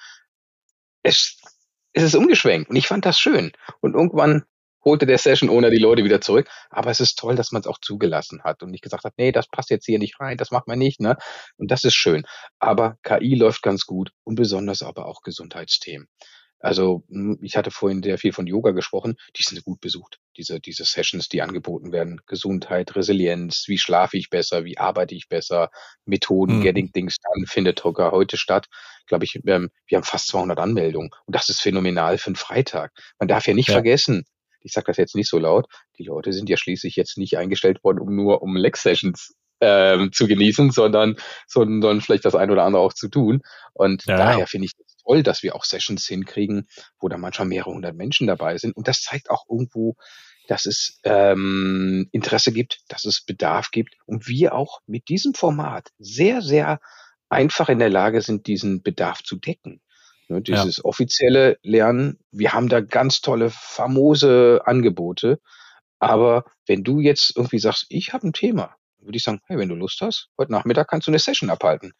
es, 1.03 1.39
es 1.93 2.03
ist 2.03 2.15
umgeschwenkt. 2.15 2.71
Und 2.71 2.77
ich 2.77 2.87
fand 2.87 3.05
das 3.05 3.21
schön. 3.21 3.53
Und 3.81 3.93
irgendwann 3.93 4.45
holte 4.85 5.07
der 5.07 5.19
Session 5.19 5.49
Owner 5.51 5.71
die 5.71 5.79
Leute 5.79 6.05
wieder 6.05 6.21
zurück. 6.21 6.49
Aber 6.71 6.91
es 6.91 7.01
ist 7.01 7.19
toll, 7.19 7.37
dass 7.37 7.53
man 7.53 7.61
es 7.61 7.67
auch 7.67 7.79
zugelassen 7.81 8.43
hat 8.45 8.63
und 8.63 8.71
nicht 8.71 8.83
gesagt 8.83 9.05
hat, 9.05 9.15
nee, 9.19 9.33
das 9.33 9.49
passt 9.49 9.71
jetzt 9.71 9.87
hier 9.87 9.99
nicht 9.99 10.21
rein, 10.21 10.37
das 10.37 10.51
macht 10.51 10.67
man 10.69 10.79
nicht, 10.79 11.01
ne? 11.01 11.17
Und 11.57 11.71
das 11.71 11.85
ist 11.85 11.95
schön. 11.95 12.25
Aber 12.59 12.97
KI 13.03 13.35
läuft 13.35 13.63
ganz 13.63 13.87
gut 13.87 14.13
und 14.25 14.35
besonders 14.37 14.83
aber 14.83 15.07
auch 15.07 15.23
Gesundheitsthemen. 15.23 16.09
Also 16.63 17.05
hm, 17.09 17.39
ich 17.43 17.57
hatte 17.57 17.71
vorhin 17.71 18.03
sehr 18.03 18.19
viel 18.19 18.33
von 18.33 18.47
Yoga 18.47 18.73
gesprochen, 18.73 19.17
die 19.37 19.43
sind 19.43 19.63
gut 19.65 19.81
besucht, 19.81 20.19
diese, 20.37 20.61
diese 20.61 20.85
Sessions, 20.85 21.29
die 21.29 21.41
angeboten 21.41 21.91
werden. 21.91 22.21
Gesundheit, 22.27 22.95
Resilienz, 22.97 23.65
wie 23.67 23.79
schlafe 23.79 24.19
ich 24.19 24.29
besser, 24.29 24.65
wie 24.65 24.77
arbeite 24.77 25.15
ich 25.15 25.29
besser, 25.29 25.71
Methoden, 26.05 26.59
Mhm. 26.59 26.61
Getting 26.61 26.93
Things 26.93 27.17
Done 27.19 27.47
findet 27.47 27.81
sogar 27.81 28.13
heute 28.13 28.37
statt. 28.37 28.67
Glaube 29.07 29.25
ich, 29.25 29.41
ähm, 29.47 29.71
wir 29.87 29.97
haben 29.97 30.05
fast 30.05 30.29
200 30.29 30.59
Anmeldungen 30.59 31.11
und 31.27 31.35
das 31.35 31.49
ist 31.49 31.63
phänomenal 31.63 32.19
für 32.19 32.27
einen 32.29 32.37
Freitag. 32.37 32.93
Man 33.19 33.29
darf 33.29 33.47
ja 33.47 33.55
nicht 33.55 33.69
Ja. 33.69 33.75
vergessen, 33.75 34.25
ich 34.63 34.73
sage 34.73 34.87
das 34.87 34.97
jetzt 34.97 35.15
nicht 35.15 35.29
so 35.29 35.39
laut, 35.39 35.67
die 35.99 36.05
Leute 36.05 36.33
sind 36.33 36.49
ja 36.49 36.57
schließlich 36.57 36.97
jetzt 36.97 37.19
nicht 37.19 37.37
eingestellt 37.39 37.83
worden, 37.85 38.01
um 38.01 38.15
nur 38.15 38.43
um 38.43 38.57
Lex-Sessions 38.57 39.35
ähm, 39.61 40.13
zu 40.13 40.27
genießen, 40.27 40.71
sondern, 40.71 41.17
sondern 41.47 42.01
vielleicht 42.01 42.25
das 42.25 42.35
ein 42.35 42.51
oder 42.51 42.65
andere 42.65 42.83
auch 42.83 42.93
zu 42.93 43.09
tun. 43.09 43.43
Und 43.75 44.05
Ja, 44.07 44.17
daher 44.17 44.47
finde 44.47 44.67
ich 44.67 44.73
es 44.79 44.97
toll, 45.05 45.23
dass 45.23 45.43
wir 45.43 45.55
auch 45.55 45.65
Sessions 45.65 46.07
hinkriegen, 46.07 46.69
wo 46.99 47.09
da 47.09 47.19
manchmal 47.19 47.49
mehrere 47.49 47.71
hundert 47.71 47.97
Menschen 47.97 48.27
dabei 48.27 48.57
sind. 48.59 48.77
Und 48.77 48.89
das 48.89 49.03
zeigt 49.03 49.31
auch 49.31 49.45
irgendwo, 49.49 49.97
dass 50.49 50.67
es 50.67 50.99
ähm, 51.05 52.09
Interesse 52.13 52.53
gibt, 52.53 52.81
dass 52.89 53.05
es 53.05 53.25
Bedarf 53.25 53.71
gibt 53.71 53.95
und 54.07 54.27
wir 54.27 54.55
auch 54.55 54.81
mit 54.87 55.09
diesem 55.09 55.35
Format 55.35 55.91
sehr, 55.99 56.43
sehr 56.43 56.81
einfach 57.29 57.69
in 57.69 57.79
der 57.79 57.91
Lage 57.91 58.21
sind, 58.21 58.47
diesen 58.47 58.83
Bedarf 58.83 59.23
zu 59.23 59.37
decken. 59.37 59.81
Ne, 60.31 60.43
Ja. 60.47 60.63
dieses 60.63 60.85
offizielle 60.85 61.59
Lernen, 61.63 62.19
wir 62.31 62.53
haben 62.53 62.69
da 62.69 62.81
ganz 62.81 63.21
tolle, 63.21 63.51
famose 63.51 64.61
Angebote. 64.65 65.41
Aber 65.99 66.45
wenn 66.67 66.85
du 66.85 67.01
jetzt 67.01 67.37
irgendwie 67.37 67.59
sagst, 67.59 67.87
ich 67.89 68.13
habe 68.13 68.29
ein 68.29 68.33
Thema, 68.33 68.77
würde 69.01 69.17
ich 69.19 69.25
sagen, 69.25 69.41
hey, 69.47 69.59
wenn 69.59 69.69
du 69.69 69.75
Lust 69.75 70.01
hast, 70.01 70.29
heute 70.39 70.53
Nachmittag 70.53 70.89
kannst 70.89 71.07
du 71.09 71.11
eine 71.11 71.19
Session 71.19 71.51
abhalten. 71.51 71.93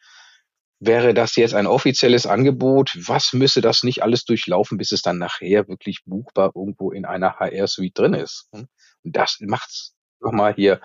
Wäre 0.79 1.13
das 1.13 1.37
jetzt 1.37 1.55
ein 1.55 1.67
offizielles 1.67 2.25
Angebot? 2.27 2.93
Was 3.07 3.33
müsste 3.35 3.61
das 3.61 3.83
nicht 3.83 4.03
alles 4.03 4.25
durchlaufen, 4.25 4.79
bis 4.79 4.93
es 4.93 5.03
dann 5.03 5.19
nachher 5.19 5.69
wirklich 5.69 6.01
buchbar 6.07 6.53
irgendwo 6.55 6.91
in 6.93 7.05
einer 7.05 7.39
HR-Suite 7.39 7.99
drin 7.99 8.15
ist? 8.15 8.47
Und 8.53 8.69
das 9.03 9.39
macht's 9.41 9.95
nochmal 10.21 10.55
hier. 10.55 10.81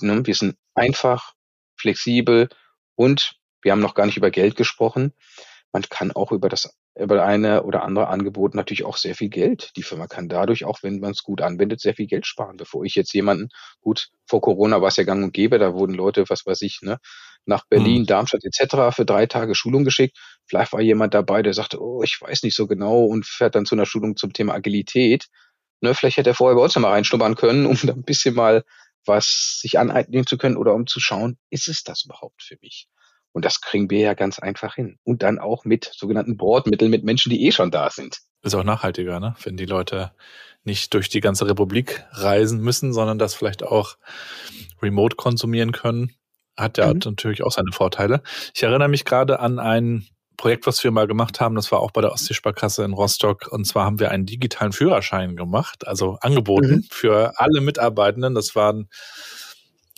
ne, 0.00 0.26
Wir 0.26 0.34
sind 0.34 0.56
einfach, 0.74 1.34
flexibel 1.78 2.48
und 2.96 3.34
wir 3.62 3.72
haben 3.72 3.80
noch 3.80 3.94
gar 3.94 4.06
nicht 4.06 4.16
über 4.16 4.30
Geld 4.30 4.56
gesprochen. 4.56 5.12
Man 5.76 5.82
kann 5.90 6.10
auch 6.10 6.32
über 6.32 6.48
das 6.48 6.74
über 6.98 7.22
eine 7.22 7.64
oder 7.64 7.82
andere 7.82 8.08
Angebot 8.08 8.54
natürlich 8.54 8.86
auch 8.86 8.96
sehr 8.96 9.14
viel 9.14 9.28
Geld. 9.28 9.72
Die 9.76 9.82
Firma 9.82 10.06
kann 10.06 10.26
dadurch 10.26 10.64
auch, 10.64 10.82
wenn 10.82 11.00
man 11.00 11.10
es 11.10 11.22
gut 11.22 11.42
anwendet, 11.42 11.82
sehr 11.82 11.92
viel 11.92 12.06
Geld 12.06 12.26
sparen. 12.26 12.56
Bevor 12.56 12.82
ich 12.86 12.94
jetzt 12.94 13.12
jemanden, 13.12 13.50
gut, 13.82 14.08
vor 14.26 14.40
Corona 14.40 14.80
war 14.80 14.88
es 14.88 14.96
ja 14.96 15.04
gang 15.04 15.22
und 15.22 15.34
gäbe, 15.34 15.58
da 15.58 15.74
wurden 15.74 15.92
Leute, 15.92 16.24
was 16.30 16.46
weiß 16.46 16.62
ich, 16.62 16.80
ne, 16.80 16.96
nach 17.44 17.66
Berlin, 17.68 18.02
mhm. 18.02 18.06
Darmstadt 18.06 18.42
etc. 18.42 18.96
für 18.96 19.04
drei 19.04 19.26
Tage 19.26 19.54
Schulung 19.54 19.84
geschickt. 19.84 20.16
Vielleicht 20.46 20.72
war 20.72 20.80
jemand 20.80 21.12
dabei, 21.12 21.42
der 21.42 21.52
sagte, 21.52 21.78
oh, 21.78 22.02
ich 22.02 22.18
weiß 22.22 22.42
nicht 22.42 22.56
so 22.56 22.66
genau 22.66 23.04
und 23.04 23.26
fährt 23.26 23.54
dann 23.54 23.66
zu 23.66 23.74
einer 23.74 23.84
Schulung 23.84 24.16
zum 24.16 24.32
Thema 24.32 24.54
Agilität. 24.54 25.26
Ne, 25.82 25.94
vielleicht 25.94 26.16
hätte 26.16 26.30
er 26.30 26.34
vorher 26.34 26.56
bei 26.56 26.62
uns 26.62 26.74
noch 26.74 26.80
mal 26.80 26.92
reinschnuppern 26.92 27.34
können, 27.34 27.66
um 27.66 27.76
da 27.82 27.92
ein 27.92 28.02
bisschen 28.02 28.34
mal 28.34 28.64
was 29.04 29.60
sich 29.60 29.78
aneignen 29.78 30.26
zu 30.26 30.38
können 30.38 30.56
oder 30.56 30.74
um 30.74 30.86
zu 30.86 31.00
schauen, 31.00 31.36
ist 31.50 31.68
es 31.68 31.84
das 31.84 32.06
überhaupt 32.06 32.42
für 32.42 32.56
mich? 32.62 32.88
Und 33.36 33.44
das 33.44 33.60
kriegen 33.60 33.90
wir 33.90 33.98
ja 33.98 34.14
ganz 34.14 34.38
einfach 34.38 34.76
hin. 34.76 34.98
Und 35.04 35.22
dann 35.22 35.38
auch 35.38 35.66
mit 35.66 35.90
sogenannten 35.94 36.38
Bordmitteln, 36.38 36.90
mit 36.90 37.04
Menschen, 37.04 37.28
die 37.28 37.44
eh 37.46 37.52
schon 37.52 37.70
da 37.70 37.90
sind. 37.90 38.20
Ist 38.40 38.54
auch 38.54 38.64
nachhaltiger, 38.64 39.20
ne? 39.20 39.36
wenn 39.42 39.58
die 39.58 39.66
Leute 39.66 40.12
nicht 40.64 40.94
durch 40.94 41.10
die 41.10 41.20
ganze 41.20 41.46
Republik 41.46 42.02
reisen 42.12 42.62
müssen, 42.62 42.94
sondern 42.94 43.18
das 43.18 43.34
vielleicht 43.34 43.62
auch 43.62 43.98
remote 44.80 45.16
konsumieren 45.16 45.72
können. 45.72 46.14
Hat 46.56 46.78
ja 46.78 46.94
mhm. 46.94 47.00
natürlich 47.04 47.42
auch 47.42 47.52
seine 47.52 47.72
Vorteile. 47.72 48.22
Ich 48.54 48.62
erinnere 48.62 48.88
mich 48.88 49.04
gerade 49.04 49.38
an 49.38 49.58
ein 49.58 50.06
Projekt, 50.38 50.66
was 50.66 50.82
wir 50.82 50.90
mal 50.90 51.06
gemacht 51.06 51.38
haben, 51.38 51.56
das 51.56 51.70
war 51.70 51.80
auch 51.80 51.90
bei 51.90 52.00
der 52.00 52.12
Ostseesparkasse 52.12 52.84
in 52.84 52.94
Rostock. 52.94 53.48
Und 53.50 53.66
zwar 53.66 53.84
haben 53.84 54.00
wir 54.00 54.12
einen 54.12 54.24
digitalen 54.24 54.72
Führerschein 54.72 55.36
gemacht, 55.36 55.86
also 55.86 56.16
angeboten 56.22 56.76
mhm. 56.76 56.86
für 56.90 57.34
alle 57.36 57.60
Mitarbeitenden. 57.60 58.34
Das 58.34 58.56
waren 58.56 58.88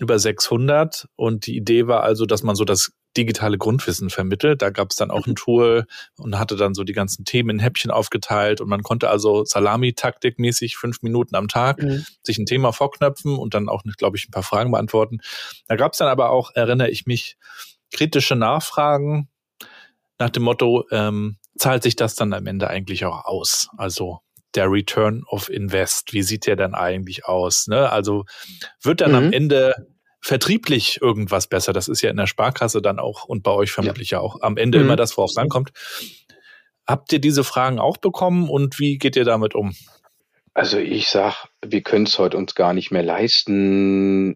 über 0.01 0.19
600. 0.19 1.09
Und 1.15 1.47
die 1.47 1.57
Idee 1.57 1.87
war 1.87 2.03
also, 2.03 2.27
dass 2.27 2.43
man 2.43 2.57
so 2.57 2.65
das 2.65 2.93
digitale 3.17 3.59
Grundwissen 3.59 4.11
vermittelt. 4.11 4.63
Da 4.63 4.71
gab 4.71 4.91
es 4.91 4.97
dann 4.97 5.11
auch 5.11 5.27
ein 5.27 5.31
mhm. 5.31 5.37
Tool 5.37 5.87
und 6.17 6.39
hatte 6.39 6.57
dann 6.57 6.75
so 6.75 6.85
die 6.85 6.93
ganzen 6.93 7.25
Themen 7.25 7.51
in 7.51 7.59
Häppchen 7.59 7.91
aufgeteilt 7.91 8.61
und 8.61 8.69
man 8.69 8.83
konnte 8.83 9.11
also 9.11 9.45
Salami-Taktik-mäßig 9.45 10.77
fünf 10.77 11.03
Minuten 11.03 11.35
am 11.35 11.49
Tag 11.49 11.83
mhm. 11.83 12.05
sich 12.23 12.39
ein 12.39 12.47
Thema 12.47 12.73
vorknöpfen 12.73 13.37
und 13.37 13.55
dann 13.55 13.69
auch, 13.69 13.83
glaube 13.97 14.17
ich, 14.17 14.29
ein 14.29 14.33
paar 14.33 14.43
Fragen 14.43 14.71
beantworten. 14.71 15.19
Da 15.67 15.77
gab 15.77 15.93
es 15.93 15.99
dann 15.99 16.09
aber 16.09 16.31
auch, 16.31 16.53
erinnere 16.55 16.91
ich 16.91 17.07
mich, 17.07 17.37
kritische 17.93 18.37
Nachfragen 18.37 19.29
nach 20.19 20.31
dem 20.31 20.43
Motto, 20.43 20.85
ähm, 20.91 21.39
zahlt 21.57 21.83
sich 21.83 21.97
das 21.97 22.15
dann 22.15 22.33
am 22.33 22.47
Ende 22.47 22.69
eigentlich 22.69 23.05
auch 23.05 23.25
aus? 23.25 23.69
Also 23.77 24.21
der 24.55 24.71
Return 24.71 25.25
of 25.29 25.49
Invest, 25.49 26.13
wie 26.13 26.23
sieht 26.23 26.47
der 26.47 26.57
dann 26.57 26.75
eigentlich 26.75 27.27
aus? 27.27 27.67
Ne? 27.69 27.91
Also 27.91 28.25
wird 28.83 29.01
dann 29.01 29.13
mhm. 29.13 29.17
am 29.17 29.33
Ende 29.33 29.75
vertrieblich 30.21 31.01
irgendwas 31.01 31.47
besser. 31.47 31.73
Das 31.73 31.89
ist 31.89 32.03
ja 32.03 32.11
in 32.11 32.17
der 32.17 32.27
Sparkasse 32.27 32.83
dann 32.83 32.99
auch 32.99 33.25
und 33.25 33.43
bei 33.43 33.53
euch 33.53 33.71
vermutlich 33.71 34.11
ja, 34.11 34.19
ja 34.19 34.23
auch 34.23 34.41
am 34.43 34.57
Ende 34.57 34.79
mhm. 34.79 34.85
immer 34.85 34.97
das, 34.97 35.17
worauf 35.17 35.31
es 35.31 35.37
ankommt. 35.37 35.71
Habt 36.87 37.13
ihr 37.13 37.21
diese 37.21 37.45
Fragen 37.45 37.79
auch 37.79 37.99
bekommen 37.99 38.49
und 38.49 38.79
wie 38.79 38.99
geht 38.99 39.17
ihr 39.17 39.25
damit 39.25 39.55
um? 39.55 39.75
Also 40.55 40.79
ich 40.79 41.09
sag, 41.09 41.47
wir 41.65 41.83
können 41.83 42.07
es 42.07 42.19
heute 42.19 42.37
uns 42.37 42.55
gar 42.55 42.73
nicht 42.73 42.91
mehr 42.91 43.03
leisten, 43.03 44.35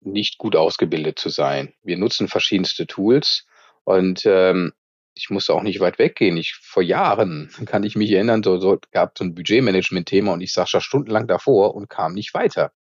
nicht 0.00 0.38
gut 0.38 0.56
ausgebildet 0.56 1.18
zu 1.18 1.28
sein. 1.28 1.74
Wir 1.82 1.98
nutzen 1.98 2.28
verschiedenste 2.28 2.86
Tools 2.86 3.46
und 3.84 4.22
ähm, 4.24 4.72
ich 5.14 5.28
musste 5.28 5.52
auch 5.52 5.62
nicht 5.62 5.80
weit 5.80 5.98
weggehen. 5.98 6.36
Ich 6.36 6.54
vor 6.62 6.82
Jahren 6.82 7.50
kann 7.66 7.82
ich 7.82 7.96
mich 7.96 8.10
erinnern, 8.10 8.42
so, 8.42 8.58
so 8.58 8.78
gab 8.92 9.18
so 9.18 9.24
ein 9.24 9.34
Budgetmanagement-Thema 9.34 10.32
und 10.32 10.40
ich 10.40 10.52
saß 10.52 10.70
da 10.70 10.80
stundenlang 10.80 11.26
davor 11.26 11.74
und 11.74 11.90
kam 11.90 12.14
nicht 12.14 12.32
weiter. 12.32 12.72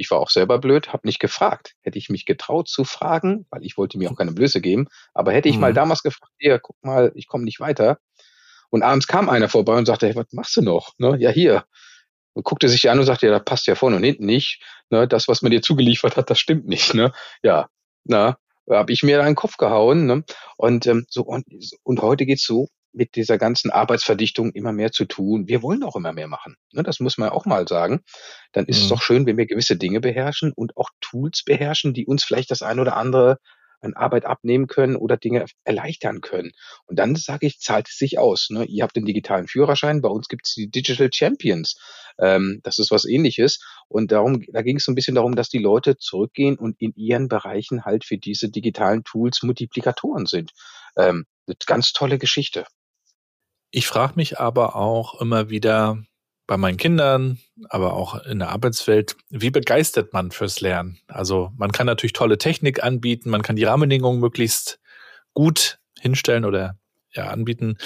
Ich 0.00 0.10
war 0.10 0.18
auch 0.18 0.30
selber 0.30 0.58
blöd, 0.58 0.94
habe 0.94 1.06
nicht 1.06 1.20
gefragt. 1.20 1.74
Hätte 1.82 1.98
ich 1.98 2.08
mich 2.08 2.24
getraut 2.24 2.68
zu 2.68 2.84
fragen, 2.84 3.46
weil 3.50 3.62
ich 3.64 3.76
wollte 3.76 3.98
mir 3.98 4.10
auch 4.10 4.16
keine 4.16 4.32
Blöße 4.32 4.62
geben, 4.62 4.86
aber 5.12 5.32
hätte 5.32 5.50
ich 5.50 5.56
mhm. 5.56 5.60
mal 5.60 5.74
damals 5.74 6.02
gefragt, 6.02 6.32
hier, 6.38 6.58
guck 6.58 6.76
mal, 6.82 7.12
ich 7.14 7.26
komme 7.26 7.44
nicht 7.44 7.60
weiter. 7.60 7.98
Und 8.70 8.82
abends 8.82 9.06
kam 9.06 9.28
einer 9.28 9.50
vorbei 9.50 9.76
und 9.76 9.84
sagte, 9.84 10.06
hey, 10.06 10.16
was 10.16 10.32
machst 10.32 10.56
du 10.56 10.62
noch? 10.62 10.94
Ne? 10.96 11.18
Ja, 11.20 11.28
hier. 11.28 11.64
Und 12.32 12.44
guckte 12.44 12.70
sich 12.70 12.88
an 12.88 12.98
und 12.98 13.04
sagte, 13.04 13.26
ja, 13.26 13.32
da 13.32 13.40
passt 13.40 13.66
ja 13.66 13.74
vorne 13.74 13.96
und 13.96 14.04
hinten 14.04 14.24
nicht. 14.24 14.62
Ne? 14.88 15.06
Das, 15.06 15.28
was 15.28 15.42
man 15.42 15.50
dir 15.50 15.60
zugeliefert 15.60 16.16
hat, 16.16 16.30
das 16.30 16.38
stimmt 16.38 16.66
nicht. 16.66 16.94
Ne? 16.94 17.12
Ja, 17.42 17.68
na, 18.04 18.38
habe 18.70 18.92
ich 18.92 19.02
mir 19.02 19.18
da 19.18 19.24
einen 19.24 19.34
Kopf 19.34 19.58
gehauen. 19.58 20.06
Ne? 20.06 20.24
Und 20.56 20.86
ähm, 20.86 21.04
so 21.10 21.24
und, 21.24 21.44
und 21.82 22.00
heute 22.00 22.24
geht's 22.24 22.46
so, 22.46 22.68
mit 22.92 23.14
dieser 23.14 23.38
ganzen 23.38 23.70
Arbeitsverdichtung 23.70 24.52
immer 24.52 24.72
mehr 24.72 24.92
zu 24.92 25.04
tun. 25.04 25.48
Wir 25.48 25.62
wollen 25.62 25.82
auch 25.82 25.96
immer 25.96 26.12
mehr 26.12 26.28
machen. 26.28 26.56
Ne, 26.72 26.82
das 26.82 27.00
muss 27.00 27.18
man 27.18 27.30
auch 27.30 27.46
mal 27.46 27.66
sagen. 27.68 28.00
Dann 28.52 28.66
ist 28.66 28.78
mhm. 28.78 28.82
es 28.82 28.88
doch 28.88 29.02
schön, 29.02 29.26
wenn 29.26 29.36
wir 29.36 29.46
gewisse 29.46 29.76
Dinge 29.76 30.00
beherrschen 30.00 30.52
und 30.54 30.76
auch 30.76 30.90
Tools 31.00 31.42
beherrschen, 31.44 31.94
die 31.94 32.06
uns 32.06 32.24
vielleicht 32.24 32.50
das 32.50 32.62
ein 32.62 32.80
oder 32.80 32.96
andere 32.96 33.38
an 33.80 33.94
Arbeit 33.94 34.24
abnehmen 34.24 34.66
können 34.66 34.96
oder 34.96 35.16
Dinge 35.16 35.46
erleichtern 35.64 36.20
können. 36.20 36.52
Und 36.86 36.98
dann 36.98 37.16
sage 37.16 37.46
ich, 37.46 37.60
zahlt 37.60 37.88
es 37.88 37.96
sich 37.96 38.18
aus. 38.18 38.48
Ne? 38.50 38.64
Ihr 38.64 38.82
habt 38.82 38.96
den 38.96 39.04
digitalen 39.04 39.48
Führerschein, 39.48 40.02
bei 40.02 40.08
uns 40.08 40.28
gibt 40.28 40.46
es 40.46 40.54
die 40.54 40.70
Digital 40.70 41.10
Champions. 41.12 41.76
Ähm, 42.18 42.60
das 42.62 42.78
ist 42.78 42.90
was 42.90 43.04
ähnliches. 43.06 43.60
Und 43.88 44.12
darum, 44.12 44.42
da 44.52 44.62
ging 44.62 44.76
es 44.76 44.84
so 44.84 44.92
ein 44.92 44.94
bisschen 44.94 45.14
darum, 45.14 45.34
dass 45.34 45.48
die 45.48 45.58
Leute 45.58 45.96
zurückgehen 45.96 46.56
und 46.56 46.76
in 46.80 46.92
ihren 46.94 47.28
Bereichen 47.28 47.84
halt 47.84 48.04
für 48.04 48.18
diese 48.18 48.50
digitalen 48.50 49.04
Tools 49.04 49.42
Multiplikatoren 49.42 50.26
sind. 50.26 50.52
Ähm, 50.96 51.24
eine 51.46 51.56
ganz 51.66 51.92
tolle 51.92 52.18
Geschichte. 52.18 52.66
Ich 53.70 53.86
frage 53.86 54.14
mich 54.16 54.40
aber 54.40 54.76
auch 54.76 55.20
immer 55.20 55.50
wieder 55.50 55.98
bei 56.46 56.56
meinen 56.56 56.76
Kindern, 56.76 57.38
aber 57.68 57.92
auch 57.92 58.24
in 58.24 58.40
der 58.40 58.48
Arbeitswelt, 58.48 59.16
wie 59.28 59.50
begeistert 59.50 60.12
man 60.12 60.32
fürs 60.32 60.60
Lernen? 60.60 60.98
Also 61.06 61.52
man 61.56 61.70
kann 61.70 61.86
natürlich 61.86 62.12
tolle 62.12 62.38
Technik 62.38 62.82
anbieten, 62.82 63.30
man 63.30 63.42
kann 63.42 63.54
die 63.54 63.62
Rahmenbedingungen 63.62 64.18
möglichst 64.18 64.80
gut 65.32 65.78
hinstellen 66.00 66.44
oder 66.44 66.76
ja 67.12 67.28
anbieten, 67.28 67.78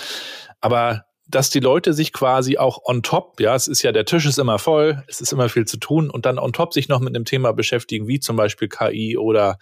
aber 0.62 1.05
dass 1.27 1.51
die 1.51 1.61
Leute 1.61 1.92
sich 1.92 2.12
quasi 2.12 2.59
auch 2.59 2.81
on 2.85 3.03
top, 3.03 3.40
ja, 3.40 3.55
es 3.55 3.68
ist 3.68 3.83
ja, 3.83 3.92
der 3.92 4.05
Tisch 4.05 4.27
ist 4.27 4.38
immer 4.38 4.59
voll, 4.59 5.03
es 5.09 5.20
ist 5.20 5.33
immer 5.33 5.49
viel 5.49 5.66
zu 5.66 5.79
tun 5.79 6.11
und 6.11 6.27
dann 6.27 6.38
on 6.38 6.53
top 6.53 6.73
sich 6.73 6.88
noch 6.88 7.01
mit 7.01 7.14
einem 7.14 7.25
Thema 7.25 7.53
beschäftigen, 7.53 8.09
wie 8.09 8.20
zum 8.20 8.37
Beispiel 8.37 8.68
KI 8.68 9.16
oder 9.16 9.59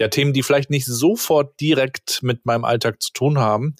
ja, 0.00 0.08
Themen, 0.08 0.32
die 0.32 0.42
vielleicht 0.42 0.70
nicht 0.70 0.86
sofort 0.86 1.60
direkt 1.60 2.22
mit 2.22 2.46
meinem 2.46 2.64
Alltag 2.64 3.02
zu 3.02 3.12
tun 3.12 3.38
haben. 3.38 3.76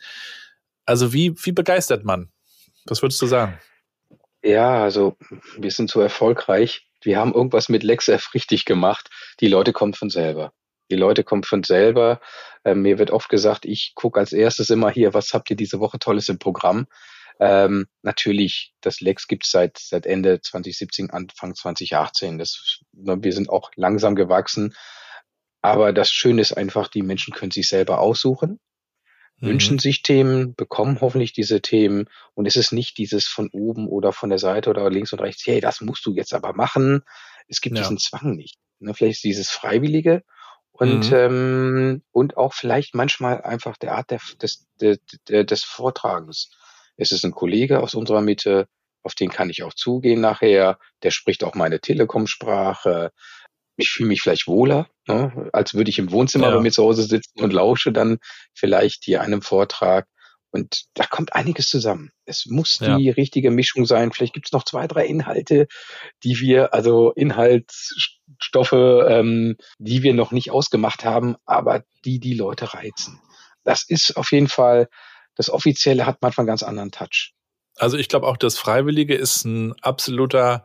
Also 0.86 1.12
wie, 1.12 1.34
wie 1.44 1.52
begeistert 1.52 2.04
man? 2.04 2.32
Was 2.86 3.02
würdest 3.02 3.20
du 3.22 3.26
sagen? 3.26 3.58
Ja, 4.42 4.82
also 4.82 5.16
wir 5.58 5.70
sind 5.70 5.90
so 5.90 6.00
erfolgreich. 6.00 6.86
Wir 7.02 7.18
haben 7.18 7.34
irgendwas 7.34 7.68
mit 7.68 7.82
LexF 7.82 8.34
richtig 8.34 8.64
gemacht. 8.64 9.10
Die 9.40 9.48
Leute 9.48 9.72
kommen 9.72 9.94
von 9.94 10.10
selber. 10.10 10.52
Die 10.90 10.96
Leute 10.96 11.24
kommen 11.24 11.44
von 11.44 11.62
selber. 11.62 12.20
Ähm, 12.64 12.82
mir 12.82 12.98
wird 12.98 13.10
oft 13.10 13.28
gesagt, 13.28 13.64
ich 13.64 13.92
gucke 13.94 14.18
als 14.18 14.32
erstes 14.32 14.70
immer 14.70 14.90
hier, 14.90 15.14
was 15.14 15.32
habt 15.32 15.50
ihr 15.50 15.56
diese 15.56 15.80
Woche 15.80 15.98
Tolles 15.98 16.28
im 16.28 16.38
Programm? 16.38 16.86
Ähm, 17.38 17.86
natürlich, 18.02 18.74
das 18.80 19.00
Lex 19.00 19.26
gibt 19.28 19.44
es 19.44 19.50
seit, 19.50 19.78
seit 19.78 20.04
Ende 20.04 20.40
2017, 20.40 21.10
Anfang 21.10 21.54
2018. 21.54 22.38
Das, 22.38 22.80
ne, 22.92 23.18
wir 23.22 23.32
sind 23.32 23.48
auch 23.48 23.70
langsam 23.76 24.14
gewachsen. 24.14 24.74
Aber 25.62 25.92
das 25.92 26.10
Schöne 26.10 26.40
ist 26.40 26.52
einfach, 26.52 26.88
die 26.88 27.02
Menschen 27.02 27.34
können 27.34 27.50
sich 27.50 27.68
selber 27.68 28.00
aussuchen 28.00 28.58
mhm. 29.40 29.48
wünschen 29.48 29.78
sich 29.78 30.02
Themen, 30.02 30.54
bekommen 30.54 30.98
hoffentlich 31.00 31.32
diese 31.32 31.60
Themen 31.60 32.06
und 32.34 32.46
es 32.46 32.56
ist 32.56 32.72
nicht 32.72 32.98
dieses 32.98 33.26
von 33.26 33.48
oben 33.52 33.88
oder 33.88 34.12
von 34.12 34.30
der 34.30 34.38
Seite 34.38 34.70
oder 34.70 34.88
links 34.90 35.12
und 35.12 35.20
rechts, 35.20 35.46
hey, 35.46 35.60
das 35.60 35.80
musst 35.80 36.06
du 36.06 36.14
jetzt 36.14 36.34
aber 36.34 36.52
machen. 36.52 37.02
Es 37.48 37.60
gibt 37.60 37.76
ja. 37.76 37.82
diesen 37.82 37.98
Zwang 37.98 38.36
nicht. 38.36 38.56
Ne? 38.78 38.94
Vielleicht 38.94 39.16
ist 39.16 39.24
dieses 39.24 39.50
Freiwillige 39.50 40.22
und, 40.72 41.10
mhm. 41.10 41.16
ähm, 41.16 42.02
und 42.12 42.36
auch 42.36 42.54
vielleicht 42.54 42.94
manchmal 42.94 43.42
einfach 43.42 43.76
der 43.76 43.94
Art 43.94 44.10
der, 44.10 44.20
des, 44.40 44.66
des, 44.80 45.04
des 45.28 45.64
Vortragens. 45.64 46.50
Es 46.96 47.12
ist 47.12 47.24
ein 47.24 47.32
Kollege 47.32 47.80
aus 47.80 47.94
unserer 47.94 48.20
Mitte, 48.20 48.68
auf 49.02 49.14
den 49.14 49.30
kann 49.30 49.50
ich 49.50 49.62
auch 49.62 49.74
zugehen 49.74 50.20
nachher. 50.20 50.78
Der 51.02 51.10
spricht 51.10 51.44
auch 51.44 51.54
meine 51.54 51.80
Telekom-Sprache 51.80 53.12
ich 53.80 53.90
fühle 53.90 54.08
mich 54.08 54.22
vielleicht 54.22 54.46
wohler, 54.46 54.88
ne, 55.06 55.48
als 55.52 55.74
würde 55.74 55.90
ich 55.90 55.98
im 55.98 56.10
Wohnzimmer 56.10 56.48
ja. 56.48 56.54
bei 56.54 56.60
mir 56.60 56.72
zu 56.72 56.82
Hause 56.82 57.02
sitzen 57.02 57.40
und 57.42 57.52
lausche 57.52 57.92
dann 57.92 58.18
vielleicht 58.54 59.04
hier 59.04 59.20
einem 59.20 59.42
Vortrag. 59.42 60.06
Und 60.52 60.86
da 60.94 61.06
kommt 61.06 61.32
einiges 61.32 61.68
zusammen. 61.68 62.10
Es 62.24 62.46
muss 62.46 62.78
die 62.78 63.04
ja. 63.04 63.12
richtige 63.12 63.52
Mischung 63.52 63.86
sein. 63.86 64.10
Vielleicht 64.10 64.34
gibt 64.34 64.46
es 64.46 64.52
noch 64.52 64.64
zwei, 64.64 64.88
drei 64.88 65.06
Inhalte, 65.06 65.68
die 66.24 66.40
wir, 66.40 66.74
also 66.74 67.12
Inhaltsstoffe, 67.12 68.72
ähm, 68.72 69.56
die 69.78 70.02
wir 70.02 70.12
noch 70.12 70.32
nicht 70.32 70.50
ausgemacht 70.50 71.04
haben, 71.04 71.36
aber 71.44 71.84
die 72.04 72.18
die 72.18 72.34
Leute 72.34 72.74
reizen. 72.74 73.20
Das 73.62 73.84
ist 73.86 74.16
auf 74.16 74.32
jeden 74.32 74.48
Fall, 74.48 74.88
das 75.36 75.50
Offizielle 75.50 76.04
hat 76.04 76.18
manchmal 76.20 76.42
einen 76.42 76.48
ganz 76.48 76.64
anderen 76.64 76.90
Touch. 76.90 77.32
Also 77.76 77.96
ich 77.96 78.08
glaube 78.08 78.26
auch, 78.26 78.36
das 78.36 78.58
Freiwillige 78.58 79.14
ist 79.14 79.44
ein 79.44 79.74
absoluter 79.80 80.64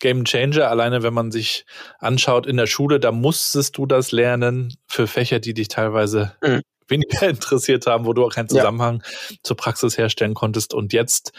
Game 0.00 0.24
Changer. 0.24 0.68
Alleine 0.68 1.02
wenn 1.02 1.14
man 1.14 1.30
sich 1.30 1.64
anschaut 1.98 2.46
in 2.46 2.56
der 2.56 2.66
Schule, 2.66 3.00
da 3.00 3.12
musstest 3.12 3.78
du 3.78 3.86
das 3.86 4.12
lernen 4.12 4.74
für 4.86 5.06
Fächer, 5.06 5.38
die 5.38 5.54
dich 5.54 5.68
teilweise 5.68 6.36
mhm. 6.42 6.60
weniger 6.88 7.28
interessiert 7.28 7.86
haben, 7.86 8.04
wo 8.04 8.12
du 8.12 8.24
auch 8.24 8.34
keinen 8.34 8.48
Zusammenhang 8.48 9.02
ja. 9.02 9.36
zur 9.42 9.56
Praxis 9.56 9.96
herstellen 9.96 10.34
konntest. 10.34 10.74
Und 10.74 10.92
jetzt, 10.92 11.32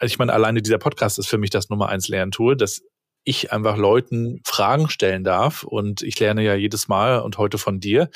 ich 0.00 0.18
meine, 0.18 0.32
alleine 0.32 0.62
dieser 0.62 0.78
Podcast 0.78 1.18
ist 1.18 1.28
für 1.28 1.38
mich 1.38 1.50
das 1.50 1.68
Nummer 1.68 1.88
eins 1.88 2.08
Lerntool, 2.08 2.56
dass 2.56 2.82
ich 3.24 3.52
einfach 3.52 3.76
Leuten 3.76 4.40
Fragen 4.44 4.88
stellen 4.88 5.22
darf. 5.22 5.64
Und 5.64 6.02
ich 6.02 6.18
lerne 6.18 6.42
ja 6.42 6.54
jedes 6.54 6.88
Mal 6.88 7.20
und 7.20 7.36
heute 7.36 7.58
von 7.58 7.78
dir. 7.78 8.08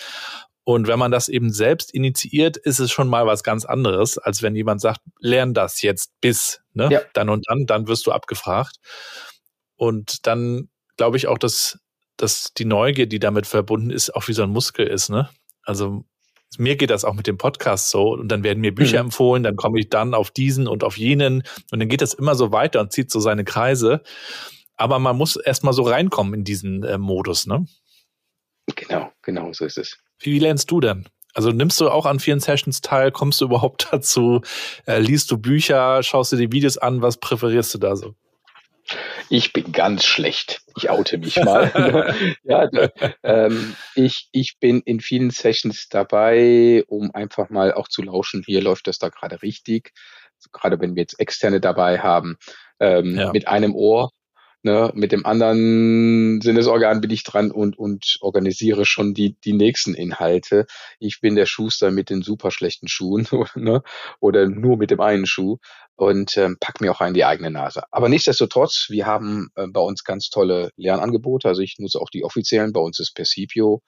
Und 0.65 0.87
wenn 0.87 0.99
man 0.99 1.11
das 1.11 1.29
eben 1.29 1.53
selbst 1.53 1.93
initiiert, 1.93 2.57
ist 2.57 2.79
es 2.79 2.93
schon 2.93 3.09
mal 3.09 3.27
was 3.27 3.43
ganz 3.43 3.65
anderes, 3.65 4.19
als 4.19 4.43
wenn 4.43 4.55
jemand 4.55 4.81
sagt, 4.81 5.01
lern 5.19 5.55
das 5.55 5.83
jetzt 5.83 6.13
bis, 6.21 6.61
ne? 6.73 6.89
Ja. 6.91 7.01
Dann 7.15 7.29
und 7.29 7.45
dann, 7.49 7.67
dann 7.67 7.89
wirst 7.89 8.07
du 8.07 8.13
abgefragt. 8.13 8.77
Und 9.75 10.27
dann 10.27 10.69
glaube 10.97 11.17
ich 11.17 11.27
auch, 11.27 11.39
dass, 11.39 11.81
dass 12.17 12.53
die 12.57 12.65
Neugier, 12.65 13.07
die 13.07 13.19
damit 13.19 13.47
verbunden 13.47 13.91
ist, 13.91 14.15
auch 14.15 14.29
wie 14.29 14.33
so 14.33 14.45
ein 14.45 14.51
Muskel 14.51 14.87
ist, 14.87 15.09
ne? 15.09 15.29
Also 15.65 16.05
mir 16.59 16.77
geht 16.77 16.91
das 16.91 17.05
auch 17.05 17.15
mit 17.15 17.27
dem 17.27 17.39
Podcast 17.39 17.91
so 17.91 18.13
und 18.13 18.29
dann 18.29 18.45
werden 18.45 18.61
mir 18.61 18.75
Bücher 18.75 18.99
mhm. 18.99 19.07
empfohlen, 19.07 19.43
dann 19.43 19.57
komme 19.57 19.81
ich 19.81 19.89
dann 19.89 20.15
auf 20.15 20.31
diesen 20.31 20.69
und 20.69 20.85
auf 20.85 20.99
jenen 20.99 21.43
und 21.71 21.81
dann 21.81 21.89
geht 21.89 22.03
das 22.03 22.15
immer 22.15 22.35
so 22.35 22.53
weiter 22.53 22.81
und 22.81 22.93
zieht 22.93 23.11
so 23.11 23.21
seine 23.21 23.45
Kreise. 23.45 24.03
Aber 24.77 24.99
man 24.99 25.17
muss 25.17 25.37
erstmal 25.37 25.73
so 25.73 25.83
reinkommen 25.83 26.35
in 26.35 26.45
diesen 26.45 26.83
äh, 26.85 26.99
Modus, 26.99 27.47
ne? 27.47 27.67
Genau, 28.75 29.13
genau, 29.23 29.53
so 29.53 29.65
ist 29.65 29.79
es. 29.79 29.99
Wie, 30.23 30.39
lernst 30.39 30.71
du 30.71 30.81
denn? 30.81 31.09
Also 31.35 31.51
nimmst 31.51 31.81
du 31.81 31.89
auch 31.89 32.07
an 32.07 32.21
vielen 32.21 32.41
Sessions 32.41 32.81
teil? 32.81 33.11
Kommst 33.11 33.41
du 33.41 33.47
überhaupt 33.47 33.89
dazu? 33.93 34.41
Äh, 34.87 35.01
liest 35.01 35.31
du 35.31 35.39
Bücher? 35.39 36.03
Schaust 36.03 36.33
du 36.33 36.37
die 36.37 36.53
Videos 36.53 36.79
an? 36.79 37.03
Was 37.03 37.19
präferierst 37.19 37.75
du 37.75 37.79
da 37.79 37.97
so? 37.97 38.15
Ich 39.29 39.53
bin 39.53 39.73
ganz 39.73 40.05
schlecht. 40.05 40.61
Ich 40.77 40.91
oute 40.91 41.19
mich 41.19 41.37
mal. 41.37 42.15
ja, 42.43 42.69
ähm, 43.23 43.75
ich, 43.95 44.29
ich 44.33 44.59
bin 44.61 44.81
in 44.81 45.01
vielen 45.01 45.31
Sessions 45.31 45.89
dabei, 45.89 46.85
um 46.89 47.11
einfach 47.15 47.49
mal 47.49 47.73
auch 47.73 47.89
zu 47.89 48.03
lauschen, 48.03 48.43
hier 48.45 48.61
läuft 48.61 48.87
das 48.87 48.99
da 48.99 49.09
gerade 49.09 49.43
richtig. 49.43 49.93
Also 50.37 50.51
gerade 50.53 50.81
wenn 50.81 50.97
wir 50.97 51.03
jetzt 51.03 51.19
Externe 51.21 51.61
dabei 51.61 52.01
haben, 52.01 52.37
ähm, 52.81 53.17
ja. 53.17 53.33
mit 53.33 53.49
einem 53.49 53.75
Ohr 53.75 54.11
Ne, 54.65 54.93
mit 54.95 55.11
dem 55.11 55.27
anderen 55.27 56.41
Sinnesorgan 56.41 57.01
bin 57.01 57.11
ich 57.11 57.25
dran 57.25 57.51
und, 57.51 57.77
und 57.77 58.19
organisiere 58.21 58.85
schon 58.85 59.13
die, 59.13 59.37
die 59.45 59.55
nächsten 59.55 59.93
Inhalte. 59.93 60.67
Ich 61.01 61.21
bin 61.21 61.35
der 61.35 61.47
Schuster 61.47 61.91
mit 61.91 62.11
den 62.11 62.23
super 62.23 62.53
schlechten 62.53 62.87
Schuhen 62.87 63.27
ne, 63.57 63.83
oder 64.21 64.47
nur 64.47 64.77
mit 64.77 64.93
dem 64.93 65.01
einen 65.01 65.27
Schuh 65.27 65.59
und 65.97 66.37
ähm, 66.37 66.59
pack 66.61 66.81
mir 66.81 66.93
auch 66.93 67.01
rein 67.01 67.13
die 67.13 67.25
eigene 67.25 67.51
Nase. 67.51 67.83
Aber 67.91 68.09
nichtsdestotrotz, 68.09 68.87
wir 68.89 69.05
haben 69.05 69.49
äh, 69.57 69.67
bei 69.67 69.81
uns 69.81 70.05
ganz 70.05 70.31
tolle 70.31 70.71
Lernangebote. 70.77 71.49
Also 71.49 71.63
ich 71.63 71.77
nutze 71.79 72.01
auch 72.01 72.11
die 72.11 72.23
offiziellen. 72.23 72.73
Bei 72.73 72.81
uns 72.81 73.01
ist 73.01 73.17
Percipio 73.17 73.83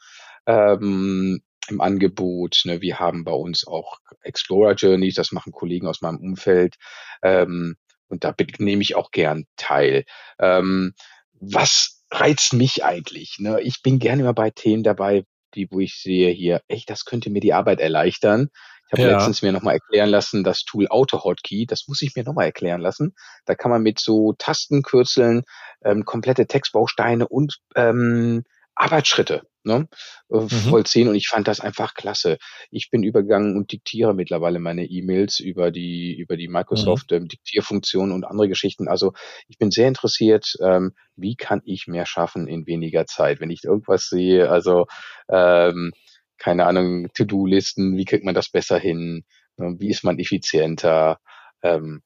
ähm, 0.47 1.41
im 1.69 1.81
Angebot. 1.81 2.63
Ne? 2.65 2.81
Wir 2.81 2.99
haben 2.99 3.23
bei 3.23 3.33
uns 3.33 3.67
auch 3.67 3.99
Explorer 4.23 4.75
Journeys, 4.75 5.15
das 5.15 5.33
machen 5.33 5.53
Kollegen 5.53 5.87
aus 5.87 6.03
meinem 6.03 6.19
Umfeld. 6.19 6.77
Ähm, 7.23 7.77
und 8.15 8.25
da 8.25 8.35
nehme 8.59 8.83
ich 8.83 8.95
auch 8.95 9.11
gern 9.11 9.45
teil. 9.57 10.05
Ähm, 10.39 10.95
was 11.33 12.03
reizt 12.11 12.53
mich 12.53 12.85
eigentlich? 12.85 13.37
Ne? 13.39 13.61
Ich 13.61 13.83
bin 13.83 13.99
gerne 13.99 14.23
immer 14.23 14.35
bei 14.35 14.51
Themen 14.51 14.83
dabei, 14.83 15.25
die, 15.55 15.69
wo 15.71 15.81
ich 15.81 16.01
sehe 16.01 16.31
hier, 16.31 16.63
echt, 16.69 16.91
das 16.91 17.05
könnte 17.05 17.31
mir 17.31 17.41
die 17.41 17.53
Arbeit 17.53 17.81
erleichtern. 17.81 18.49
Ich 18.87 18.93
habe 18.93 19.11
ja. 19.11 19.17
letztens 19.17 19.43
mir 19.43 19.53
nochmal 19.53 19.75
erklären 19.75 20.11
lassen, 20.11 20.45
das 20.45 20.63
Tool 20.65 20.87
Auto-Hotkey, 20.89 21.67
das 21.67 21.89
muss 21.89 22.03
ich 22.03 22.15
mir 22.15 22.23
nochmal 22.23 22.47
erklären 22.47 22.81
lassen. 22.81 23.15
Da 23.47 23.55
kann 23.55 23.71
man 23.71 23.83
mit 23.83 23.99
so 23.99 24.35
Tastenkürzeln 24.39 25.43
ähm, 25.85 26.05
komplette 26.05 26.47
Textbausteine 26.47 27.27
und 27.27 27.59
ähm, 27.75 28.45
Arbeitsschritte 28.75 29.43
ne, 29.65 29.89
äh, 30.31 30.41
mhm. 30.41 30.49
vollziehen 30.49 31.09
und 31.09 31.15
ich 31.15 31.29
fand 31.29 31.49
das 31.49 31.61
einfach 31.61 31.95
klasse. 31.95 32.39
Ich 32.71 32.91
bin 32.91 33.03
übergegangen 33.03 33.57
und 33.57 33.73
diktiere 33.73 34.15
mittlerweile 34.15 34.59
meine 34.59 34.85
E-Mails 34.85 35.41
über 35.41 35.71
die 35.71 36.17
über 36.17 36.37
die 36.37 36.49
Microsoft 36.49 37.11
mhm. 37.11 37.17
ähm, 37.17 37.29
Diktierfunktion 37.29 38.13
und 38.13 38.25
andere 38.25 38.49
Geschichten. 38.49 38.89
Also 38.89 39.13
ich 39.49 39.59
bin 39.59 39.71
sehr 39.71 39.89
interessiert, 39.89 40.55
ähm, 40.61 40.93
wie 41.17 41.37
kann 41.37 41.63
ich 41.65 41.87
mehr 41.87 42.07
schaffen 42.07 42.47
in 42.47 42.67
weniger 42.67 43.07
Zeit, 43.07 43.41
wenn 43.41 43.51
ich 43.51 43.65
irgendwas 43.65 44.09
sehe. 44.09 44.51
Also 44.51 44.87
ähm, 45.29 45.93
keine 46.39 46.67
Ahnung, 46.67 47.09
To-Do-Listen, 47.15 47.97
wie 47.97 48.05
kriegt 48.05 48.25
man 48.25 48.35
das 48.35 48.51
besser 48.51 48.79
hin? 48.79 49.25
Ne, 49.57 49.77
wie 49.79 49.91
ist 49.91 50.05
man 50.05 50.19
effizienter? 50.19 51.19
Ähm, 51.63 52.03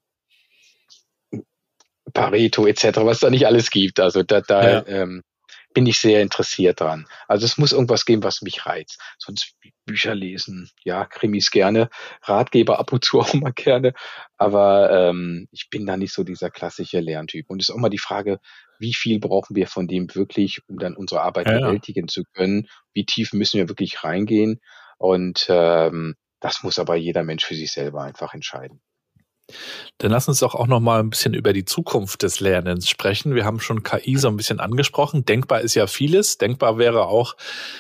Pareto 2.12 2.66
etc., 2.66 2.98
was 2.98 3.20
da 3.20 3.30
nicht 3.30 3.46
alles 3.46 3.70
gibt. 3.70 4.00
Also 4.00 4.22
da, 4.22 4.40
da 4.40 4.70
ja. 4.70 4.86
ähm, 4.86 5.22
bin 5.74 5.86
ich 5.86 5.98
sehr 5.98 6.22
interessiert 6.22 6.80
dran. 6.80 7.06
Also 7.26 7.44
es 7.44 7.58
muss 7.58 7.72
irgendwas 7.72 8.04
geben, 8.04 8.22
was 8.22 8.42
mich 8.42 8.66
reizt. 8.66 9.00
Sonst 9.18 9.54
Bücher 9.84 10.14
lesen, 10.14 10.70
ja, 10.84 11.04
Krimis 11.04 11.50
gerne, 11.50 11.88
Ratgeber 12.22 12.78
ab 12.78 12.92
und 12.92 13.04
zu 13.04 13.20
auch 13.20 13.34
mal 13.34 13.52
gerne, 13.52 13.92
aber 14.36 14.90
ähm, 14.90 15.48
ich 15.52 15.68
bin 15.70 15.86
da 15.86 15.96
nicht 15.96 16.12
so 16.12 16.24
dieser 16.24 16.50
klassische 16.50 17.00
Lerntyp. 17.00 17.50
Und 17.50 17.62
es 17.62 17.68
ist 17.68 17.74
auch 17.74 17.78
mal 17.78 17.88
die 17.88 17.98
Frage, 17.98 18.40
wie 18.78 18.94
viel 18.94 19.18
brauchen 19.18 19.56
wir 19.56 19.66
von 19.66 19.88
dem 19.88 20.14
wirklich, 20.14 20.60
um 20.68 20.78
dann 20.78 20.96
unsere 20.96 21.22
Arbeit 21.22 21.48
ja, 21.48 21.58
bewältigen 21.58 22.08
zu 22.08 22.22
können? 22.34 22.68
Wie 22.92 23.04
tief 23.04 23.32
müssen 23.32 23.58
wir 23.58 23.68
wirklich 23.68 24.04
reingehen? 24.04 24.60
Und 24.98 25.46
ähm, 25.48 26.16
das 26.40 26.62
muss 26.62 26.78
aber 26.78 26.96
jeder 26.96 27.24
Mensch 27.24 27.44
für 27.44 27.54
sich 27.54 27.72
selber 27.72 28.02
einfach 28.02 28.34
entscheiden. 28.34 28.80
Dann 29.98 30.10
lass 30.10 30.28
uns 30.28 30.40
doch 30.40 30.54
auch 30.54 30.66
noch 30.66 30.80
mal 30.80 31.00
ein 31.00 31.10
bisschen 31.10 31.34
über 31.34 31.52
die 31.52 31.64
Zukunft 31.64 32.22
des 32.22 32.40
Lernens 32.40 32.88
sprechen. 32.88 33.34
Wir 33.34 33.44
haben 33.44 33.60
schon 33.60 33.82
KI 33.82 34.16
so 34.16 34.28
ein 34.28 34.36
bisschen 34.36 34.60
angesprochen. 34.60 35.24
Denkbar 35.24 35.60
ist 35.62 35.74
ja 35.74 35.86
vieles. 35.86 36.38
Denkbar 36.38 36.78
wäre 36.78 37.06
auch, 37.06 37.36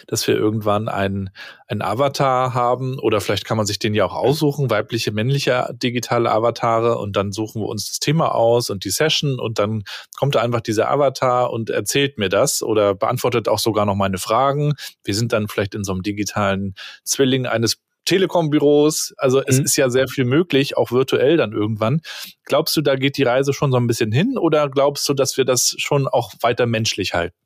dass 0.06 0.26
wir 0.26 0.34
irgendwann 0.34 0.88
einen, 0.88 1.30
einen 1.66 1.82
Avatar 1.82 2.54
haben 2.54 2.98
oder 2.98 3.20
vielleicht 3.20 3.44
kann 3.44 3.56
man 3.56 3.66
sich 3.66 3.78
den 3.78 3.94
ja 3.94 4.04
auch 4.04 4.14
aussuchen, 4.14 4.70
weibliche, 4.70 5.12
männliche 5.12 5.68
digitale 5.72 6.30
Avatare 6.30 6.98
und 6.98 7.16
dann 7.16 7.32
suchen 7.32 7.62
wir 7.62 7.68
uns 7.68 7.88
das 7.88 8.00
Thema 8.00 8.34
aus 8.34 8.70
und 8.70 8.84
die 8.84 8.90
Session 8.90 9.38
und 9.38 9.58
dann 9.58 9.84
kommt 10.16 10.34
da 10.34 10.40
einfach 10.40 10.60
dieser 10.60 10.90
Avatar 10.90 11.50
und 11.52 11.70
erzählt 11.70 12.18
mir 12.18 12.28
das 12.28 12.62
oder 12.62 12.94
beantwortet 12.94 13.48
auch 13.48 13.58
sogar 13.58 13.86
noch 13.86 13.94
meine 13.94 14.18
Fragen. 14.18 14.74
Wir 15.04 15.14
sind 15.14 15.32
dann 15.32 15.48
vielleicht 15.48 15.74
in 15.74 15.84
so 15.84 15.92
einem 15.92 16.02
digitalen 16.02 16.74
Zwilling 17.04 17.46
eines 17.46 17.76
Telekom-Büros. 18.08 19.14
Also 19.18 19.42
es 19.44 19.58
mhm. 19.58 19.64
ist 19.64 19.76
ja 19.76 19.90
sehr 19.90 20.08
viel 20.08 20.24
möglich, 20.24 20.76
auch 20.76 20.90
virtuell 20.90 21.36
dann 21.36 21.52
irgendwann. 21.52 22.00
Glaubst 22.44 22.76
du, 22.76 22.80
da 22.80 22.96
geht 22.96 23.18
die 23.18 23.22
Reise 23.22 23.52
schon 23.52 23.70
so 23.70 23.76
ein 23.76 23.86
bisschen 23.86 24.12
hin 24.12 24.38
oder 24.38 24.68
glaubst 24.70 25.08
du, 25.08 25.14
dass 25.14 25.36
wir 25.36 25.44
das 25.44 25.74
schon 25.78 26.08
auch 26.08 26.32
weiter 26.40 26.66
menschlich 26.66 27.14
halten? 27.14 27.36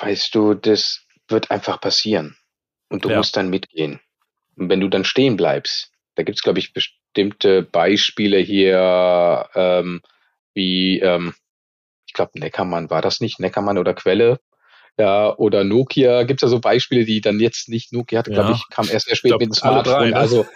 Weißt 0.00 0.34
du, 0.34 0.54
das 0.54 1.02
wird 1.28 1.50
einfach 1.50 1.80
passieren. 1.80 2.36
Und 2.88 3.04
du 3.04 3.10
ja. 3.10 3.18
musst 3.18 3.36
dann 3.36 3.50
mitgehen. 3.50 4.00
Und 4.56 4.68
wenn 4.68 4.80
du 4.80 4.88
dann 4.88 5.04
stehen 5.04 5.36
bleibst, 5.36 5.90
da 6.14 6.22
gibt 6.22 6.38
es, 6.38 6.42
glaube 6.42 6.58
ich, 6.58 6.72
bestimmte 6.72 7.62
Beispiele 7.62 8.38
hier, 8.38 9.48
ähm, 9.54 10.00
wie, 10.54 11.00
ähm, 11.00 11.34
ich 12.06 12.12
glaube, 12.12 12.38
Neckermann 12.38 12.90
war 12.90 13.02
das 13.02 13.20
nicht, 13.20 13.40
Neckermann 13.40 13.78
oder 13.78 13.94
Quelle, 13.94 14.40
ja, 14.96 15.36
oder 15.36 15.64
Nokia, 15.64 16.22
gibt 16.22 16.40
es 16.40 16.46
ja 16.46 16.48
so 16.48 16.60
Beispiele, 16.60 17.04
die 17.04 17.20
dann 17.20 17.40
jetzt 17.40 17.68
nicht 17.68 17.92
Nokia 17.92 18.20
hatte, 18.20 18.32
ja. 18.32 18.42
glaube 18.42 18.52
ich, 18.52 18.68
kam 18.70 18.88
erst 18.88 19.06
sehr 19.06 19.16
spät 19.16 19.32
mit 19.32 19.42
dem 19.42 19.52
Smartphone. 19.52 20.10
Ne? 20.10 20.16
Also, 20.16 20.46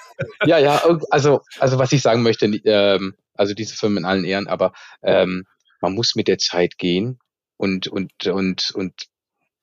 ja, 0.45 0.59
ja, 0.59 0.82
also, 1.11 1.41
also 1.59 1.78
was 1.78 1.93
ich 1.93 2.03
sagen 2.03 2.22
möchte, 2.22 2.47
ähm, 2.47 3.14
also 3.34 3.55
diese 3.55 3.74
Firmen 3.74 3.99
in 3.99 4.05
allen 4.05 4.24
Ehren, 4.24 4.47
aber 4.47 4.72
ähm, 5.03 5.45
man 5.80 5.95
muss 5.95 6.14
mit 6.14 6.28
der 6.28 6.39
Zeit 6.39 6.78
gehen 6.78 7.18
und, 7.57 7.89
und, 7.89 8.26
und, 8.26 8.70
und 8.74 8.95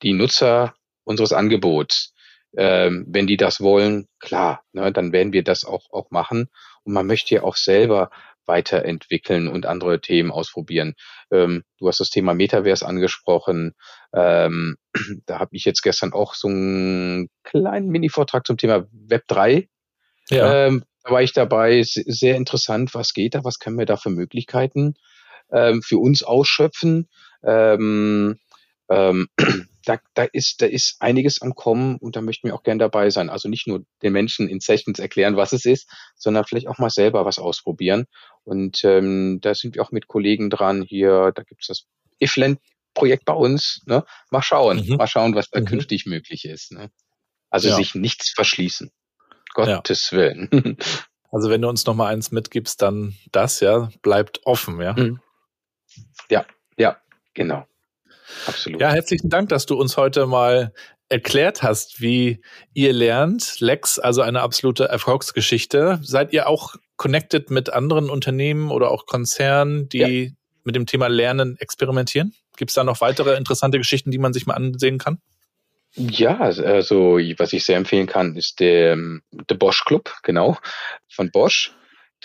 die 0.02 0.14
Nutzer 0.14 0.76
unseres 1.04 1.34
Angebots, 1.34 2.14
ähm, 2.58 3.06
wenn 3.08 3.28
die 3.28 3.38
das 3.38 3.62
wollen, 3.62 4.08
klar, 4.20 4.64
ne, 4.74 4.92
dann 4.92 5.12
werden 5.12 5.34
wir 5.34 5.44
das 5.44 5.66
auch, 5.66 5.92
auch 5.92 6.12
machen. 6.12 6.50
Und 6.84 6.94
man 6.94 7.08
möchte 7.08 7.36
ja 7.36 7.44
auch 7.44 7.56
selber 7.56 8.12
weiterentwickeln 8.48 9.48
und 9.48 9.66
andere 9.66 10.02
Themen 10.02 10.32
ausprobieren. 10.32 10.96
Ähm, 11.32 11.64
du 11.80 11.88
hast 11.88 12.00
das 12.00 12.10
Thema 12.10 12.34
Metaverse 12.34 12.86
angesprochen. 12.86 13.74
Ähm, 14.14 14.78
da 15.26 15.40
habe 15.40 15.56
ich 15.56 15.66
jetzt 15.66 15.82
gestern 15.82 16.14
auch 16.14 16.34
so 16.34 16.48
einen 16.48 17.30
kleinen 17.44 17.90
Mini-Vortrag 17.90 18.46
zum 18.46 18.58
Thema 18.58 18.86
Web 18.92 19.24
3. 19.28 19.68
Ja. 20.30 20.68
Ähm, 20.68 20.84
da 21.04 21.12
war 21.12 21.22
ich 21.22 21.34
dabei. 21.34 21.84
Sehr 21.84 22.36
interessant, 22.36 22.94
was 22.96 23.14
geht 23.14 23.36
da, 23.36 23.44
was 23.44 23.60
können 23.60 23.78
wir 23.78 23.86
da 23.86 23.98
für 23.98 24.10
Möglichkeiten 24.10 24.96
ähm, 25.52 25.82
für 25.82 25.98
uns 25.98 26.24
ausschöpfen. 26.24 27.10
Ähm, 27.44 28.40
ähm, 28.90 29.28
da, 29.86 30.00
da, 30.14 30.24
ist, 30.24 30.62
da 30.62 30.66
ist 30.66 30.98
einiges 31.00 31.42
am 31.42 31.56
Kommen 31.56 31.98
und 31.98 32.16
da 32.16 32.22
möchten 32.22 32.48
wir 32.48 32.56
auch 32.56 32.64
gern 32.64 32.80
dabei 32.80 33.10
sein. 33.10 33.30
Also 33.30 33.50
nicht 33.50 33.68
nur 33.68 33.86
den 34.02 34.14
Menschen 34.14 34.50
in 34.50 34.60
Sessions 34.60 35.00
erklären, 35.00 35.38
was 35.38 35.54
es 35.54 35.66
ist, 35.66 35.90
sondern 36.16 36.46
vielleicht 36.46 36.68
auch 36.68 36.78
mal 36.78 36.90
selber 36.90 37.26
was 37.26 37.40
ausprobieren. 37.40 38.06
Und 38.44 38.84
ähm, 38.84 39.40
da 39.42 39.54
sind 39.56 39.76
wir 39.76 39.84
auch 39.84 39.92
mit 39.92 40.08
Kollegen 40.08 40.50
dran. 40.50 40.84
Hier, 40.84 41.32
da 41.36 41.44
gibt 41.44 41.62
es 41.62 41.68
das 41.68 41.86
Ifland-Projekt 42.20 43.26
bei 43.26 43.34
uns. 43.34 43.82
Ne? 43.86 44.04
Mal 44.32 44.42
schauen, 44.42 44.86
mhm. 44.86 44.96
mal 44.96 45.08
schauen, 45.08 45.36
was 45.36 45.50
da 45.50 45.60
mhm. 45.60 45.66
künftig 45.66 46.06
möglich 46.06 46.46
ist. 46.46 46.72
Ne? 46.72 46.92
Also 47.50 47.70
ja. 47.70 47.76
sich 47.76 47.96
nichts 47.96 48.32
verschließen. 48.32 48.92
Gottes 49.54 50.10
ja. 50.12 50.18
Willen. 50.18 50.78
Also 51.32 51.50
wenn 51.50 51.62
du 51.62 51.68
uns 51.68 51.86
noch 51.86 51.96
mal 51.96 52.14
eins 52.14 52.32
mitgibst, 52.32 52.82
dann 52.82 53.14
das, 53.34 53.60
ja, 53.60 53.90
bleibt 54.02 54.46
offen, 54.46 54.80
ja. 54.80 54.94
Mhm. 54.94 55.20
Ja, 56.30 56.46
ja, 56.78 56.98
genau. 57.34 57.68
Absolut. 58.48 58.82
Ja, 58.82 58.92
herzlichen 58.92 59.30
Dank, 59.30 59.50
dass 59.50 59.66
du 59.66 59.76
uns 59.76 59.98
heute 59.98 60.26
mal 60.26 60.74
erklärt 61.10 61.62
hast, 61.64 62.02
wie 62.02 62.42
ihr 62.74 62.94
lernt. 62.94 63.60
Lex, 63.60 64.00
also 64.00 64.22
eine 64.22 64.42
absolute 64.42 64.86
Erfolgsgeschichte. 64.86 66.00
Seid 66.02 66.34
ihr 66.34 66.48
auch 66.48 66.76
connected 66.98 67.52
mit 67.52 67.72
anderen 67.72 68.10
Unternehmen 68.10 68.72
oder 68.72 68.92
auch 68.92 69.06
Konzernen, 69.06 69.88
die 69.90 70.00
ja. 70.00 70.32
mit 70.64 70.76
dem 70.76 70.86
Thema 70.86 71.08
Lernen 71.08 71.58
experimentieren? 71.60 72.34
Gibt 72.58 72.72
es 72.72 72.76
da 72.76 72.84
noch 72.84 73.02
weitere 73.02 73.36
interessante 73.36 73.78
Geschichten, 73.78 74.12
die 74.12 74.18
man 74.18 74.34
sich 74.34 74.46
mal 74.46 74.56
ansehen 74.56 74.98
kann? 74.98 75.20
Ja, 75.98 76.40
also 76.40 77.18
was 77.38 77.54
ich 77.54 77.64
sehr 77.64 77.78
empfehlen 77.78 78.08
kann, 78.08 78.36
ist 78.36 78.60
der, 78.60 78.94
ähm, 78.94 79.22
der 79.32 79.56
Bosch 79.56 79.86
Club, 79.86 80.14
genau, 80.24 80.58
von 81.10 81.32
Bosch. 81.32 81.74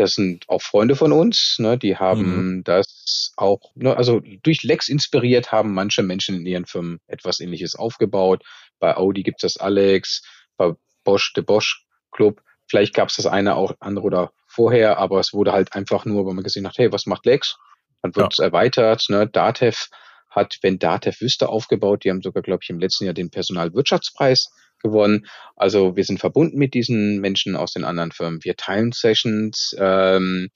Das 0.01 0.14
sind 0.14 0.48
auch 0.48 0.62
Freunde 0.62 0.96
von 0.96 1.12
uns, 1.12 1.57
ne, 1.59 1.76
die 1.76 1.98
haben 1.98 2.55
mhm. 2.55 2.64
das 2.64 3.34
auch, 3.36 3.61
ne, 3.74 3.94
also 3.94 4.20
durch 4.42 4.62
Lex 4.62 4.88
inspiriert 4.88 5.53
haben 5.53 5.74
manche 5.74 6.03
Menschen 6.03 6.36
in 6.36 6.46
ihren 6.46 6.64
Firmen 6.64 7.01
etwas 7.07 7.38
ähnliches 7.38 7.74
aufgebaut. 7.74 8.42
Bei 8.78 8.96
Audi 8.96 9.22
gibt 9.22 9.44
es 9.44 9.53
das 9.53 9.62
Alex, 9.62 10.22
bei 10.57 10.72
Bosch, 11.05 11.34
der 11.34 11.42
Bosch 11.42 11.84
Club. 12.12 12.40
Vielleicht 12.66 12.94
gab 12.94 13.11
es 13.11 13.16
das 13.16 13.26
eine 13.26 13.57
auch 13.57 13.74
andere 13.80 14.07
oder 14.07 14.32
vorher, 14.46 14.96
aber 14.96 15.20
es 15.20 15.34
wurde 15.34 15.53
halt 15.53 15.74
einfach 15.74 16.07
nur, 16.07 16.24
weil 16.24 16.32
man 16.32 16.44
gesehen 16.44 16.66
hat, 16.66 16.78
hey, 16.78 16.90
was 16.90 17.05
macht 17.05 17.26
Lex? 17.26 17.59
Dann 18.01 18.16
wird 18.16 18.32
es 18.32 18.38
ja. 18.38 18.46
erweitert. 18.46 19.05
Ne? 19.11 19.26
Datev 19.26 19.88
hat, 20.30 20.57
wenn 20.62 20.78
Datev 20.78 21.20
wüsste, 21.20 21.51
aufgebaut. 21.51 22.05
Die 22.05 22.11
haben 22.11 22.22
sogar, 22.22 22.42
glaube 22.42 22.61
ich, 22.62 22.70
im 22.70 22.80
letzten 22.80 23.05
Jahr 23.05 23.12
den 23.12 23.30
Personalwirtschaftspreis 23.30 24.51
gewonnen. 24.83 25.26
Also 25.57 25.97
wir 25.97 26.05
sind 26.05 26.20
verbunden 26.20 26.59
mit 26.59 26.74
diesen 26.74 27.20
Menschen 27.20 27.57
aus 27.57 27.72
den 27.72 27.85
anderen 27.85 28.12
Firmen. 28.12 28.45
Wir 28.45 28.57
teilen 28.57 28.93
Sessions 28.93 29.74
ähm, 29.78 30.51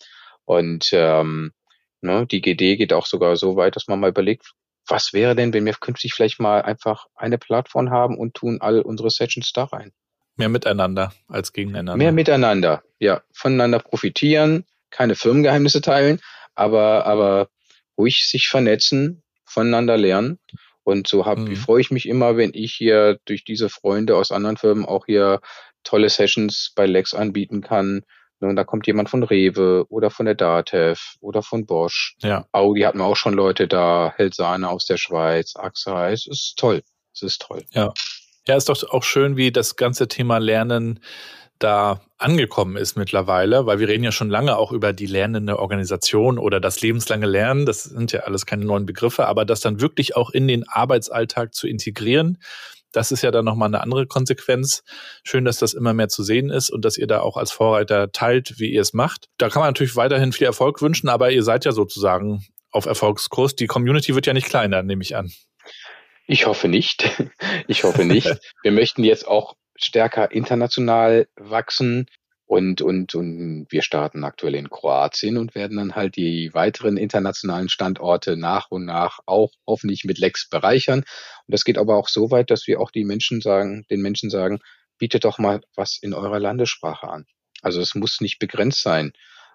und 0.45 0.89
ähm, 0.93 1.53
ne, 2.01 2.27
die 2.27 2.41
GD 2.41 2.77
geht 2.77 2.93
auch 2.93 3.07
sogar 3.07 3.37
so 3.37 3.57
weit, 3.57 3.77
dass 3.77 3.89
man 3.89 4.01
mal 4.01 4.11
überlegt, 4.11 4.53
was 4.87 5.13
wäre 5.13 5.35
denn, 5.35 5.53
wenn 5.53 5.65
wir 5.65 5.73
künftig 5.75 6.13
vielleicht 6.15 6.41
mal 6.41 6.63
einfach 6.63 7.07
eine 7.15 7.39
Plattform 7.39 7.91
haben 7.91 8.19
und 8.19 8.35
tun 8.35 8.59
all 8.61 8.81
unsere 8.81 9.11
Sessions 9.11 9.53
da 9.53 9.65
rein? 9.65 9.93
Mehr 10.37 10.49
miteinander 10.49 11.13
als 11.29 11.53
gegeneinander. 11.53 11.97
Mehr 11.97 12.13
miteinander, 12.13 12.83
ja. 12.99 13.23
Voneinander 13.33 13.79
profitieren, 13.79 14.65
keine 14.91 15.15
Firmengeheimnisse 15.15 15.81
teilen, 15.81 16.21
aber, 16.55 17.07
aber 17.07 17.49
ruhig 17.97 18.27
sich 18.29 18.49
vernetzen, 18.49 19.23
voneinander 19.45 19.97
lernen. 19.97 20.39
Und 20.85 21.09
so 21.09 21.27
hab, 21.27 21.39
mhm. 21.39 21.57
freue 21.57 21.81
ich 21.81 21.91
mich 21.91 22.07
immer, 22.07 22.37
wenn 22.37 22.51
ich 22.55 22.75
hier 22.75 23.19
durch 23.25 23.45
diese 23.45 23.69
Freunde 23.69 24.17
aus 24.17 24.31
anderen 24.31 24.57
Firmen 24.57 24.85
auch 24.85 25.07
hier 25.07 25.41
tolle 25.83 26.09
Sessions 26.09 26.73
bei 26.77 26.87
Lex 26.87 27.15
anbieten 27.15 27.61
kann. 27.61 28.03
Und 28.41 28.57
da 28.57 28.65
kommt 28.65 28.87
jemand 28.87 29.09
von 29.09 29.23
Rewe 29.23 29.87
oder 29.89 30.11
von 30.11 30.27
der 30.27 30.35
Datev 30.35 31.01
oder 31.21 31.43
von 31.43 31.65
Bosch. 31.65 32.15
Ja. 32.21 32.47
Audi 32.53 32.83
hatten 32.83 32.99
wir 32.99 33.07
auch 33.07 33.17
schon 33.17 33.33
Leute 33.33 33.67
da, 33.67 34.13
Helsane 34.17 34.69
aus 34.69 34.85
der 34.85 34.99
Schweiz, 34.99 35.55
AXA. 35.57 36.11
Es 36.11 36.27
ist 36.27 36.55
toll. 36.59 36.83
Es 37.15 37.23
ist 37.23 37.41
toll. 37.41 37.65
Ja. 37.71 37.93
Ja, 38.47 38.57
ist 38.57 38.69
doch 38.69 38.83
auch 38.91 39.05
schön, 39.05 39.39
wie 39.39 39.51
das 39.51 39.77
ganze 39.77 40.07
Thema 40.07 40.37
Lernen 40.37 41.01
da 41.59 42.01
angekommen 42.19 42.77
ist 42.77 42.97
mittlerweile, 42.97 43.67
weil 43.67 43.79
wir 43.79 43.89
reden 43.89 44.05
ja 44.05 44.13
schon 44.13 44.31
lange 44.31 44.57
auch 44.57 44.73
über 44.73 44.93
die 44.93 45.07
lernende 45.07 45.59
Organisation 45.59 46.39
oder 46.39 46.61
das 46.61 46.81
lebenslange 46.81 47.27
Lernen. 47.27 47.67
Das 47.67 47.85
sind 47.85 48.13
ja 48.13 48.21
alles 48.21 48.47
keine 48.47 48.65
neuen 48.65 48.87
Begriffe, 48.87 49.27
aber 49.27 49.45
das 49.45 49.61
dann 49.61 49.81
wirklich 49.81 50.17
auch 50.17 50.31
in 50.31 50.49
den 50.49 50.69
Arbeitsalltag 50.69 51.55
zu 51.55 51.67
integrieren, 51.67 52.39
das 52.95 53.11
ist 53.11 53.23
ja 53.23 53.31
dann 53.31 53.45
nochmal 53.45 53.69
eine 53.69 53.81
andere 53.81 54.07
Konsequenz. 54.07 54.85
Schön, 55.25 55.45
dass 55.45 55.59
das 55.59 55.75
immer 55.75 55.93
mehr 55.95 56.09
zu 56.09 56.23
sehen 56.23 56.51
ist 56.51 56.71
und 56.71 56.85
dass 56.85 56.97
ihr 56.97 57.09
da 57.09 57.21
auch 57.21 57.37
als 57.37 57.51
Vorreiter 57.51 58.13
teilt, 58.13 58.59
wie 58.59 58.71
ihr 58.71 58.83
es 58.83 58.93
macht. 58.93 59.27
Da 59.37 59.49
kann 59.49 59.61
man 59.61 59.69
natürlich 59.69 59.97
weiterhin 59.97 60.33
viel 60.33 60.47
Erfolg 60.47 60.81
wünschen, 60.81 61.09
aber 61.09 61.31
ihr 61.33 61.43
seid 61.43 61.65
ja 61.65 61.73
sozusagen 61.73 62.47
auf 62.71 62.87
Erfolgskurs. 62.87 63.57
Die 63.57 63.67
Community 63.67 64.15
wird 64.15 64.27
ja 64.27 64.33
nicht 64.33 64.47
kleiner, 64.47 64.83
nehme 64.83 65.03
ich 65.03 65.17
an. 65.17 65.33
Ich 66.27 66.47
hoffe 66.47 66.69
nicht. 66.69 67.11
Ich 67.67 67.85
hoffe 67.85 68.05
nicht. 68.05 68.29
Wir 68.63 68.73
möchten 68.73 69.05
jetzt 69.05 69.27
auch 69.27 69.55
stärker 69.77 70.31
international 70.33 71.29
wachsen 71.37 72.07
und, 72.47 72.83
und, 72.83 73.15
und 73.15 73.67
wir 73.71 73.83
starten 73.83 74.23
aktuell 74.23 74.55
in 74.55 74.69
Kroatien 74.69 75.39
und 75.39 75.55
werden 75.55 75.79
dann 75.79 75.95
halt 75.95 76.17
die 76.17 76.53
weiteren 76.53 76.97
internationalen 76.97 77.69
Standorte 77.69 78.37
nach 78.37 78.71
und 78.71 78.85
nach 78.85 79.21
auch 79.27 79.51
hoffentlich 79.67 80.05
mit 80.05 80.19
Lex 80.19 80.49
bereichern. 80.49 81.01
Und 81.01 81.07
das 81.49 81.65
geht 81.65 81.79
aber 81.79 81.97
auch 81.97 82.09
so 82.09 82.31
weit, 82.31 82.51
dass 82.51 82.67
wir 82.67 82.81
auch 82.81 82.91
die 82.91 83.05
Menschen 83.05 83.41
sagen, 83.41 83.87
den 83.91 84.03
Menschen 84.03 84.29
sagen, 84.29 84.61
bietet 84.99 85.25
doch 85.25 85.39
mal 85.39 85.63
was 85.75 85.99
in 86.01 86.13
eurer 86.13 86.39
Landessprache 86.39 87.09
an. 87.09 87.25
Also 87.63 87.81
es 87.81 87.95
muss 87.95 88.21
nicht 88.21 88.39
begrenzt 88.39 88.83
sein. 88.83 89.13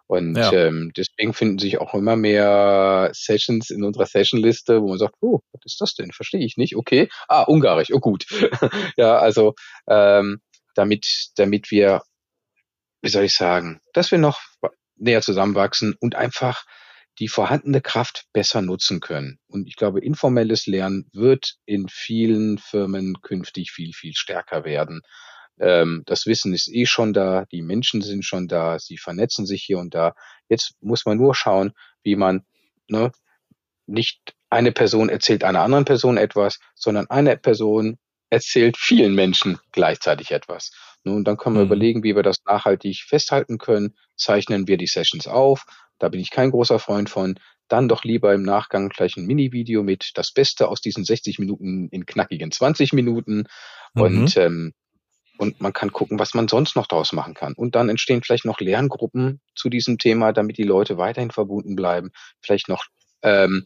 Und 0.10 0.38
ja. 0.38 0.52
ähm, 0.52 0.92
deswegen 0.98 1.36
finden 1.36 1.60
sich 1.60 1.80
auch 1.80 1.94
immer 1.94 2.16
mehr 2.16 3.12
Sessions 3.14 3.70
in 3.70 3.84
unserer 3.84 4.08
Sessionliste, 4.08 4.82
wo 4.82 4.90
man 4.90 4.98
sagt, 4.98 5.14
oh, 5.22 5.42
was 5.52 5.62
ist 5.66 5.80
das 5.80 5.94
denn? 5.94 6.12
Verstehe 6.12 6.44
ich 6.44 6.58
nicht. 6.58 6.76
Okay. 6.76 7.10
Ah, 7.28 7.44
Ungarisch. 7.44 7.94
Oh 7.94 8.00
gut. 8.00 8.26
ja, 8.98 9.20
also 9.20 9.54
ähm, 9.88 10.42
damit, 10.74 11.30
damit 11.36 11.70
wir, 11.70 12.02
wie 13.04 13.10
soll 13.10 13.26
ich 13.26 13.36
sagen, 13.36 13.82
dass 13.94 14.10
wir 14.10 14.18
noch 14.18 14.40
näher 14.96 15.22
zusammenwachsen 15.22 15.94
und 16.00 16.16
einfach 16.16 16.66
die 17.20 17.28
vorhandene 17.28 17.80
Kraft 17.80 18.26
besser 18.34 18.64
nutzen 18.64 19.02
können. 19.02 19.38
Und 19.48 19.68
ich 19.68 19.76
glaube, 19.76 20.04
informelles 20.04 20.66
Lernen 20.66 21.08
wird 21.14 21.54
in 21.66 21.88
vielen 21.88 22.58
Firmen 22.58 23.22
künftig 23.22 23.70
viel, 23.70 23.94
viel 23.94 24.14
stärker 24.16 24.64
werden. 24.64 25.02
Ähm, 25.60 26.04
das 26.06 26.26
Wissen 26.26 26.54
ist 26.54 26.70
eh 26.74 26.86
schon 26.86 27.14
da, 27.14 27.46
die 27.52 27.62
Menschen 27.62 28.02
sind 28.02 28.24
schon 28.24 28.48
da, 28.48 28.80
sie 28.80 28.98
vernetzen 28.98 29.46
sich 29.46 29.64
hier 29.64 29.80
und 29.80 29.94
da. 29.94 30.14
Jetzt 30.48 30.74
muss 30.82 31.06
man 31.06 31.18
nur 31.18 31.36
schauen, 31.36 31.74
wie 32.04 32.16
man 32.16 32.46
ne, 32.88 33.12
nicht 33.86 34.36
eine 34.50 34.72
Person 34.72 35.10
erzählt 35.10 35.44
einer 35.44 35.62
anderen 35.62 35.86
Person 35.86 36.18
etwas, 36.18 36.60
sondern 36.76 37.08
eine 37.10 37.38
Person 37.38 37.98
erzählt 38.30 38.78
vielen 38.78 39.16
Menschen 39.16 39.60
gleichzeitig 39.72 40.32
etwas. 40.32 40.72
Nun, 41.04 41.24
dann 41.24 41.38
können 41.38 41.56
wir 41.56 41.62
mhm. 41.62 41.68
überlegen, 41.68 42.04
wie 42.04 42.16
wir 42.16 42.24
das 42.24 42.44
nachhaltig 42.46 43.04
festhalten 43.08 43.58
können. 43.58 43.96
Zeichnen 44.16 44.68
wir 44.68 44.78
die 44.78 44.88
Sessions 44.88 45.28
auf. 45.28 45.66
Da 45.98 46.10
bin 46.10 46.20
ich 46.20 46.30
kein 46.30 46.52
großer 46.52 46.80
Freund 46.80 47.10
von. 47.10 47.40
Dann 47.68 47.88
doch 47.88 48.04
lieber 48.04 48.34
im 48.34 48.44
Nachgang 48.44 48.90
gleich 48.90 49.16
ein 49.18 49.26
Mini-Video 49.26 49.84
mit 49.84 50.12
das 50.16 50.32
Beste 50.32 50.68
aus 50.68 50.82
diesen 50.82 51.06
60 51.06 51.40
Minuten 51.40 51.88
in 51.90 52.06
knackigen 52.06 52.52
20 52.52 52.94
Minuten. 52.94 53.46
Mhm. 53.94 54.02
Und 54.02 54.38
ähm, 54.38 54.74
und 55.40 55.62
man 55.62 55.72
kann 55.72 55.94
gucken, 55.94 56.20
was 56.20 56.34
man 56.34 56.50
sonst 56.50 56.76
noch 56.76 56.86
daraus 56.86 57.14
machen 57.14 57.34
kann. 57.34 57.54
Und 57.54 57.74
dann 57.74 57.88
entstehen 57.88 58.22
vielleicht 58.22 58.44
noch 58.44 58.60
Lerngruppen 58.60 59.40
zu 59.56 59.70
diesem 59.70 59.98
Thema, 59.98 60.34
damit 60.34 60.58
die 60.58 60.64
Leute 60.64 60.98
weiterhin 60.98 61.32
verbunden 61.32 61.78
bleiben. 61.78 62.12
Vielleicht 62.42 62.68
noch 62.68 62.84
ähm, 63.24 63.64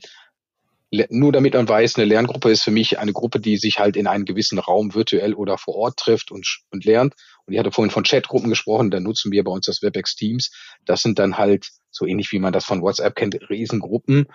nur 1.10 1.32
damit 1.32 1.56
man 1.56 1.68
weiß, 1.68 1.96
eine 1.96 2.06
Lerngruppe 2.06 2.52
ist 2.52 2.62
für 2.62 2.70
mich 2.70 3.00
eine 3.00 3.14
Gruppe, 3.14 3.40
die 3.40 3.58
sich 3.58 3.80
halt 3.80 3.98
in 3.98 4.06
einem 4.06 4.26
gewissen 4.26 4.60
Raum 4.60 4.94
virtuell 4.94 5.34
oder 5.34 5.58
vor 5.58 5.74
Ort 5.74 5.98
trifft 5.98 6.30
und, 6.30 6.62
und 6.70 6.86
lernt. 6.86 7.16
Und 7.46 7.54
ich 7.54 7.60
hatte 7.60 7.72
vorhin 7.72 7.90
von 7.90 8.04
Chatgruppen 8.04 8.52
gesprochen, 8.52 8.92
da 8.92 9.00
nutzen 9.00 9.32
wir 9.32 9.44
bei 9.44 9.52
uns 9.52 9.66
das 9.66 9.82
WebEx 9.82 10.16
Teams. 10.16 10.52
Das 10.86 11.02
sind 11.02 11.18
dann 11.18 11.40
halt 11.40 11.70
so 11.90 12.06
ähnlich 12.06 12.32
wie 12.32 12.38
man 12.38 12.54
das 12.54 12.66
von 12.66 12.84
WhatsApp 12.84 13.16
kennt, 13.16 13.36
Riesengruppen, 13.50 14.28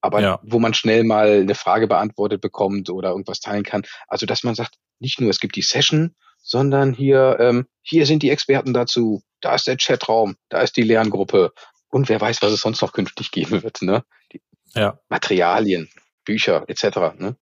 aber 0.00 0.22
ja. 0.22 0.40
wo 0.42 0.58
man 0.58 0.72
schnell 0.72 1.04
mal 1.04 1.40
eine 1.40 1.54
Frage 1.54 1.86
beantwortet 1.86 2.40
bekommt 2.40 2.88
oder 2.88 3.10
irgendwas 3.10 3.40
teilen 3.40 3.64
kann. 3.64 3.82
Also 4.08 4.24
dass 4.24 4.42
man 4.42 4.54
sagt, 4.54 4.76
nicht 4.98 5.20
nur 5.20 5.28
es 5.28 5.40
gibt 5.40 5.56
die 5.56 5.62
Session, 5.62 6.14
sondern 6.46 6.94
hier, 6.94 7.36
ähm, 7.40 7.66
hier 7.82 8.06
sind 8.06 8.22
die 8.22 8.30
Experten 8.30 8.72
dazu, 8.72 9.22
da 9.40 9.54
ist 9.54 9.66
der 9.66 9.76
Chatraum, 9.76 10.36
da 10.48 10.60
ist 10.60 10.76
die 10.76 10.82
Lerngruppe 10.82 11.52
und 11.88 12.08
wer 12.08 12.20
weiß, 12.20 12.40
was 12.40 12.52
es 12.52 12.60
sonst 12.60 12.80
noch 12.80 12.92
künftig 12.92 13.32
geben 13.32 13.62
wird, 13.62 13.82
ne? 13.82 14.04
Die 14.32 14.40
ja. 14.74 14.98
Materialien, 15.08 15.88
Bücher 16.24 16.64
etc. 16.68 17.18
Ne? 17.18 17.36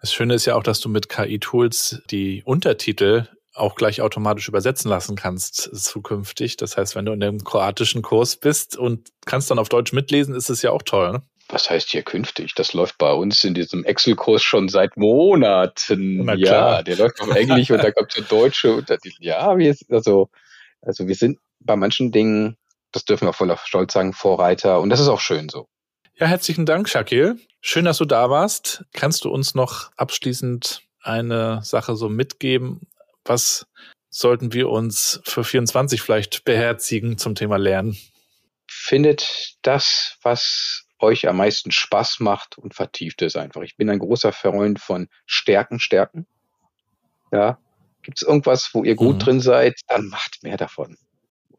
Das 0.00 0.12
Schöne 0.12 0.34
ist 0.34 0.46
ja 0.46 0.56
auch, 0.56 0.62
dass 0.62 0.80
du 0.80 0.88
mit 0.88 1.08
KI-Tools 1.08 2.02
die 2.10 2.42
Untertitel 2.44 3.28
auch 3.54 3.76
gleich 3.76 4.00
automatisch 4.00 4.48
übersetzen 4.48 4.88
lassen 4.88 5.14
kannst 5.14 5.70
zukünftig. 5.74 6.56
Das 6.56 6.76
heißt, 6.76 6.96
wenn 6.96 7.04
du 7.04 7.12
in 7.12 7.22
einem 7.22 7.44
kroatischen 7.44 8.02
Kurs 8.02 8.36
bist 8.36 8.76
und 8.76 9.10
kannst 9.26 9.50
dann 9.50 9.58
auf 9.58 9.68
Deutsch 9.68 9.92
mitlesen, 9.92 10.34
ist 10.34 10.48
es 10.48 10.62
ja 10.62 10.70
auch 10.70 10.82
toll. 10.82 11.12
Ne? 11.12 11.22
Was 11.48 11.70
heißt 11.70 11.90
hier 11.90 12.02
künftig? 12.02 12.54
Das 12.54 12.72
läuft 12.72 12.98
bei 12.98 13.12
uns 13.12 13.44
in 13.44 13.54
diesem 13.54 13.84
Excel-Kurs 13.84 14.42
schon 14.42 14.68
seit 14.68 14.96
Monaten. 14.96 16.28
Ja, 16.38 16.82
der 16.82 16.96
läuft 16.96 17.20
auf 17.20 17.34
Englisch 17.34 17.70
und 17.70 17.82
da 17.82 17.90
kommt 17.90 18.16
der 18.16 18.24
Deutsche 18.24 18.74
Untertitel. 18.74 19.22
Ja, 19.22 19.56
wir, 19.58 19.76
also, 19.90 20.30
also 20.80 21.06
wir 21.06 21.14
sind 21.14 21.38
bei 21.60 21.76
manchen 21.76 22.12
Dingen, 22.12 22.56
das 22.90 23.04
dürfen 23.04 23.26
wir 23.26 23.32
voller 23.32 23.58
Stolz 23.64 23.92
sagen, 23.92 24.12
Vorreiter 24.12 24.80
und 24.80 24.90
das 24.90 25.00
ist 25.00 25.08
auch 25.08 25.20
schön 25.20 25.48
so. 25.48 25.68
Ja, 26.14 26.26
herzlichen 26.26 26.66
Dank, 26.66 26.88
Shakil. 26.88 27.38
Schön, 27.60 27.84
dass 27.84 27.98
du 27.98 28.04
da 28.04 28.28
warst. 28.28 28.84
Kannst 28.92 29.24
du 29.24 29.30
uns 29.30 29.54
noch 29.54 29.90
abschließend 29.96 30.82
eine 31.00 31.60
Sache 31.62 31.96
so 31.96 32.08
mitgeben? 32.08 32.80
Was 33.24 33.66
sollten 34.10 34.52
wir 34.52 34.68
uns 34.68 35.20
für 35.24 35.42
24 35.42 36.02
vielleicht 36.02 36.44
beherzigen 36.44 37.18
zum 37.18 37.34
Thema 37.34 37.56
Lernen? 37.56 37.96
Findet 38.68 39.56
das, 39.62 40.16
was 40.22 40.84
euch 41.02 41.28
am 41.28 41.36
meisten 41.36 41.70
Spaß 41.70 42.20
macht 42.20 42.58
und 42.58 42.74
vertieft 42.74 43.22
es 43.22 43.36
einfach. 43.36 43.62
Ich 43.62 43.76
bin 43.76 43.90
ein 43.90 43.98
großer 43.98 44.32
Freund 44.32 44.80
von 44.80 45.08
Stärken, 45.26 45.80
Stärken. 45.80 46.26
Ja. 47.32 47.58
Gibt 48.02 48.18
es 48.18 48.26
irgendwas, 48.26 48.70
wo 48.72 48.84
ihr 48.84 48.94
gut 48.94 49.16
mhm. 49.16 49.20
drin 49.20 49.40
seid, 49.40 49.80
dann 49.88 50.08
macht 50.08 50.42
mehr 50.42 50.56
davon. 50.56 50.96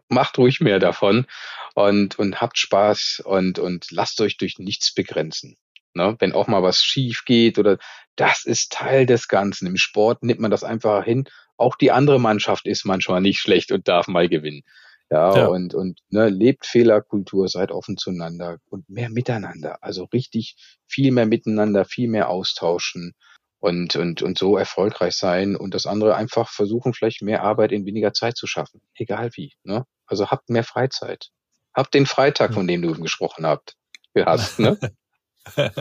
Macht 0.09 0.37
ruhig 0.37 0.59
mehr 0.59 0.79
davon 0.79 1.25
und, 1.73 2.19
und 2.19 2.41
habt 2.41 2.57
Spaß 2.57 3.23
und, 3.25 3.59
und 3.59 3.91
lasst 3.91 4.19
euch 4.21 4.37
durch 4.37 4.59
nichts 4.59 4.93
begrenzen. 4.93 5.57
Ne? 5.93 6.15
Wenn 6.19 6.33
auch 6.33 6.47
mal 6.47 6.63
was 6.63 6.83
schief 6.83 7.23
geht 7.25 7.57
oder 7.59 7.77
das 8.15 8.45
ist 8.45 8.71
Teil 8.71 9.05
des 9.05 9.27
Ganzen. 9.27 9.67
Im 9.67 9.77
Sport 9.77 10.23
nimmt 10.23 10.39
man 10.39 10.51
das 10.51 10.63
einfach 10.63 11.03
hin. 11.03 11.25
Auch 11.57 11.75
die 11.75 11.91
andere 11.91 12.19
Mannschaft 12.19 12.65
ist 12.67 12.85
manchmal 12.85 13.21
nicht 13.21 13.39
schlecht 13.39 13.71
und 13.71 13.87
darf 13.87 14.07
mal 14.07 14.27
gewinnen. 14.27 14.63
Ja, 15.09 15.37
ja. 15.37 15.47
und, 15.47 15.73
und 15.73 15.99
ne, 16.09 16.29
lebt 16.29 16.65
Fehlerkultur, 16.65 17.47
seid 17.47 17.71
offen 17.71 17.97
zueinander 17.97 18.57
und 18.69 18.89
mehr 18.89 19.09
miteinander. 19.09 19.77
Also 19.81 20.05
richtig 20.05 20.55
viel 20.87 21.11
mehr 21.11 21.25
miteinander, 21.25 21.85
viel 21.85 22.07
mehr 22.07 22.29
austauschen 22.29 23.13
und, 23.59 23.95
und, 23.95 24.21
und 24.21 24.37
so 24.37 24.57
erfolgreich 24.57 25.15
sein 25.15 25.55
und 25.55 25.73
das 25.73 25.85
andere 25.85 26.15
einfach 26.15 26.49
versuchen, 26.49 26.93
vielleicht 26.93 27.21
mehr 27.21 27.43
Arbeit 27.43 27.71
in 27.71 27.85
weniger 27.85 28.13
Zeit 28.13 28.37
zu 28.37 28.47
schaffen. 28.47 28.81
Egal 28.95 29.29
wie. 29.35 29.53
Ne? 29.63 29.85
Also 30.07 30.31
habt 30.31 30.49
mehr 30.49 30.63
Freizeit. 30.63 31.29
Habt 31.75 31.93
den 31.93 32.05
Freitag, 32.05 32.53
von 32.53 32.67
dem 32.67 32.81
du 32.81 32.93
gesprochen 32.99 33.45
habt, 33.45 33.75
hast. 34.15 34.59
Ne? 34.59 34.77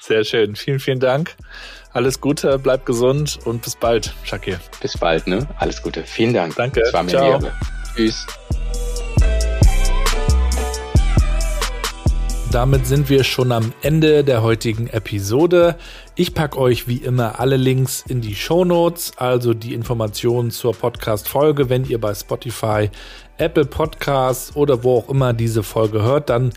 Sehr 0.00 0.24
schön. 0.24 0.56
Vielen, 0.56 0.80
vielen 0.80 1.00
Dank. 1.00 1.36
Alles 1.92 2.20
Gute, 2.20 2.58
bleib 2.58 2.86
gesund 2.86 3.38
und 3.44 3.62
bis 3.62 3.76
bald, 3.76 4.14
Shakir. 4.24 4.60
Bis 4.80 4.96
bald, 4.96 5.26
ne? 5.26 5.48
Alles 5.58 5.82
Gute. 5.82 6.04
Vielen 6.04 6.34
Dank. 6.34 6.56
Danke. 6.56 6.80
Es 6.80 6.92
war 6.92 7.02
mir 7.02 7.12
Ehre. 7.14 7.52
Tschüss. 7.94 8.26
Damit 12.50 12.84
sind 12.84 13.08
wir 13.08 13.22
schon 13.22 13.52
am 13.52 13.72
Ende 13.80 14.24
der 14.24 14.42
heutigen 14.42 14.88
Episode. 14.88 15.76
Ich 16.16 16.34
packe 16.34 16.58
euch 16.58 16.88
wie 16.88 16.96
immer 16.96 17.38
alle 17.38 17.56
Links 17.56 18.04
in 18.08 18.20
die 18.20 18.34
Show 18.34 18.64
Notes, 18.64 19.12
also 19.16 19.54
die 19.54 19.72
Informationen 19.72 20.50
zur 20.50 20.74
Podcast-Folge. 20.74 21.68
Wenn 21.68 21.84
ihr 21.84 22.00
bei 22.00 22.12
Spotify, 22.12 22.90
Apple 23.38 23.66
Podcasts 23.66 24.56
oder 24.56 24.82
wo 24.82 24.96
auch 24.96 25.08
immer 25.08 25.32
diese 25.32 25.62
Folge 25.62 26.02
hört, 26.02 26.28
dann 26.28 26.52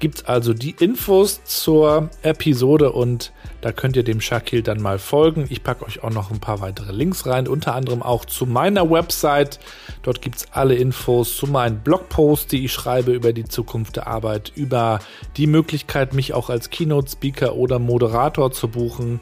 gibt's 0.00 0.24
also 0.24 0.54
die 0.54 0.76
Infos 0.80 1.44
zur 1.44 2.08
Episode 2.22 2.92
und 2.92 3.33
da 3.64 3.72
könnt 3.72 3.96
ihr 3.96 4.02
dem 4.02 4.20
Shakil 4.20 4.60
dann 4.62 4.82
mal 4.82 4.98
folgen. 4.98 5.46
Ich 5.48 5.62
packe 5.62 5.86
euch 5.86 6.04
auch 6.04 6.10
noch 6.10 6.30
ein 6.30 6.38
paar 6.38 6.60
weitere 6.60 6.92
Links 6.92 7.24
rein, 7.24 7.48
unter 7.48 7.74
anderem 7.74 8.02
auch 8.02 8.26
zu 8.26 8.44
meiner 8.44 8.90
Website. 8.90 9.58
Dort 10.02 10.20
gibt's 10.20 10.48
alle 10.52 10.74
Infos 10.74 11.34
zu 11.34 11.46
meinen 11.46 11.78
Blogposts, 11.78 12.46
die 12.48 12.66
ich 12.66 12.74
schreibe 12.74 13.12
über 13.12 13.32
die 13.32 13.46
Zukunft 13.46 13.96
der 13.96 14.06
Arbeit, 14.06 14.52
über 14.54 14.98
die 15.38 15.46
Möglichkeit, 15.46 16.12
mich 16.12 16.34
auch 16.34 16.50
als 16.50 16.68
Keynote-Speaker 16.68 17.54
oder 17.54 17.78
Moderator 17.78 18.52
zu 18.52 18.68
buchen 18.68 19.20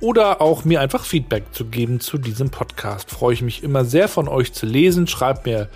oder 0.00 0.40
auch 0.40 0.64
mir 0.64 0.80
einfach 0.80 1.04
Feedback 1.04 1.52
zu 1.52 1.66
geben 1.66 2.00
zu 2.00 2.16
diesem 2.16 2.48
Podcast. 2.48 3.10
Freue 3.10 3.34
ich 3.34 3.42
mich 3.42 3.62
immer 3.62 3.84
sehr 3.84 4.08
von 4.08 4.26
euch 4.26 4.54
zu 4.54 4.64
lesen. 4.64 5.06
Schreibt 5.06 5.44
mir 5.44 5.68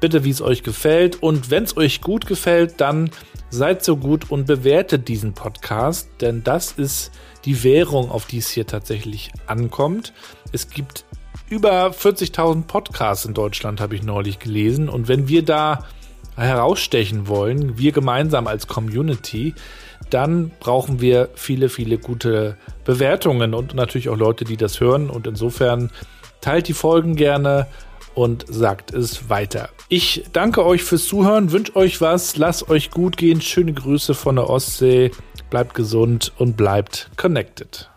bitte, 0.00 0.24
wie 0.24 0.30
es 0.30 0.42
euch 0.42 0.64
gefällt. 0.64 1.22
Und 1.22 1.52
wenn 1.52 1.62
es 1.62 1.76
euch 1.76 2.00
gut 2.00 2.26
gefällt, 2.26 2.80
dann 2.80 3.10
seid 3.50 3.84
so 3.84 3.96
gut 3.96 4.30
und 4.30 4.46
bewertet 4.46 5.06
diesen 5.06 5.32
Podcast, 5.32 6.08
denn 6.20 6.42
das 6.42 6.72
ist 6.72 7.12
die 7.44 7.62
Währung, 7.62 8.10
auf 8.10 8.26
die 8.26 8.38
es 8.38 8.48
hier 8.48 8.66
tatsächlich 8.66 9.30
ankommt. 9.46 10.12
Es 10.52 10.70
gibt 10.70 11.04
über 11.50 11.88
40.000 11.88 12.62
Podcasts 12.66 13.24
in 13.24 13.34
Deutschland, 13.34 13.80
habe 13.80 13.94
ich 13.94 14.02
neulich 14.02 14.38
gelesen. 14.38 14.88
Und 14.88 15.08
wenn 15.08 15.28
wir 15.28 15.44
da 15.44 15.84
herausstechen 16.36 17.28
wollen, 17.28 17.78
wir 17.78 17.92
gemeinsam 17.92 18.46
als 18.46 18.66
Community, 18.66 19.54
dann 20.10 20.50
brauchen 20.60 21.00
wir 21.00 21.28
viele, 21.34 21.68
viele 21.68 21.98
gute 21.98 22.56
Bewertungen 22.84 23.54
und 23.54 23.74
natürlich 23.74 24.08
auch 24.08 24.16
Leute, 24.16 24.44
die 24.44 24.56
das 24.56 24.80
hören. 24.80 25.10
Und 25.10 25.26
insofern 25.26 25.90
teilt 26.40 26.68
die 26.68 26.74
Folgen 26.74 27.16
gerne 27.16 27.66
und 28.14 28.44
sagt 28.48 28.92
es 28.92 29.28
weiter. 29.28 29.68
Ich 29.88 30.24
danke 30.32 30.64
euch 30.64 30.82
fürs 30.82 31.06
Zuhören, 31.06 31.52
wünsche 31.52 31.76
euch 31.76 32.00
was, 32.00 32.36
lasst 32.36 32.68
euch 32.68 32.90
gut 32.90 33.16
gehen, 33.16 33.40
schöne 33.40 33.72
Grüße 33.72 34.14
von 34.14 34.36
der 34.36 34.48
Ostsee, 34.48 35.10
bleibt 35.54 35.74
gesund 35.74 36.32
und 36.36 36.56
bleibt 36.56 37.10
connected. 37.16 37.88